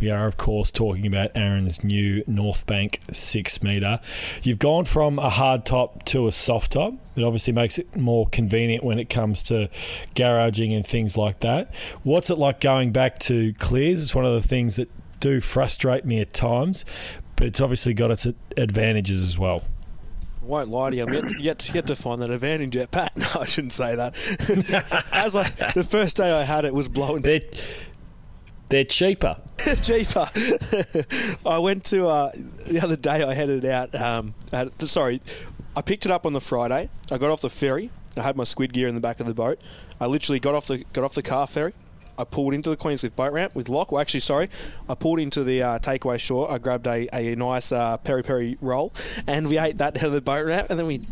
We 0.00 0.10
are, 0.10 0.26
of 0.26 0.36
course, 0.36 0.70
talking 0.70 1.06
about 1.06 1.30
Aaron's 1.34 1.84
new 1.84 2.24
North 2.26 2.66
Bank 2.66 3.00
six 3.12 3.62
metre. 3.62 4.00
You've 4.42 4.58
gone 4.58 4.84
from 4.84 5.18
a 5.18 5.30
hard 5.30 5.64
top 5.64 6.04
to 6.06 6.26
a 6.26 6.32
soft 6.32 6.72
top. 6.72 6.94
It 7.16 7.22
obviously 7.22 7.52
makes 7.52 7.78
it 7.78 7.96
more 7.96 8.26
convenient 8.26 8.84
when 8.84 8.98
it 8.98 9.08
comes 9.08 9.42
to 9.44 9.68
garaging 10.14 10.74
and 10.74 10.86
things 10.86 11.16
like 11.16 11.40
that. 11.40 11.74
What's 12.02 12.30
it 12.30 12.38
like 12.38 12.60
going 12.60 12.92
back 12.92 13.18
to 13.20 13.52
clears? 13.54 14.02
It's 14.02 14.14
one 14.14 14.24
of 14.24 14.34
the 14.40 14.46
things 14.46 14.76
that 14.76 14.90
do 15.20 15.40
frustrate 15.40 16.04
me 16.04 16.20
at 16.20 16.32
times, 16.32 16.84
but 17.36 17.46
it's 17.46 17.60
obviously 17.60 17.94
got 17.94 18.10
its 18.10 18.26
advantages 18.56 19.22
as 19.22 19.38
well 19.38 19.62
won't 20.44 20.68
lie 20.68 20.90
to 20.90 20.96
you, 20.96 21.04
I'm 21.04 21.12
yet, 21.12 21.40
yet, 21.40 21.74
yet 21.74 21.86
to 21.86 21.96
find 21.96 22.20
that 22.22 22.30
advantage 22.30 22.76
yet, 22.76 22.90
Pat. 22.90 23.12
No, 23.16 23.40
I 23.40 23.44
shouldn't 23.46 23.72
say 23.72 23.94
that. 23.94 24.14
As 25.12 25.34
I, 25.34 25.48
the 25.74 25.84
first 25.84 26.16
day 26.16 26.30
I 26.30 26.42
had 26.42 26.64
it 26.64 26.74
was 26.74 26.88
blowing. 26.88 27.22
They're, 27.22 27.40
they're 28.68 28.84
cheaper. 28.84 29.36
cheaper. 29.82 30.28
I 31.46 31.58
went 31.58 31.84
to 31.86 32.08
uh, 32.08 32.32
the 32.68 32.80
other 32.82 32.96
day. 32.96 33.22
I 33.22 33.34
headed 33.34 33.64
out. 33.64 33.94
Um, 33.94 34.34
had, 34.50 34.72
sorry, 34.88 35.20
I 35.76 35.82
picked 35.82 36.06
it 36.06 36.12
up 36.12 36.26
on 36.26 36.32
the 36.32 36.40
Friday. 36.40 36.88
I 37.10 37.18
got 37.18 37.30
off 37.30 37.42
the 37.42 37.50
ferry. 37.50 37.90
I 38.16 38.22
had 38.22 38.36
my 38.36 38.44
squid 38.44 38.72
gear 38.72 38.88
in 38.88 38.94
the 38.94 39.00
back 39.00 39.20
of 39.20 39.26
the 39.26 39.34
boat. 39.34 39.58
I 40.00 40.06
literally 40.06 40.40
got 40.40 40.54
off 40.54 40.66
the 40.66 40.84
got 40.92 41.04
off 41.04 41.14
the 41.14 41.22
car 41.22 41.46
ferry. 41.46 41.74
I 42.16 42.24
pulled 42.24 42.54
into 42.54 42.70
the 42.70 42.76
Queenscliff 42.76 43.16
boat 43.16 43.32
ramp 43.32 43.56
with 43.56 43.68
Lock. 43.68 43.90
Well, 43.90 44.00
actually, 44.00 44.20
sorry, 44.20 44.48
I 44.88 44.94
pulled 44.94 45.18
into 45.18 45.42
the 45.42 45.62
uh, 45.62 45.78
takeaway 45.80 46.18
shore. 46.20 46.50
I 46.50 46.58
grabbed 46.58 46.86
a, 46.86 47.08
a 47.12 47.34
nice 47.34 47.72
uh, 47.72 47.96
peri 47.98 48.22
peri 48.22 48.56
roll, 48.60 48.92
and 49.26 49.48
we 49.48 49.58
ate 49.58 49.78
that 49.78 49.94
down 49.94 50.12
the 50.12 50.20
boat 50.20 50.46
ramp, 50.46 50.68
and 50.70 50.78
then 50.78 50.86
we 50.86 51.02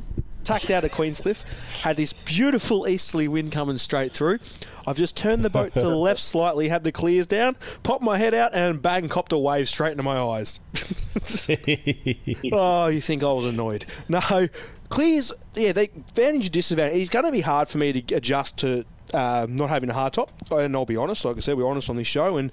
tacked 0.45 0.71
out 0.71 0.85
of 0.85 0.93
Queenscliff. 0.93 1.83
Had 1.83 1.97
this 1.97 2.13
beautiful 2.13 2.89
easterly 2.89 3.29
wind 3.29 3.53
coming 3.53 3.79
straight 3.79 4.13
through. 4.13 4.39
I've 4.87 4.97
just 4.97 5.17
turned 5.17 5.45
the 5.45 5.51
boat 5.51 5.75
to 5.75 5.81
the 5.81 5.89
left 5.97 6.21
slightly, 6.21 6.69
had 6.69 6.85
the 6.85 6.93
clears 6.93 7.27
down, 7.27 7.57
popped 7.83 8.03
my 8.03 8.19
head 8.19 8.35
out, 8.35 8.55
and 8.55 8.83
bang, 8.83 9.09
copped 9.09 9.33
a 9.33 9.39
wave 9.39 9.69
straight 9.69 9.93
into 9.93 10.03
my 10.03 10.19
eyes. 10.19 10.61
oh, 12.53 12.89
you 12.89 13.01
think 13.01 13.23
I 13.23 13.33
was 13.33 13.45
annoyed? 13.45 13.87
No, 14.09 14.49
clears. 14.89 15.33
Yeah, 15.55 15.73
they 15.73 15.85
advantage 15.85 16.51
disadvantage. 16.51 17.01
It's 17.01 17.11
going 17.11 17.25
to 17.25 17.33
be 17.33 17.43
hard 17.43 17.69
for 17.69 17.79
me 17.79 17.93
to 17.93 18.15
adjust 18.17 18.59
to 18.59 18.85
uh, 19.15 19.47
not 19.49 19.71
having 19.71 19.91
a 19.91 19.95
hard 19.95 20.15
top, 20.15 20.33
and 20.51 20.75
I'll 20.75 20.87
be 20.87 20.97
honest. 20.97 21.25
Like 21.25 21.37
I 21.37 21.41
said, 21.41 21.57
we're 21.57 21.69
honest 21.69 21.89
on 21.91 21.97
this 21.97 22.07
show, 22.07 22.37
and 22.37 22.51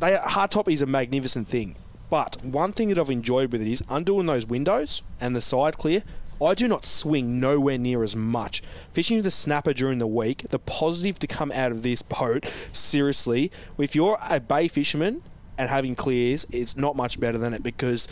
they 0.00 0.16
hard 0.16 0.50
top 0.50 0.68
is 0.68 0.82
a 0.82 0.86
magnificent 0.86 1.48
thing. 1.48 1.76
But 2.08 2.44
one 2.44 2.72
thing 2.72 2.88
that 2.90 2.98
I've 2.98 3.10
enjoyed 3.10 3.50
with 3.52 3.62
it 3.62 3.68
is 3.68 3.82
undoing 3.88 4.26
those 4.26 4.46
windows 4.46 5.02
and 5.20 5.34
the 5.34 5.40
side 5.40 5.76
clear. 5.76 6.02
I 6.42 6.54
do 6.54 6.68
not 6.68 6.84
swing 6.84 7.40
nowhere 7.40 7.78
near 7.78 8.02
as 8.02 8.14
much. 8.16 8.62
Fishing 8.92 9.16
with 9.16 9.26
a 9.26 9.30
snapper 9.30 9.72
during 9.72 9.98
the 9.98 10.06
week, 10.06 10.44
the 10.50 10.58
positive 10.58 11.18
to 11.20 11.26
come 11.26 11.50
out 11.52 11.72
of 11.72 11.82
this 11.82 12.02
boat, 12.02 12.46
seriously, 12.72 13.50
if 13.78 13.94
you're 13.94 14.18
a 14.28 14.40
bay 14.40 14.68
fisherman 14.68 15.22
and 15.58 15.68
having 15.70 15.94
clears, 15.94 16.46
it's 16.50 16.76
not 16.76 16.96
much 16.96 17.18
better 17.18 17.38
than 17.38 17.54
it 17.54 17.62
because 17.62 18.06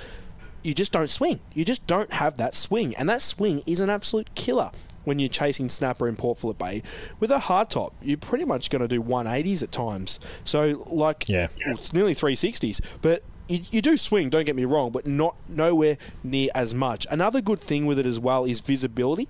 you 0.62 0.72
just 0.72 0.92
don't 0.92 1.10
swing. 1.10 1.40
You 1.52 1.64
just 1.64 1.86
don't 1.86 2.12
have 2.14 2.38
that 2.38 2.54
swing. 2.54 2.94
And 2.96 3.08
that 3.08 3.20
swing 3.20 3.62
is 3.66 3.80
an 3.80 3.90
absolute 3.90 4.34
killer 4.34 4.70
when 5.04 5.18
you're 5.18 5.28
chasing 5.28 5.68
snapper 5.68 6.08
in 6.08 6.16
Port 6.16 6.38
Phillip 6.38 6.56
Bay. 6.56 6.82
With 7.20 7.30
a 7.30 7.38
hard 7.40 7.68
top, 7.68 7.92
you're 8.00 8.16
pretty 8.16 8.46
much 8.46 8.70
going 8.70 8.80
to 8.80 8.88
do 8.88 9.02
180s 9.02 9.62
at 9.62 9.70
times. 9.70 10.18
So, 10.44 10.86
like, 10.90 11.28
Yeah. 11.28 11.48
well, 11.66 11.74
it's 11.74 11.92
nearly 11.92 12.14
360s. 12.14 12.80
But 13.02 13.22
you, 13.48 13.60
you 13.70 13.82
do 13.82 13.96
swing, 13.96 14.30
don't 14.30 14.44
get 14.44 14.56
me 14.56 14.64
wrong, 14.64 14.90
but 14.90 15.06
not 15.06 15.36
nowhere 15.48 15.98
near 16.22 16.50
as 16.54 16.74
much. 16.74 17.06
Another 17.10 17.40
good 17.40 17.60
thing 17.60 17.86
with 17.86 17.98
it 17.98 18.06
as 18.06 18.18
well 18.18 18.44
is 18.44 18.60
visibility. 18.60 19.28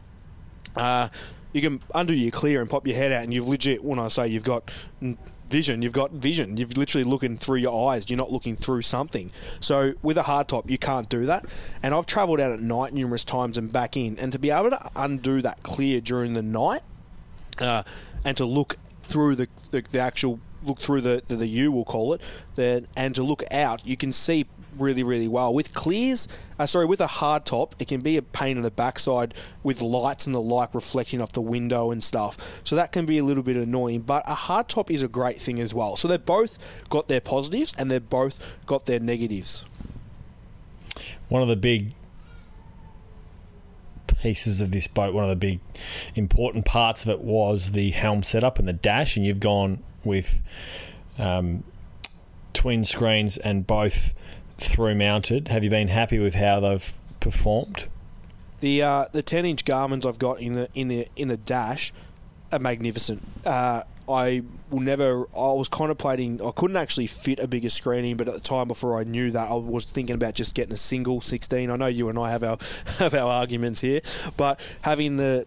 Uh, 0.77 1.09
you 1.53 1.61
can 1.61 1.81
undo 1.95 2.15
your 2.15 2.31
clear 2.31 2.61
and 2.61 2.69
pop 2.69 2.87
your 2.87 2.97
head 2.97 3.13
out, 3.13 3.23
and 3.23 3.33
you've 3.33 3.49
legit, 3.49 3.85
when 3.85 3.99
I 3.99 4.09
say 4.09 4.27
you've 4.27 4.43
got 4.45 4.73
vision, 5.49 5.83
you've 5.83 5.93
got 5.93 6.11
vision. 6.11 6.57
You're 6.57 6.69
literally 6.69 7.05
looking 7.05 7.37
through 7.37 7.59
your 7.59 7.91
eyes. 7.91 8.11
You're 8.11 8.17
not 8.17 8.33
looking 8.33 8.57
through 8.57 8.83
something. 8.83 9.31
So 9.61 9.95
with 10.03 10.19
a 10.19 10.25
hardtop, 10.25 10.69
you 10.69 10.79
can't 10.79 11.09
do 11.09 11.27
that. 11.27 11.45
And 11.83 11.95
I've 11.95 12.07
travelled 12.07 12.41
out 12.41 12.51
at 12.51 12.61
night 12.61 12.93
numerous 12.93 13.25
times 13.25 13.57
and 13.57 13.73
back 13.73 13.97
in, 13.97 14.19
and 14.19 14.33
to 14.33 14.39
be 14.39 14.51
able 14.51 14.71
to 14.71 14.91
undo 14.97 15.43
that 15.43 15.63
clear 15.63 16.01
during 16.01 16.33
the 16.33 16.43
night, 16.43 16.83
uh, 17.59 17.85
and 18.25 18.37
to 18.37 18.45
look 18.45 18.77
through 19.03 19.37
the, 19.37 19.49
the, 19.71 19.83
the 19.83 20.01
actual 20.01 20.41
look 20.65 20.81
through 20.81 21.03
the, 21.03 21.23
the 21.27 21.37
the 21.37 21.47
U 21.47 21.73
we'll 21.73 21.85
call 21.85 22.15
it, 22.15 22.21
then 22.55 22.87
and 22.97 23.15
to 23.15 23.23
look 23.23 23.45
out, 23.51 23.87
you 23.87 23.97
can 23.97 24.13
see 24.13 24.47
really 24.77 25.05
really 25.05 25.29
well 25.29 25.55
with 25.55 25.73
clears. 25.73 26.27
Uh, 26.59 26.67
sorry, 26.67 26.87
with 26.87 27.01
a 27.01 27.07
hard 27.07 27.45
top, 27.45 27.75
it 27.79 27.89
can 27.89 28.01
be 28.01 28.17
a 28.17 28.23
pain 28.23 28.57
in 28.57 28.63
the 28.63 28.71
backside 28.71 29.35
with 29.63 29.81
lights 29.81 30.27
and 30.27 30.35
the 30.35 30.41
light 30.41 30.69
reflecting 30.73 31.21
off 31.21 31.33
the 31.33 31.41
window 31.41 31.91
and 31.91 32.03
stuff. 32.03 32.61
So 32.65 32.77
that 32.77 32.93
can 32.93 33.07
be 33.07 33.19
a 33.19 33.25
little 33.25 33.43
bit 33.43 33.57
annoying. 33.57 34.01
But 34.01 34.23
a 34.27 34.35
hard 34.35 34.69
top 34.69 34.91
is 34.91 35.03
a 35.03 35.09
great 35.09 35.41
thing 35.41 35.61
as 35.61 35.75
well. 35.75 35.97
So 35.97 36.09
they've 36.09 36.25
both 36.25 36.59
got 36.89 37.09
their 37.09 37.21
positives 37.21 37.75
and 37.77 37.91
they've 37.91 38.09
both 38.09 38.57
got 38.67 38.87
their 38.87 39.01
negatives. 39.01 39.65
one 41.29 41.43
of 41.43 41.49
the 41.49 41.57
big 41.57 41.93
pieces 44.23 44.61
of 44.61 44.71
this 44.71 44.87
boat, 44.87 45.13
one 45.13 45.25
of 45.25 45.31
the 45.31 45.37
big 45.37 45.61
important 46.15 46.65
parts 46.65 47.05
of 47.05 47.11
it 47.11 47.21
was 47.21 47.73
the 47.73 47.91
helm 47.91 48.23
setup 48.23 48.59
and 48.59 48.67
the 48.67 48.73
dash, 48.73 49.17
and 49.17 49.27
you've 49.27 49.41
gone 49.41 49.83
with 50.05 50.43
um, 51.19 51.65
twin 52.53 52.85
screens 52.85 53.37
and 53.37 53.67
both 53.67 54.15
through 54.59 54.95
mounted. 54.95 55.49
Have 55.49 55.65
you 55.65 55.71
been 55.71 55.89
happy 55.89 56.19
with 56.19 56.35
how 56.35 56.61
they've 56.61 56.93
performed? 57.21 57.89
The 58.61 58.83
uh, 58.83 59.07
the 59.13 59.23
ten 59.23 59.45
inch 59.45 59.65
Garmin's 59.65 60.07
I've 60.07 60.19
got 60.19 60.41
in 60.41 60.53
the 60.53 60.69
in 60.75 60.89
the 60.89 61.09
in 61.17 61.29
the 61.29 61.37
dash 61.37 61.93
are 62.53 62.59
magnificent. 62.59 63.23
Uh, 63.45 63.83
I 64.09 64.43
will 64.71 64.81
never. 64.81 65.27
I 65.35 65.53
was 65.53 65.69
contemplating. 65.69 66.45
I 66.45 66.51
couldn't 66.51 66.77
actually 66.77 67.07
fit 67.07 67.39
a 67.39 67.49
bigger 67.49 67.71
screen 67.71 68.05
in, 68.05 68.17
but 68.17 68.29
at 68.29 68.35
the 68.35 68.41
time 68.41 68.69
before 68.69 68.99
I 68.99 69.05
knew 69.05 69.31
that, 69.31 69.51
I 69.51 69.55
was 69.55 69.91
thinking 69.91 70.15
about 70.15 70.35
just 70.35 70.55
getting 70.55 70.75
a 70.75 70.79
single 70.79 71.21
16. 71.21 71.71
I 71.71 71.77
know 71.77 71.87
you 71.87 72.09
and 72.09 72.19
I 72.19 72.31
have 72.31 72.45
our 72.45 72.59
have 72.99 73.15
our 73.15 73.31
arguments 73.31 73.81
here, 73.81 74.01
but 74.37 74.61
having 74.83 75.17
the 75.17 75.47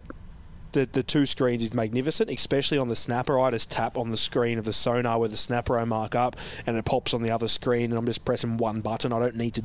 the, 0.72 0.88
the 0.90 1.02
two 1.02 1.26
screens 1.26 1.62
is 1.62 1.74
magnificent, 1.74 2.30
especially 2.30 2.78
on 2.78 2.88
the 2.88 2.96
snapper. 2.96 3.38
I 3.38 3.50
just 3.50 3.70
tap 3.70 3.96
on 3.96 4.10
the 4.10 4.16
screen 4.16 4.58
of 4.58 4.64
the 4.64 4.72
sonar 4.72 5.18
with 5.18 5.30
the 5.30 5.36
snapper 5.36 5.78
I 5.78 5.84
mark 5.84 6.14
up, 6.14 6.36
and 6.66 6.76
it 6.76 6.84
pops 6.84 7.14
on 7.14 7.22
the 7.22 7.30
other 7.30 7.48
screen, 7.48 7.90
and 7.90 7.94
I'm 7.94 8.06
just 8.06 8.24
pressing 8.24 8.56
one 8.56 8.80
button. 8.80 9.12
I 9.12 9.18
don't 9.18 9.36
need 9.36 9.54
to 9.54 9.64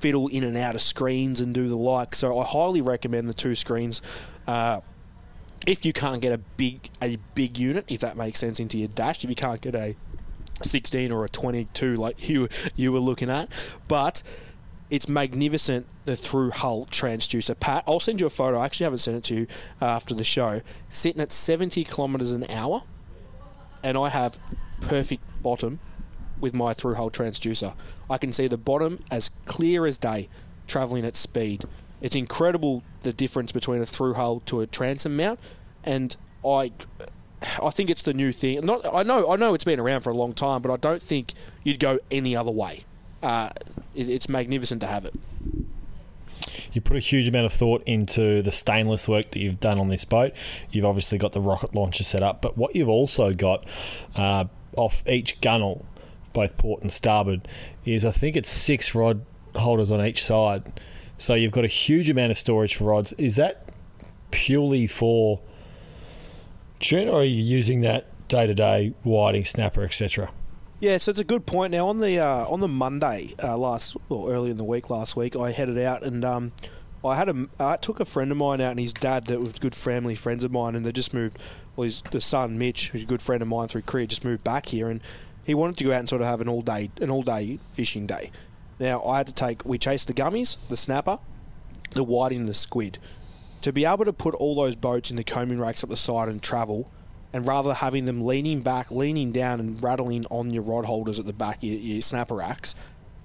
fiddle 0.00 0.28
in 0.28 0.44
and 0.44 0.56
out 0.56 0.74
of 0.74 0.82
screens 0.82 1.40
and 1.40 1.54
do 1.54 1.68
the 1.68 1.76
like. 1.76 2.14
So 2.14 2.38
I 2.38 2.44
highly 2.44 2.82
recommend 2.82 3.28
the 3.28 3.34
two 3.34 3.54
screens. 3.54 4.02
Uh, 4.46 4.80
if 5.66 5.84
you 5.84 5.92
can't 5.92 6.20
get 6.20 6.32
a 6.32 6.38
big 6.38 6.90
a 7.02 7.16
big 7.34 7.58
unit, 7.58 7.84
if 7.88 8.00
that 8.00 8.16
makes 8.16 8.38
sense, 8.38 8.60
into 8.60 8.78
your 8.78 8.88
dash, 8.88 9.24
if 9.24 9.30
you 9.30 9.36
can't 9.36 9.60
get 9.60 9.74
a 9.74 9.96
16 10.62 11.12
or 11.12 11.24
a 11.24 11.28
22 11.28 11.96
like 11.96 12.28
you 12.28 12.48
you 12.76 12.92
were 12.92 13.00
looking 13.00 13.30
at, 13.30 13.50
but 13.88 14.22
it's 14.90 15.08
magnificent 15.08 15.86
the 16.04 16.16
through 16.16 16.50
hull 16.50 16.86
transducer. 16.86 17.58
Pat, 17.58 17.84
I'll 17.86 18.00
send 18.00 18.20
you 18.20 18.26
a 18.26 18.30
photo. 18.30 18.58
I 18.58 18.66
actually 18.66 18.84
haven't 18.84 18.98
sent 19.00 19.16
it 19.16 19.24
to 19.24 19.34
you 19.34 19.46
uh, 19.82 19.86
after 19.86 20.14
the 20.14 20.24
show. 20.24 20.62
Sitting 20.90 21.20
at 21.20 21.32
70 21.32 21.84
kilometres 21.84 22.32
an 22.32 22.48
hour, 22.50 22.82
and 23.82 23.96
I 23.96 24.08
have 24.08 24.38
perfect 24.80 25.22
bottom 25.42 25.80
with 26.40 26.54
my 26.54 26.74
through 26.74 26.94
hull 26.94 27.10
transducer. 27.10 27.74
I 28.08 28.18
can 28.18 28.32
see 28.32 28.46
the 28.46 28.56
bottom 28.56 29.00
as 29.10 29.30
clear 29.46 29.86
as 29.86 29.98
day, 29.98 30.28
travelling 30.66 31.04
at 31.04 31.16
speed. 31.16 31.64
It's 32.00 32.14
incredible 32.14 32.82
the 33.02 33.12
difference 33.12 33.52
between 33.52 33.80
a 33.80 33.86
through 33.86 34.14
hull 34.14 34.40
to 34.46 34.60
a 34.60 34.66
transom 34.66 35.16
mount, 35.16 35.40
and 35.82 36.16
I, 36.44 36.72
I 37.62 37.70
think 37.70 37.90
it's 37.90 38.02
the 38.02 38.14
new 38.14 38.32
thing. 38.32 38.64
Not, 38.64 38.86
I 38.92 39.02
know, 39.02 39.30
I 39.30 39.36
know 39.36 39.54
it's 39.54 39.64
been 39.64 39.80
around 39.80 40.02
for 40.02 40.10
a 40.10 40.14
long 40.16 40.34
time, 40.34 40.62
but 40.62 40.70
I 40.70 40.76
don't 40.76 41.02
think 41.02 41.32
you'd 41.64 41.80
go 41.80 41.98
any 42.10 42.36
other 42.36 42.50
way. 42.50 42.84
Uh, 43.22 43.50
it, 43.94 44.08
it's 44.08 44.28
magnificent 44.28 44.80
to 44.80 44.86
have 44.86 45.04
it. 45.04 45.14
You 46.72 46.80
put 46.80 46.96
a 46.96 47.00
huge 47.00 47.26
amount 47.26 47.46
of 47.46 47.52
thought 47.52 47.82
into 47.86 48.42
the 48.42 48.50
stainless 48.50 49.08
work 49.08 49.30
that 49.30 49.38
you've 49.38 49.60
done 49.60 49.78
on 49.78 49.88
this 49.88 50.04
boat. 50.04 50.32
You've 50.70 50.84
obviously 50.84 51.16
got 51.16 51.32
the 51.32 51.40
rocket 51.40 51.74
launcher 51.74 52.04
set 52.04 52.22
up, 52.22 52.42
but 52.42 52.58
what 52.58 52.76
you've 52.76 52.88
also 52.88 53.32
got 53.32 53.66
uh, 54.14 54.44
off 54.76 55.02
each 55.08 55.40
gunnel, 55.40 55.86
both 56.32 56.58
port 56.58 56.82
and 56.82 56.92
starboard, 56.92 57.48
is 57.84 58.04
I 58.04 58.10
think 58.10 58.36
it's 58.36 58.50
six 58.50 58.94
rod 58.94 59.24
holders 59.54 59.90
on 59.90 60.04
each 60.04 60.22
side. 60.22 60.80
So 61.18 61.34
you've 61.34 61.52
got 61.52 61.64
a 61.64 61.68
huge 61.68 62.10
amount 62.10 62.30
of 62.30 62.36
storage 62.36 62.74
for 62.74 62.84
rods. 62.84 63.14
Is 63.14 63.36
that 63.36 63.66
purely 64.30 64.86
for 64.86 65.40
tuna, 66.78 67.10
or 67.10 67.20
are 67.20 67.24
you 67.24 67.42
using 67.42 67.80
that 67.80 68.06
day 68.28 68.46
to 68.46 68.54
day 68.54 68.92
whiting, 69.02 69.46
snapper, 69.46 69.82
etc.? 69.82 70.30
Yeah, 70.86 70.98
so 70.98 71.10
it's 71.10 71.18
a 71.18 71.24
good 71.24 71.46
point. 71.46 71.72
Now 71.72 71.88
on 71.88 71.98
the 71.98 72.20
uh, 72.20 72.46
on 72.46 72.60
the 72.60 72.68
Monday 72.68 73.34
uh, 73.42 73.58
last 73.58 73.96
or 74.08 74.30
early 74.30 74.52
in 74.52 74.56
the 74.56 74.62
week 74.62 74.88
last 74.88 75.16
week, 75.16 75.34
I 75.34 75.50
headed 75.50 75.78
out 75.78 76.04
and 76.04 76.24
um, 76.24 76.52
I 77.04 77.16
had 77.16 77.28
a 77.28 77.48
I 77.58 77.76
took 77.76 77.98
a 77.98 78.04
friend 78.04 78.30
of 78.30 78.36
mine 78.36 78.60
out 78.60 78.70
and 78.70 78.78
his 78.78 78.92
dad 78.92 79.26
that 79.26 79.40
was 79.40 79.54
good 79.58 79.74
family 79.74 80.14
friends 80.14 80.44
of 80.44 80.52
mine, 80.52 80.76
and 80.76 80.86
they 80.86 80.92
just 80.92 81.12
moved. 81.12 81.38
Well, 81.74 81.86
his 81.86 82.02
the 82.02 82.20
son 82.20 82.56
Mitch, 82.56 82.90
who's 82.90 83.02
a 83.02 83.06
good 83.06 83.20
friend 83.20 83.42
of 83.42 83.48
mine 83.48 83.66
through 83.66 83.82
career, 83.82 84.06
just 84.06 84.24
moved 84.24 84.44
back 84.44 84.66
here, 84.66 84.88
and 84.88 85.00
he 85.42 85.54
wanted 85.54 85.76
to 85.78 85.84
go 85.86 85.92
out 85.92 85.98
and 85.98 86.08
sort 86.08 86.22
of 86.22 86.28
have 86.28 86.40
an 86.40 86.48
all 86.48 86.62
day 86.62 86.88
an 87.00 87.10
all 87.10 87.24
day 87.24 87.58
fishing 87.72 88.06
day. 88.06 88.30
Now 88.78 89.02
I 89.02 89.16
had 89.16 89.26
to 89.26 89.34
take 89.34 89.64
we 89.64 89.78
chased 89.78 90.06
the 90.06 90.14
gummies, 90.14 90.56
the 90.68 90.76
snapper, 90.76 91.18
the 91.94 92.04
whiting, 92.04 92.46
the 92.46 92.54
squid. 92.54 93.00
To 93.62 93.72
be 93.72 93.84
able 93.84 94.04
to 94.04 94.12
put 94.12 94.36
all 94.36 94.54
those 94.54 94.76
boats 94.76 95.10
in 95.10 95.16
the 95.16 95.24
coaming 95.24 95.58
racks 95.58 95.82
up 95.82 95.90
the 95.90 95.96
side 95.96 96.28
and 96.28 96.40
travel, 96.40 96.92
and 97.32 97.46
rather 97.46 97.74
having 97.74 98.04
them 98.04 98.24
leaning 98.24 98.60
back, 98.60 98.90
leaning 98.90 99.32
down, 99.32 99.60
and 99.60 99.82
rattling 99.82 100.26
on 100.30 100.50
your 100.50 100.62
rod 100.62 100.84
holders 100.84 101.18
at 101.18 101.26
the 101.26 101.32
back 101.32 101.58
your, 101.62 101.78
your 101.78 102.00
snapper 102.00 102.36
racks 102.36 102.74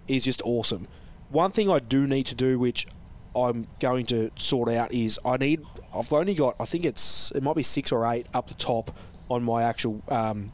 is 0.07 0.23
just 0.23 0.41
awesome. 0.43 0.87
One 1.29 1.51
thing 1.51 1.69
I 1.69 1.79
do 1.79 2.07
need 2.07 2.25
to 2.27 2.35
do, 2.35 2.59
which 2.59 2.87
I'm 3.35 3.67
going 3.79 4.05
to 4.07 4.31
sort 4.35 4.69
out, 4.69 4.93
is 4.93 5.19
I 5.23 5.37
need. 5.37 5.63
I've 5.95 6.11
only 6.11 6.33
got. 6.33 6.55
I 6.59 6.65
think 6.65 6.85
it's. 6.85 7.31
It 7.31 7.43
might 7.43 7.55
be 7.55 7.63
six 7.63 7.91
or 7.91 8.05
eight 8.11 8.27
up 8.33 8.47
the 8.47 8.53
top 8.53 8.91
on 9.29 9.43
my 9.43 9.63
actual. 9.63 10.01
Um, 10.09 10.51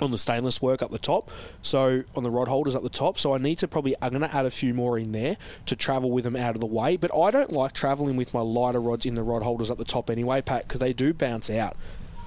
on 0.00 0.10
the 0.10 0.18
stainless 0.18 0.60
work 0.60 0.82
up 0.82 0.90
the 0.90 0.98
top, 0.98 1.30
so 1.62 2.02
on 2.16 2.24
the 2.24 2.30
rod 2.30 2.48
holders 2.48 2.74
up 2.74 2.82
the 2.82 2.88
top. 2.88 3.16
So 3.16 3.32
I 3.32 3.38
need 3.38 3.58
to 3.58 3.68
probably 3.68 3.94
I'm 4.02 4.10
going 4.10 4.28
to 4.28 4.34
add 4.34 4.44
a 4.44 4.50
few 4.50 4.74
more 4.74 4.98
in 4.98 5.12
there 5.12 5.36
to 5.66 5.76
travel 5.76 6.10
with 6.10 6.24
them 6.24 6.34
out 6.34 6.56
of 6.56 6.60
the 6.60 6.66
way. 6.66 6.96
But 6.96 7.16
I 7.16 7.30
don't 7.30 7.52
like 7.52 7.72
traveling 7.72 8.16
with 8.16 8.34
my 8.34 8.40
lighter 8.40 8.80
rods 8.80 9.06
in 9.06 9.14
the 9.14 9.22
rod 9.22 9.44
holders 9.44 9.70
up 9.70 9.78
the 9.78 9.84
top 9.84 10.10
anyway, 10.10 10.42
Pat, 10.42 10.66
because 10.66 10.80
they 10.80 10.92
do 10.92 11.14
bounce 11.14 11.48
out. 11.48 11.76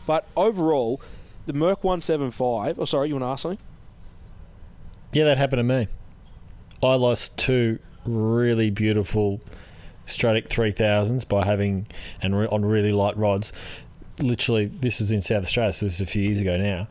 But 0.08 0.26
overall, 0.36 1.00
the 1.46 1.54
Merc 1.54 1.84
175. 1.84 2.80
Oh, 2.80 2.86
sorry, 2.86 3.10
you 3.10 3.16
want 3.16 3.24
to 3.24 3.28
ask 3.28 3.44
something? 3.44 3.60
Yeah, 5.14 5.26
that 5.26 5.38
happened 5.38 5.60
to 5.60 5.64
me. 5.64 5.88
I 6.82 6.96
lost 6.96 7.38
two 7.38 7.78
really 8.06 8.72
beautiful 8.72 9.42
Stradic 10.06 10.48
3000s 10.48 11.28
by 11.28 11.46
having, 11.46 11.88
and 12.22 12.38
re- 12.38 12.48
on 12.48 12.64
really 12.66 12.92
light 12.92 13.18
rods. 13.18 13.52
Literally, 14.20 14.66
this 14.66 15.00
was 15.00 15.12
in 15.12 15.22
South 15.22 15.44
Australia, 15.44 15.74
so 15.74 15.86
this 15.86 15.96
is 15.96 16.02
a 16.02 16.06
few 16.06 16.24
years 16.24 16.40
ago 16.40 16.58
now. 16.58 16.88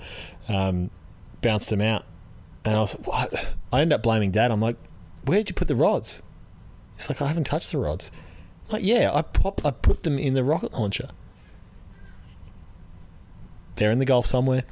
Um, 0.48 0.90
bounced 1.40 1.70
them 1.70 1.80
out. 1.80 2.04
And 2.64 2.76
I 2.76 2.80
was 2.80 2.98
like, 2.98 3.06
what? 3.06 3.46
I 3.72 3.80
ended 3.80 3.94
up 3.94 4.02
blaming 4.02 4.30
Dad. 4.30 4.50
I'm 4.50 4.60
like, 4.60 4.76
where 5.24 5.38
did 5.38 5.48
you 5.48 5.54
put 5.54 5.68
the 5.68 5.74
rods? 5.74 6.22
He's 6.96 7.08
like, 7.08 7.22
I 7.22 7.28
haven't 7.28 7.44
touched 7.44 7.72
the 7.72 7.78
rods. 7.78 8.10
I'm 8.68 8.74
like, 8.74 8.84
yeah, 8.84 9.10
I 9.12 9.22
pop, 9.22 9.64
I 9.64 9.70
put 9.70 10.02
them 10.02 10.18
in 10.18 10.34
the 10.34 10.44
rocket 10.44 10.72
launcher. 10.74 11.08
They're 13.76 13.90
in 13.90 13.98
the 13.98 14.04
Gulf 14.04 14.26
somewhere. 14.26 14.64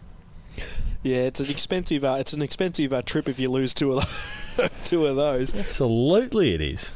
Yeah, 1.02 1.18
it's 1.18 1.40
an 1.40 1.50
expensive. 1.50 2.02
Uh, 2.02 2.16
it's 2.18 2.32
an 2.32 2.42
expensive 2.42 2.92
uh, 2.92 3.02
trip 3.02 3.28
if 3.28 3.38
you 3.38 3.50
lose 3.50 3.74
two 3.74 3.92
of 3.92 4.80
two 4.84 5.06
of 5.06 5.16
those. 5.16 5.54
Absolutely, 5.54 6.54
it 6.54 6.60
is. 6.62 6.90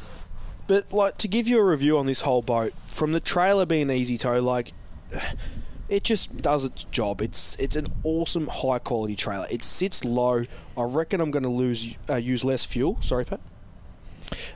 But 0.65 0.91
like 0.91 1.17
to 1.19 1.27
give 1.27 1.47
you 1.47 1.59
a 1.59 1.63
review 1.63 1.97
on 1.97 2.07
this 2.07 2.21
whole 2.21 2.41
boat, 2.41 2.73
from 2.87 3.11
the 3.11 3.19
trailer 3.19 3.65
being 3.65 3.89
easy 3.91 4.17
tow, 4.17 4.39
like 4.39 4.73
it 5.89 6.03
just 6.03 6.41
does 6.41 6.65
its 6.65 6.85
job. 6.85 7.21
It's 7.21 7.55
it's 7.59 7.75
an 7.75 7.85
awesome 8.03 8.47
high 8.47 8.79
quality 8.79 9.15
trailer. 9.15 9.45
It 9.51 9.61
sits 9.61 10.03
low. 10.03 10.45
I 10.75 10.83
reckon 10.83 11.21
I'm 11.21 11.29
going 11.29 11.43
to 11.43 11.49
lose 11.49 11.95
uh, 12.09 12.15
use 12.15 12.43
less 12.43 12.65
fuel. 12.65 12.99
Sorry, 13.01 13.25
Pat. 13.25 13.41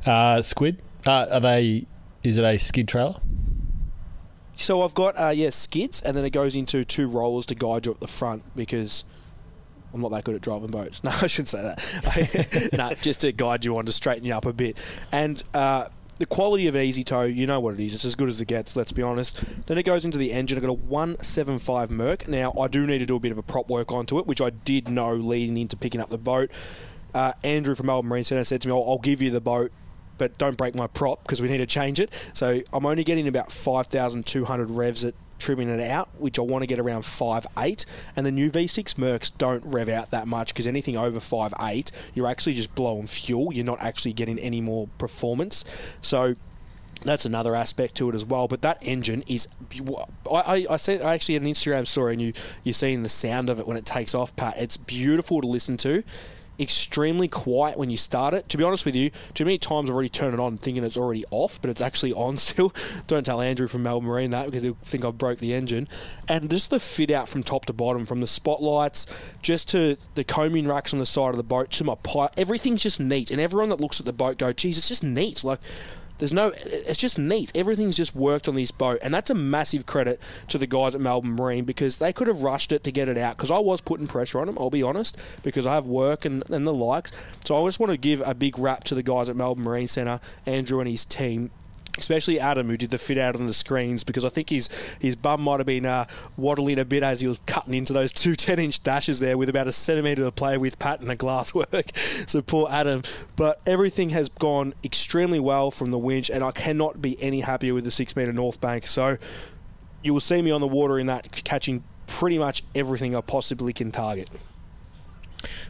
Uh, 0.06 0.42
squid. 0.42 0.82
Uh, 1.06 1.28
are 1.32 1.40
they? 1.40 1.86
Is 2.24 2.38
it 2.38 2.44
a 2.44 2.58
skid 2.58 2.88
trailer? 2.88 3.18
So 4.64 4.82
I've 4.82 4.94
got 4.94 5.20
uh, 5.20 5.34
yeah 5.36 5.50
skids, 5.50 6.02
and 6.02 6.16
then 6.16 6.24
it 6.24 6.30
goes 6.30 6.56
into 6.56 6.86
two 6.86 7.10
rollers 7.10 7.46
to 7.48 7.56
guide 7.56 7.86
you 7.86 7.92
up 7.92 8.00
the 8.00 8.08
front 8.08 8.44
because 8.56 9.04
I'm 9.94 10.00
not 10.00 10.12
that 10.12 10.24
good 10.24 10.36
at 10.36 10.42
driving 10.42 10.72
boats. 10.72 11.04
No, 11.04 11.12
I 11.12 11.28
shouldn't 11.28 11.50
say 11.50 11.62
that. 11.62 12.70
no, 12.74 12.94
just 12.94 13.22
to 13.22 13.34
guide 13.34 13.66
you 13.66 13.78
on 13.78 13.86
to 13.86 13.92
straighten 13.92 14.24
you 14.24 14.34
up 14.34 14.46
a 14.46 14.54
bit. 14.54 14.78
And 15.12 15.44
uh, 15.54 15.90
the 16.18 16.26
quality 16.26 16.68
of 16.68 16.78
Easy 16.78 17.04
Tow, 17.04 17.24
you 17.24 17.46
know 17.46 17.60
what 17.60 17.74
it 17.74 17.82
is. 17.82 17.94
It's 17.94 18.06
as 18.06 18.16
good 18.16 18.30
as 18.30 18.40
it 18.40 18.46
gets, 18.46 18.78
let's 18.78 18.94
be 18.94 19.02
honest. 19.02 19.44
Then 19.66 19.78
it 19.78 19.84
goes 19.84 20.06
into 20.06 20.18
the 20.18 20.32
engine. 20.32 20.58
I've 20.58 20.64
got 20.64 20.70
a 20.70 20.74
175 20.74 21.92
Merc. 21.92 22.30
Now, 22.30 22.54
I 22.58 22.70
do 22.70 22.88
need 22.88 23.00
to 23.00 23.06
do 23.06 23.18
a 23.18 23.20
bit 23.20 23.34
of 23.34 23.38
a 23.38 23.44
prop 23.44 23.70
work 23.70 23.92
onto 23.92 24.18
it, 24.18 24.26
which 24.26 24.40
I 24.40 24.50
did 24.50 24.88
know 24.88 25.14
leading 25.14 25.58
into 25.58 25.76
picking 25.76 26.00
up 26.00 26.08
the 26.08 26.18
boat. 26.18 26.50
Uh, 27.14 27.34
Andrew 27.44 27.76
from 27.76 27.88
Melbourne 27.88 28.08
Marine 28.08 28.24
Centre 28.24 28.46
said 28.46 28.62
to 28.62 28.70
me, 28.70 28.74
I'll, 28.74 28.86
I'll 28.88 28.98
give 28.98 29.22
you 29.22 29.30
the 29.30 29.42
boat 29.42 29.74
but 30.24 30.38
don't 30.38 30.56
break 30.56 30.74
my 30.74 30.88
prop 30.88 31.22
because 31.24 31.42
we 31.42 31.50
need 31.50 31.58
to 31.58 31.66
change 31.66 32.00
it. 32.00 32.14
So 32.32 32.62
I'm 32.72 32.86
only 32.86 33.04
getting 33.04 33.28
about 33.28 33.52
5,200 33.52 34.70
revs 34.70 35.04
at 35.04 35.16
trimming 35.38 35.68
it 35.68 35.82
out, 35.82 36.08
which 36.18 36.40
I 36.40 36.44
want 36.44 36.64
to 36.64 36.66
get 36.66 36.80
around 36.80 37.02
5.8. 37.02 37.86
And 38.16 38.26
the 38.26 38.32
new 38.32 38.50
V6 38.50 38.94
Mercs 38.94 39.38
don't 39.38 39.66
rev 39.66 39.90
out 39.90 40.12
that 40.12 40.26
much 40.26 40.54
because 40.54 40.66
anything 40.66 40.96
over 40.96 41.20
5.8, 41.20 41.92
you're 42.14 42.28
actually 42.28 42.54
just 42.54 42.74
blowing 42.74 43.06
fuel. 43.06 43.54
You're 43.54 43.66
not 43.66 43.82
actually 43.82 44.14
getting 44.14 44.40
any 44.40 44.62
more 44.62 44.88
performance. 44.98 45.66
So 46.02 46.38
that's 47.02 47.26
another 47.26 47.54
aspect 47.54 47.96
to 47.96 48.08
it 48.08 48.16
as 48.16 48.24
well. 48.24 48.48
But 48.48 48.62
that 48.62 48.78
engine 48.82 49.26
is, 49.28 49.50
I, 50.32 50.34
I, 50.34 50.66
I 50.70 51.14
actually 51.14 51.34
had 51.34 51.44
an 51.44 51.50
Instagram 51.50 51.86
story, 51.86 52.14
and 52.14 52.22
you 52.22 52.32
you're 52.64 52.74
seeing 52.74 53.04
the 53.04 53.10
sound 53.10 53.50
of 53.50 53.60
it 53.60 53.68
when 53.68 53.76
it 53.76 53.86
takes 53.86 54.16
off, 54.16 54.34
Pat. 54.38 54.56
It's 54.58 54.78
beautiful 54.78 55.42
to 55.42 55.48
listen 55.48 55.76
to 55.80 56.02
extremely 56.60 57.28
quiet 57.28 57.78
when 57.78 57.90
you 57.90 57.98
start 57.98 58.34
it. 58.34 58.50
To 58.50 58.58
be 58.58 58.64
honest 58.64 58.86
with 58.86 58.96
you, 58.96 59.12
too 59.34 59.46
many 59.46 59.58
times 59.58 59.90
I've 59.90 59.96
already 59.96 60.10
turned 60.10 60.34
it 60.34 60.40
on 60.40 60.58
thinking 60.58 60.84
it's 60.84 60.98
already 60.98 61.26
off, 61.32 61.60
but 61.62 61.70
it's 61.70 61.82
actually 61.82 62.14
on 62.14 62.38
still. 62.44 62.74
Don't 63.08 63.26
tell 63.26 63.42
Andrew 63.42 63.68
from 63.68 63.84
Melbourne 63.84 64.10
Marine 64.10 64.32
that 64.32 64.46
because 64.46 64.64
he'll 64.64 64.76
think 64.76 65.06
I 65.06 65.12
broke 65.12 65.40
the 65.40 65.54
engine. 65.54 65.88
And 66.28 66.50
just 66.50 66.70
the 66.70 66.80
fit 66.80 67.12
out 67.12 67.28
from 67.28 67.44
top 67.44 67.66
to 67.66 67.74
bottom, 67.74 68.06
from 68.06 68.22
the 68.22 68.28
spotlights 68.28 69.08
just 69.42 69.70
to 69.70 69.98
the 70.16 70.24
coaming 70.24 70.68
racks 70.68 70.94
on 70.94 71.00
the 71.00 71.06
side 71.06 71.30
of 71.30 71.38
the 71.38 71.44
boat 71.44 71.72
to 71.72 71.84
my 71.84 71.96
pipe, 71.96 72.32
everything's 72.38 72.84
just 72.84 73.00
neat. 73.00 73.32
And 73.32 73.42
everyone 73.42 73.70
that 73.70 73.82
looks 73.82 74.00
at 74.00 74.06
the 74.06 74.14
boat 74.14 74.38
go, 74.38 74.54
geez, 74.54 74.78
it's 74.78 74.88
just 74.88 75.04
neat. 75.04 75.44
Like, 75.44 75.60
there's 76.18 76.34
no, 76.34 76.52
it's 76.56 76.98
just 76.98 77.18
neat. 77.18 77.52
Everything's 77.56 77.98
just 77.98 78.16
worked 78.16 78.48
on 78.48 78.56
this 78.56 78.72
boat, 78.72 79.00
and 79.02 79.14
that's 79.14 79.30
a 79.30 79.36
massive 79.36 79.86
credit 79.86 80.22
to 80.50 80.58
the 80.58 80.68
guys 80.68 80.96
at 80.96 81.02
Melbourne 81.02 81.36
Marine 81.36 81.66
because 81.66 81.98
they 81.98 82.14
could 82.14 82.28
have 82.28 82.44
rushed 82.44 82.72
it 82.72 82.84
to 82.84 82.92
get 82.92 83.10
it 83.10 83.18
out. 83.18 83.38
Because 83.38 83.52
I 83.52 83.60
was 83.60 83.82
putting 83.82 84.08
pressure 84.08 84.40
on 84.40 84.48
them, 84.48 84.58
I'll 84.60 84.70
be 84.70 84.84
honest, 84.84 85.18
because 85.42 85.66
I 85.66 85.74
have 85.74 85.88
work 85.88 86.26
and, 86.26 86.44
and 86.50 86.66
the 86.68 86.74
likes. 86.74 87.12
So 87.46 87.62
I 87.62 87.68
just 87.68 87.80
want 87.80 87.92
to 87.92 87.98
give 87.98 88.22
a 88.26 88.34
big 88.34 88.60
rap 88.60 88.84
to 88.86 88.96
the 88.96 89.04
guys 89.04 89.30
at 89.30 89.36
Melbourne 89.36 89.64
Marine 89.64 89.88
Centre, 89.88 90.20
Andrew 90.46 90.80
and 90.80 90.90
his 90.90 91.06
team 91.06 91.52
especially 91.98 92.40
Adam, 92.40 92.68
who 92.68 92.78
did 92.78 92.90
the 92.90 92.98
fit 92.98 93.18
out 93.18 93.36
on 93.36 93.46
the 93.46 93.54
screens, 93.54 94.04
because 94.04 94.26
I 94.26 94.30
think 94.30 94.50
his 94.50 94.70
his 95.00 95.16
bum 95.16 95.42
might 95.42 95.60
have 95.60 95.68
been 95.68 95.86
uh, 95.86 96.06
waddling 96.38 96.80
a 96.80 96.86
bit 96.86 97.04
as 97.04 97.22
he 97.22 97.28
was 97.28 97.40
cutting 97.46 97.74
into 97.74 97.94
those 97.94 98.12
two 98.12 98.36
10 98.36 98.60
inch 98.60 98.84
dashes 98.84 99.20
there 99.20 99.38
with 99.38 99.50
about 99.50 99.68
a 99.68 99.72
centimetre 99.72 100.24
to 100.24 100.32
play 100.32 100.58
with 100.58 100.80
Pat 100.80 101.02
and 101.02 101.10
the 101.10 101.16
glass 101.16 101.54
work. 101.54 101.92
so 101.96 102.42
poor 102.42 102.68
Adam. 102.70 103.04
But 103.36 103.62
everything 103.66 104.10
has 104.10 104.30
gone 104.30 104.74
extremely 104.84 105.40
well 105.40 105.72
from 105.72 105.92
the 105.92 106.00
winch, 106.00 106.30
and 106.30 106.44
I 106.44 106.52
cannot 106.52 107.02
be 107.02 107.22
any 107.22 107.42
happier 107.42 107.74
with 107.74 107.84
the 107.84 107.92
6 107.92 108.16
metre 108.16 108.34
North 108.34 108.60
Bank. 108.60 108.86
So 108.86 109.18
you 110.02 110.14
will 110.14 110.22
see 110.22 110.42
me 110.42 110.52
on 110.52 110.62
the 110.62 110.68
water 110.68 111.00
in 111.00 111.08
that, 111.08 111.44
catching 111.44 111.84
pretty 112.08 112.38
much 112.38 112.64
everything 112.76 113.16
I 113.16 113.22
possibly 113.22 113.74
can 113.74 113.92
target. 113.92 114.30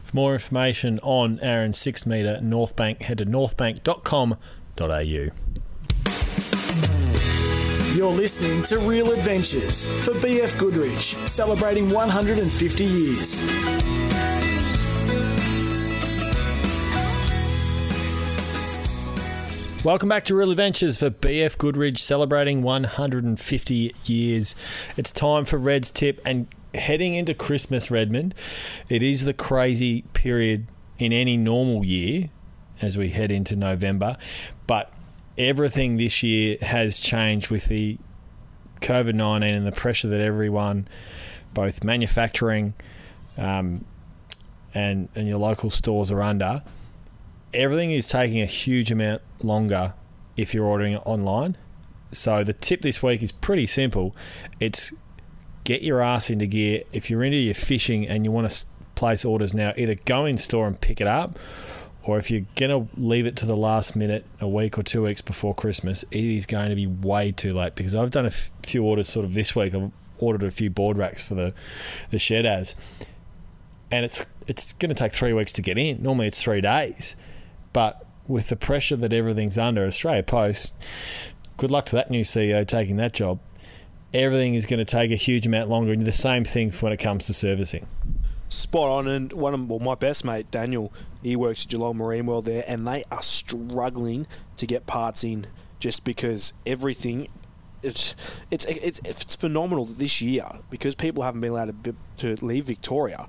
For 0.02 0.16
more 0.16 0.34
information 0.34 1.00
on 1.00 1.40
Aaron's 1.40 1.78
6 1.78 2.06
metre 2.06 2.40
North 2.40 2.76
Bank, 2.76 3.02
head 3.02 3.18
to 3.18 3.26
northbank.com.au. 3.26 5.43
You're 7.94 8.10
listening 8.10 8.64
to 8.64 8.80
Real 8.80 9.12
Adventures 9.12 9.86
for 10.04 10.14
BF 10.14 10.58
Goodrich, 10.58 11.14
celebrating 11.28 11.90
150 11.90 12.84
years. 12.84 13.40
Welcome 19.84 20.08
back 20.08 20.24
to 20.24 20.34
Real 20.34 20.50
Adventures 20.50 20.98
for 20.98 21.10
BF 21.10 21.56
Goodrich, 21.56 22.02
celebrating 22.02 22.62
150 22.62 23.94
years. 24.06 24.56
It's 24.96 25.12
time 25.12 25.44
for 25.44 25.56
Red's 25.56 25.92
tip, 25.92 26.20
and 26.24 26.48
heading 26.74 27.14
into 27.14 27.32
Christmas, 27.32 27.92
Redmond, 27.92 28.34
it 28.88 29.04
is 29.04 29.24
the 29.24 29.34
crazy 29.34 30.02
period 30.14 30.66
in 30.98 31.12
any 31.12 31.36
normal 31.36 31.84
year 31.84 32.30
as 32.82 32.98
we 32.98 33.10
head 33.10 33.30
into 33.30 33.54
November, 33.54 34.16
but 34.66 34.92
everything 35.36 35.96
this 35.96 36.22
year 36.22 36.56
has 36.60 37.00
changed 37.00 37.50
with 37.50 37.66
the 37.66 37.98
COVID 38.80 39.14
19 39.14 39.54
and 39.54 39.66
the 39.66 39.72
pressure 39.72 40.08
that 40.08 40.20
everyone, 40.20 40.88
both 41.52 41.82
manufacturing 41.82 42.74
um, 43.36 43.84
and, 44.74 45.08
and 45.14 45.28
your 45.28 45.38
local 45.38 45.70
stores, 45.70 46.10
are 46.10 46.22
under. 46.22 46.62
Everything 47.52 47.90
is 47.90 48.08
taking 48.08 48.40
a 48.40 48.46
huge 48.46 48.90
amount 48.90 49.22
longer 49.42 49.94
if 50.36 50.54
you're 50.54 50.66
ordering 50.66 50.94
it 50.94 51.02
online. 51.04 51.56
So 52.12 52.44
the 52.44 52.52
tip 52.52 52.82
this 52.82 53.02
week 53.02 53.22
is 53.22 53.32
pretty 53.32 53.66
simple. 53.66 54.14
It's 54.60 54.92
get 55.64 55.82
your 55.82 56.00
ass 56.00 56.30
into 56.30 56.46
gear. 56.46 56.82
If 56.92 57.10
you're 57.10 57.24
into 57.24 57.38
your 57.38 57.54
fishing 57.54 58.06
and 58.06 58.24
you 58.24 58.30
want 58.30 58.50
to 58.50 58.66
place 58.94 59.24
orders 59.24 59.54
now, 59.54 59.72
either 59.76 59.96
go 60.04 60.26
in 60.26 60.38
store 60.38 60.66
and 60.66 60.80
pick 60.80 61.00
it 61.00 61.06
up 61.06 61.38
or 62.04 62.18
if 62.18 62.30
you're 62.30 62.44
going 62.54 62.70
to 62.70 63.00
leave 63.00 63.26
it 63.26 63.34
to 63.36 63.46
the 63.46 63.56
last 63.56 63.96
minute, 63.96 64.26
a 64.40 64.48
week 64.48 64.78
or 64.78 64.82
two 64.82 65.02
weeks 65.02 65.22
before 65.22 65.54
Christmas, 65.54 66.04
it 66.10 66.24
is 66.24 66.44
going 66.44 66.68
to 66.68 66.76
be 66.76 66.86
way 66.86 67.32
too 67.32 67.52
late 67.52 67.74
because 67.74 67.94
I've 67.94 68.10
done 68.10 68.26
a 68.26 68.28
f- 68.28 68.50
few 68.62 68.84
orders 68.84 69.08
sort 69.08 69.24
of 69.24 69.32
this 69.32 69.56
week. 69.56 69.74
I've 69.74 69.90
ordered 70.18 70.44
a 70.46 70.50
few 70.50 70.68
board 70.68 70.98
racks 70.98 71.22
for 71.22 71.34
the, 71.34 71.54
the 72.10 72.18
shed 72.18 72.44
as, 72.44 72.74
and 73.90 74.04
it's 74.04 74.26
it's 74.46 74.74
going 74.74 74.90
to 74.90 74.94
take 74.94 75.12
three 75.12 75.32
weeks 75.32 75.52
to 75.52 75.62
get 75.62 75.78
in. 75.78 76.02
Normally 76.02 76.26
it's 76.26 76.42
three 76.42 76.60
days, 76.60 77.16
but 77.72 78.04
with 78.28 78.48
the 78.48 78.56
pressure 78.56 78.96
that 78.96 79.12
everything's 79.12 79.56
under, 79.56 79.86
Australia 79.86 80.22
Post, 80.22 80.72
good 81.56 81.70
luck 81.70 81.86
to 81.86 81.96
that 81.96 82.10
new 82.10 82.22
CEO 82.22 82.66
taking 82.66 82.96
that 82.96 83.14
job. 83.14 83.38
Everything 84.12 84.54
is 84.54 84.66
going 84.66 84.78
to 84.78 84.84
take 84.84 85.10
a 85.10 85.16
huge 85.16 85.46
amount 85.46 85.70
longer, 85.70 85.92
and 85.92 86.02
the 86.02 86.12
same 86.12 86.44
thing 86.44 86.70
when 86.70 86.92
it 86.92 86.98
comes 86.98 87.26
to 87.26 87.34
servicing 87.34 87.86
spot 88.54 88.88
on. 88.88 89.08
And 89.08 89.32
one 89.32 89.54
of 89.54 89.68
well, 89.68 89.78
my 89.78 89.94
best 89.94 90.24
mate 90.24 90.50
Daniel, 90.50 90.92
he 91.22 91.36
works 91.36 91.64
at 91.64 91.70
Geelong 91.70 91.96
Marine 91.96 92.26
World 92.26 92.44
there, 92.44 92.64
and 92.66 92.86
they 92.86 93.04
are 93.10 93.22
struggling 93.22 94.26
to 94.56 94.66
get 94.66 94.86
parts 94.86 95.24
in 95.24 95.46
just 95.78 96.04
because 96.04 96.52
everything. 96.66 97.28
It's, 97.82 98.14
it's 98.50 98.64
it's 98.64 98.98
it's 99.04 99.36
phenomenal 99.36 99.84
this 99.84 100.22
year 100.22 100.46
because 100.70 100.94
people 100.94 101.22
haven't 101.22 101.42
been 101.42 101.50
allowed 101.50 101.84
to, 101.84 101.94
to 102.16 102.44
leave 102.46 102.64
Victoria. 102.64 103.28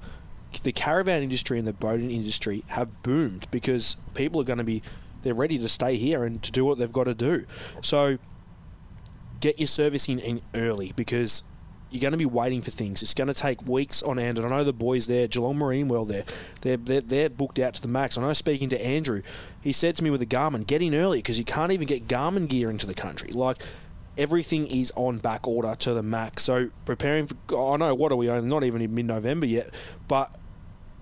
The 0.64 0.72
caravan 0.72 1.22
industry 1.22 1.60
and 1.60 1.68
the 1.68 1.74
boating 1.74 2.10
industry 2.10 2.64
have 2.68 3.04
boomed 3.04 3.48
because 3.52 3.98
people 4.14 4.40
are 4.40 4.46
going 4.46 4.60
to 4.60 4.64
be 4.64 4.82
they're 5.24 5.34
ready 5.34 5.58
to 5.58 5.68
stay 5.68 5.98
here 5.98 6.24
and 6.24 6.42
to 6.44 6.52
do 6.52 6.64
what 6.64 6.78
they've 6.78 6.94
got 6.94 7.06
to 7.06 7.14
do. 7.14 7.46
So 7.82 8.20
get 9.42 9.60
your 9.60 9.68
servicing 9.68 10.20
in 10.20 10.42
early 10.54 10.94
because 10.96 11.44
you're 11.96 12.02
going 12.02 12.12
to 12.12 12.18
be 12.18 12.26
waiting 12.26 12.62
for 12.62 12.72
things. 12.72 13.02
It's 13.02 13.14
going 13.14 13.30
to 13.30 13.34
take 13.34 13.66
weeks 13.66 14.04
on 14.04 14.20
end. 14.20 14.38
And 14.38 14.46
I 14.46 14.50
know 14.50 14.64
the 14.64 14.74
boys 14.74 15.08
there, 15.08 15.28
Geelong 15.28 15.58
Marine 15.58 15.88
World, 15.88 16.10
there, 16.10 16.26
they're, 16.62 16.78
they're, 16.78 17.02
they're 17.02 17.30
booked 17.30 17.58
out 17.60 17.74
to 17.76 17.82
the 17.82 17.88
max. 17.88 18.18
I 18.18 18.22
know 18.22 18.34
speaking 18.34 18.70
to 18.70 18.86
Andrew, 18.86 19.22
he 19.62 19.72
said 19.72 19.96
to 19.96 20.04
me 20.04 20.10
with 20.10 20.20
the 20.20 20.26
Garmin, 20.26 20.68
get 20.68 20.82
in 20.82 20.94
early 20.94 21.20
because 21.20 21.40
you 21.40 21.46
can't 21.46 21.72
even 21.72 21.88
get 21.88 22.08
Garmin 22.08 22.50
gear 22.50 22.70
into 22.70 22.86
the 22.86 22.94
country. 22.94 23.32
Like, 23.32 23.62
everything 24.18 24.68
is 24.68 24.92
on 24.96 25.18
back 25.20 25.48
order 25.48 25.76
to 25.76 25.94
the 25.94 26.04
max. 26.04 26.44
So 26.44 26.70
preparing 26.86 27.28
for, 27.28 27.74
I 27.74 27.78
know, 27.78 27.96
what 27.96 28.12
are 28.12 28.16
we 28.16 28.30
on? 28.30 28.48
Not 28.48 28.64
even 28.64 28.82
in 28.82 28.94
mid 28.94 29.06
November 29.06 29.46
yet, 29.46 29.70
but 30.08 30.32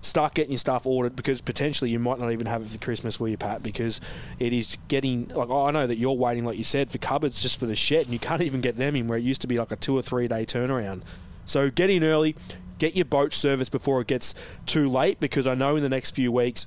start 0.04 0.34
getting 0.34 0.52
your 0.52 0.58
stuff 0.58 0.86
ordered 0.86 1.16
because 1.16 1.40
potentially 1.40 1.90
you 1.90 1.98
might 1.98 2.18
not 2.18 2.32
even 2.32 2.46
have 2.46 2.62
it 2.62 2.68
for 2.68 2.78
Christmas, 2.78 3.18
will 3.18 3.28
you, 3.28 3.36
Pat? 3.36 3.62
Because 3.62 4.00
it 4.38 4.52
is 4.52 4.78
getting 4.88 5.28
like 5.28 5.50
I 5.50 5.70
know 5.70 5.86
that 5.86 5.96
you're 5.96 6.12
waiting, 6.12 6.44
like 6.44 6.58
you 6.58 6.64
said, 6.64 6.90
for 6.90 6.98
cupboards 6.98 7.40
just 7.42 7.58
for 7.58 7.66
the 7.66 7.76
shed, 7.76 8.04
and 8.04 8.12
you 8.12 8.18
can't 8.18 8.42
even 8.48 8.60
get 8.60 8.76
them 8.76 8.96
in 8.96 9.08
where 9.08 9.18
it 9.18 9.24
used 9.24 9.40
to 9.42 9.46
be 9.46 9.58
like 9.58 9.72
a 9.72 9.76
two 9.76 9.96
or 9.96 10.02
three 10.02 10.28
day 10.28 10.44
turnaround. 10.44 11.02
So 11.46 11.70
get 11.70 11.90
in 11.90 12.04
early, 12.04 12.36
get 12.78 12.96
your 12.96 13.04
boat 13.04 13.34
serviced 13.34 13.72
before 13.72 14.00
it 14.00 14.06
gets 14.06 14.34
too 14.66 14.88
late 14.88 15.20
because 15.20 15.46
I 15.46 15.54
know 15.54 15.76
in 15.76 15.82
the 15.82 15.88
next 15.88 16.12
few 16.12 16.32
weeks 16.32 16.66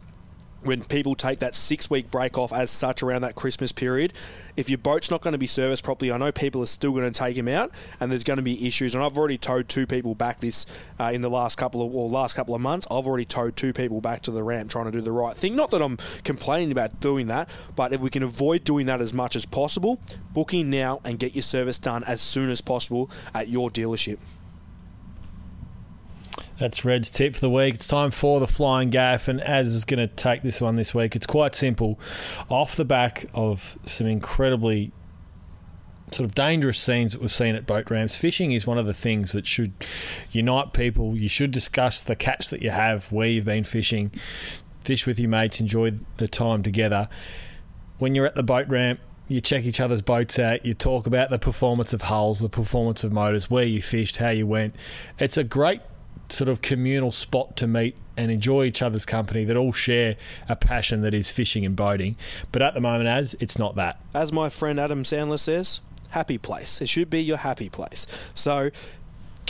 when 0.64 0.84
people 0.84 1.16
take 1.16 1.40
that 1.40 1.56
six 1.56 1.90
week 1.90 2.12
break 2.12 2.38
off 2.38 2.52
as 2.52 2.70
such 2.72 3.04
around 3.04 3.22
that 3.22 3.36
Christmas 3.36 3.72
period, 3.72 4.14
if 4.56 4.70
your 4.70 4.80
boat's 4.80 5.12
not 5.12 5.22
going 5.22 5.34
to 5.34 5.38
be 5.38 5.48
serviced 5.48 5.84
properly, 5.84 6.12
I 6.12 6.18
know 6.18 6.32
people 6.32 6.64
are 6.64 6.68
still 6.68 6.92
going 6.92 7.12
to 7.12 7.18
take 7.18 7.38
him 7.38 7.48
out, 7.48 7.72
and 8.00 8.12
there's 8.12 8.24
going 8.24 8.38
to 8.38 8.44
be 8.44 8.68
issues. 8.68 8.96
And 8.96 9.04
I've 9.04 9.18
already 9.18 9.38
towed 9.38 9.70
two 9.70 9.86
people 9.86 10.16
back 10.16 10.40
this 10.40 10.66
uh, 11.00 11.12
in 11.14 11.22
the 11.22 11.30
last 11.30 11.58
couple 11.58 11.82
of 11.82 11.94
or 11.94 12.10
last 12.10 12.36
couple 12.36 12.56
of 12.56 12.62
months. 12.62 12.88
I've 12.90 13.06
already 13.06 13.26
towed 13.26 13.56
two 13.56 13.72
people 13.72 14.02
back 14.02 14.24
to 14.24 14.32
the 14.32 14.44
ramp 14.44 14.72
trying 14.72 14.86
to 14.86 14.92
do 14.92 15.02
the 15.02 15.12
right 15.12 15.36
thing. 15.36 15.56
Not 15.56 15.72
that 15.72 15.82
I'm 15.82 15.98
complaining 16.24 16.72
about 16.72 17.00
doing 17.00 17.28
that, 17.28 17.50
but 17.76 17.94
if 17.94 18.02
we 18.02 18.10
can 18.10 18.24
avoid 18.24 18.64
doing 18.64 18.88
that 18.88 19.00
as 19.00 19.14
much 19.14 19.36
as 19.36 19.46
possible, 19.46 20.00
booking 20.34 20.70
now 20.70 21.02
and 21.04 21.20
get 21.20 21.36
your 21.36 21.44
service 21.44 21.78
done 21.78 22.04
as 22.06 22.22
soon 22.22 22.50
as 22.50 22.62
possible 22.62 23.10
at 23.34 23.50
your 23.50 23.70
dealership. 23.70 24.18
That's 26.58 26.84
Red's 26.84 27.12
tip 27.12 27.36
for 27.36 27.42
the 27.42 27.52
week. 27.52 27.76
It's 27.76 27.88
time 27.88 28.10
for 28.10 28.40
the 28.40 28.48
flying 28.48 28.90
gaff, 28.90 29.28
and 29.28 29.40
Az 29.42 29.76
is 29.76 29.86
going 29.86 30.00
to 30.00 30.08
take 30.08 30.42
this 30.42 30.60
one 30.60 30.76
this 30.76 30.94
week. 30.94 31.16
It's 31.16 31.28
quite 31.28 31.54
simple. 31.54 32.00
Off 32.50 32.76
the 32.76 32.86
back 32.86 33.28
of 33.36 33.78
some 33.86 34.08
incredibly 34.08 34.92
sort 36.12 36.28
of 36.28 36.34
dangerous 36.34 36.80
scenes 36.80 37.12
that 37.12 37.22
we've 37.22 37.32
seen 37.32 37.54
at 37.54 37.68
boat 37.68 37.92
ramps, 37.92 38.18
fishing 38.18 38.54
is 38.54 38.66
one 38.66 38.80
of 38.80 38.88
the 38.88 38.94
things 38.94 39.34
that 39.34 39.46
should 39.46 39.74
unite 40.32 40.74
people. 40.74 41.16
You 41.16 41.30
should 41.30 41.52
discuss 41.52 42.02
the 42.02 42.16
catch 42.16 42.50
that 42.50 42.64
you 42.64 42.72
have, 42.72 43.12
where 43.12 43.28
you've 43.28 43.46
been 43.46 43.64
fishing, 43.64 44.12
fish 44.84 45.06
with 45.06 45.20
your 45.20 45.30
mates, 45.30 45.60
enjoy 45.60 45.92
the 46.18 46.28
time 46.28 46.64
together. 46.64 47.08
When 48.00 48.16
you're 48.16 48.26
at 48.26 48.36
the 48.36 48.44
boat 48.44 48.68
ramp, 48.68 49.00
you 49.28 49.42
check 49.42 49.66
each 49.66 49.80
other's 49.80 50.02
boats 50.02 50.40
out, 50.40 50.66
you 50.66 50.74
talk 50.74 51.06
about 51.06 51.30
the 51.30 51.38
performance 51.38 51.94
of 51.94 52.04
hulls, 52.04 52.40
the 52.40 52.50
performance 52.50 53.04
of 53.04 53.12
motors, 53.12 53.50
where 53.50 53.66
you 53.66 53.82
fished, 53.82 54.18
how 54.18 54.30
you 54.30 54.48
went. 54.48 54.74
It's 55.20 55.38
a 55.38 55.44
great 55.44 55.82
sort 56.30 56.50
of 56.50 56.62
communal 56.62 57.12
spot 57.12 57.56
to 57.58 57.68
meet 57.68 57.96
and 58.18 58.32
enjoy 58.32 58.66
each 58.66 58.82
other's 58.82 59.06
company 59.06 59.44
that 59.46 59.56
all 59.56 59.72
share 59.72 60.16
a 60.50 60.56
passion 60.56 61.02
that 61.02 61.14
is 61.14 61.32
fishing 61.32 61.66
and 61.66 61.76
boating. 61.76 62.16
But 62.52 62.62
at 62.62 62.74
the 62.74 62.82
moment, 62.82 63.08
as 63.08 63.36
it's 63.40 63.60
not 63.60 63.76
that. 63.76 64.00
As 64.14 64.34
my 64.34 64.50
friend 64.50 64.80
Adam 64.80 65.04
Sandler 65.04 65.40
says, 65.40 65.82
happy 66.10 66.38
place. 66.38 66.82
It 66.82 66.90
should 66.90 67.10
be 67.10 67.22
your 67.22 67.38
happy 67.38 67.70
place. 67.70 68.08
So 68.34 68.72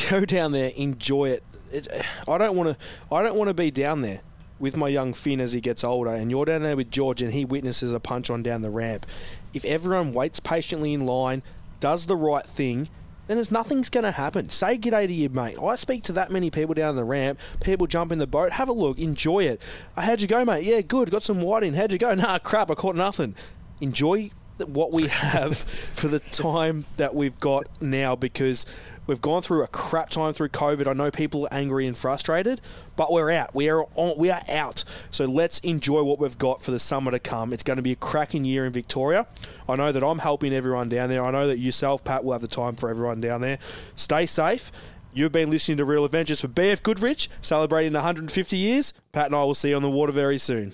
go 0.10 0.26
down 0.26 0.52
there, 0.52 0.72
enjoy 0.76 1.30
it. 1.30 1.44
it 1.72 1.88
I 2.28 2.38
don't 2.38 2.56
want 2.56 2.78
to. 2.78 2.86
I 3.16 3.24
don't 3.24 3.36
want 3.36 3.50
to 3.50 3.54
be 3.54 3.72
down 3.72 4.02
there 4.02 4.22
with 4.60 4.76
my 4.76 4.88
young 4.88 5.14
Finn 5.14 5.40
as 5.40 5.54
he 5.54 5.62
gets 5.62 5.84
older, 5.84 6.12
and 6.12 6.32
you're 6.32 6.46
down 6.46 6.64
there 6.64 6.76
with 6.76 6.92
George, 6.92 7.22
and 7.22 7.32
he 7.32 7.46
witnesses 7.46 7.94
a 7.94 8.00
punch 8.00 8.30
on 8.30 8.42
down 8.42 8.62
the 8.62 8.70
ramp. 8.70 9.06
If 9.54 9.64
everyone 9.66 10.14
waits 10.14 10.40
patiently 10.40 10.94
in 10.94 11.06
line, 11.06 11.44
does 11.80 12.08
the 12.08 12.16
right 12.16 12.46
thing, 12.46 12.90
then 13.28 13.38
there's 13.38 13.52
nothing's 13.52 13.90
going 13.90 14.04
to 14.04 14.12
happen. 14.12 14.50
Say 14.50 14.78
g'day 14.78 15.08
to 15.08 15.14
your 15.14 15.30
mate. 15.30 15.58
I 15.62 15.76
speak 15.76 16.04
to 16.04 16.14
that 16.14 16.32
many 16.32 16.50
people 16.50 16.74
down 16.74 16.96
the 16.96 17.04
ramp. 17.04 17.40
People 17.62 17.88
jump 17.88 18.12
in 18.12 18.20
the 18.20 18.28
boat. 18.28 18.54
Have 18.54 18.70
a 18.70 18.74
look. 18.74 18.98
Enjoy 18.98 19.44
it. 19.44 19.62
Uh, 19.96 20.02
how'd 20.02 20.22
you 20.22 20.28
go, 20.28 20.44
mate? 20.46 20.64
Yeah, 20.64 20.82
good. 20.82 21.12
Got 21.12 21.24
some 21.24 21.42
whiting. 21.42 21.74
How'd 21.74 21.92
you 21.92 21.98
go? 21.98 22.08
Nah, 22.18 22.40
crap. 22.40 22.72
I 22.72 22.74
caught 22.76 22.96
nothing. 22.96 23.36
Enjoy 23.80 24.32
what 24.66 24.92
we 24.92 25.08
have 25.08 25.58
for 25.58 26.08
the 26.08 26.20
time 26.20 26.86
that 26.98 27.14
we've 27.14 27.40
got 27.40 27.68
now 27.82 28.16
because 28.16 28.66
we've 29.08 29.22
gone 29.22 29.41
through 29.41 29.64
a 29.64 29.68
crap 29.68 30.10
time 30.10 30.34
through 30.34 30.49
COVID. 30.49 30.88
I 30.88 30.93
know 30.93 31.10
people 31.10 31.45
are 31.45 31.53
angry 31.53 31.88
and 31.88 31.97
frustrated, 31.97 32.62
but 32.95 33.12
we're 33.12 33.32
out. 33.32 33.55
We 33.55 33.70
are 33.70 33.86
on, 33.95 34.18
we 34.18 34.30
are 34.30 34.43
out. 34.49 34.84
So 35.10 35.26
let's 35.26 35.60
enjoy 35.60 36.03
what 36.03 36.20
we've 36.20 36.38
got 36.38 36.62
for 36.64 36.72
the 36.72 36.80
summer 36.80 37.12
to 37.12 37.20
come. 37.20 37.53
It's 37.53 37.64
going 37.64 37.78
to 37.78 37.84
be 37.84 37.93
a 37.93 37.95
cracking 37.95 38.45
year 38.45 38.66
in 38.66 38.74
Victoria. 38.74 39.26
I 39.68 39.76
know 39.76 39.91
that 39.91 40.03
I'm 40.03 40.20
helping 40.20 40.53
everyone 40.53 40.89
down 40.89 41.10
there. 41.10 41.24
I 41.24 41.32
know 41.32 41.47
that 41.47 41.60
yourself, 41.60 42.03
Pat, 42.03 42.24
will 42.24 42.34
have 42.34 42.41
the 42.41 42.47
time 42.47 42.76
for 42.76 42.89
everyone 42.89 43.22
down 43.22 43.41
there. 43.41 43.60
Stay 43.95 44.26
safe. 44.26 44.72
You've 45.14 45.32
been 45.32 45.49
listening 45.49 45.78
to 45.80 45.86
Real 45.86 46.05
Adventures 46.05 46.41
for 46.41 46.47
BF 46.47 46.84
Goodrich, 46.84 47.30
celebrating 47.41 47.93
150 47.93 48.58
years. 48.58 48.93
Pat 49.14 49.28
and 49.28 49.36
I 49.36 49.43
will 49.43 49.55
see 49.55 49.70
you 49.70 49.76
on 49.76 49.82
the 49.82 49.89
water 49.89 50.12
very 50.12 50.38
soon. 50.38 50.74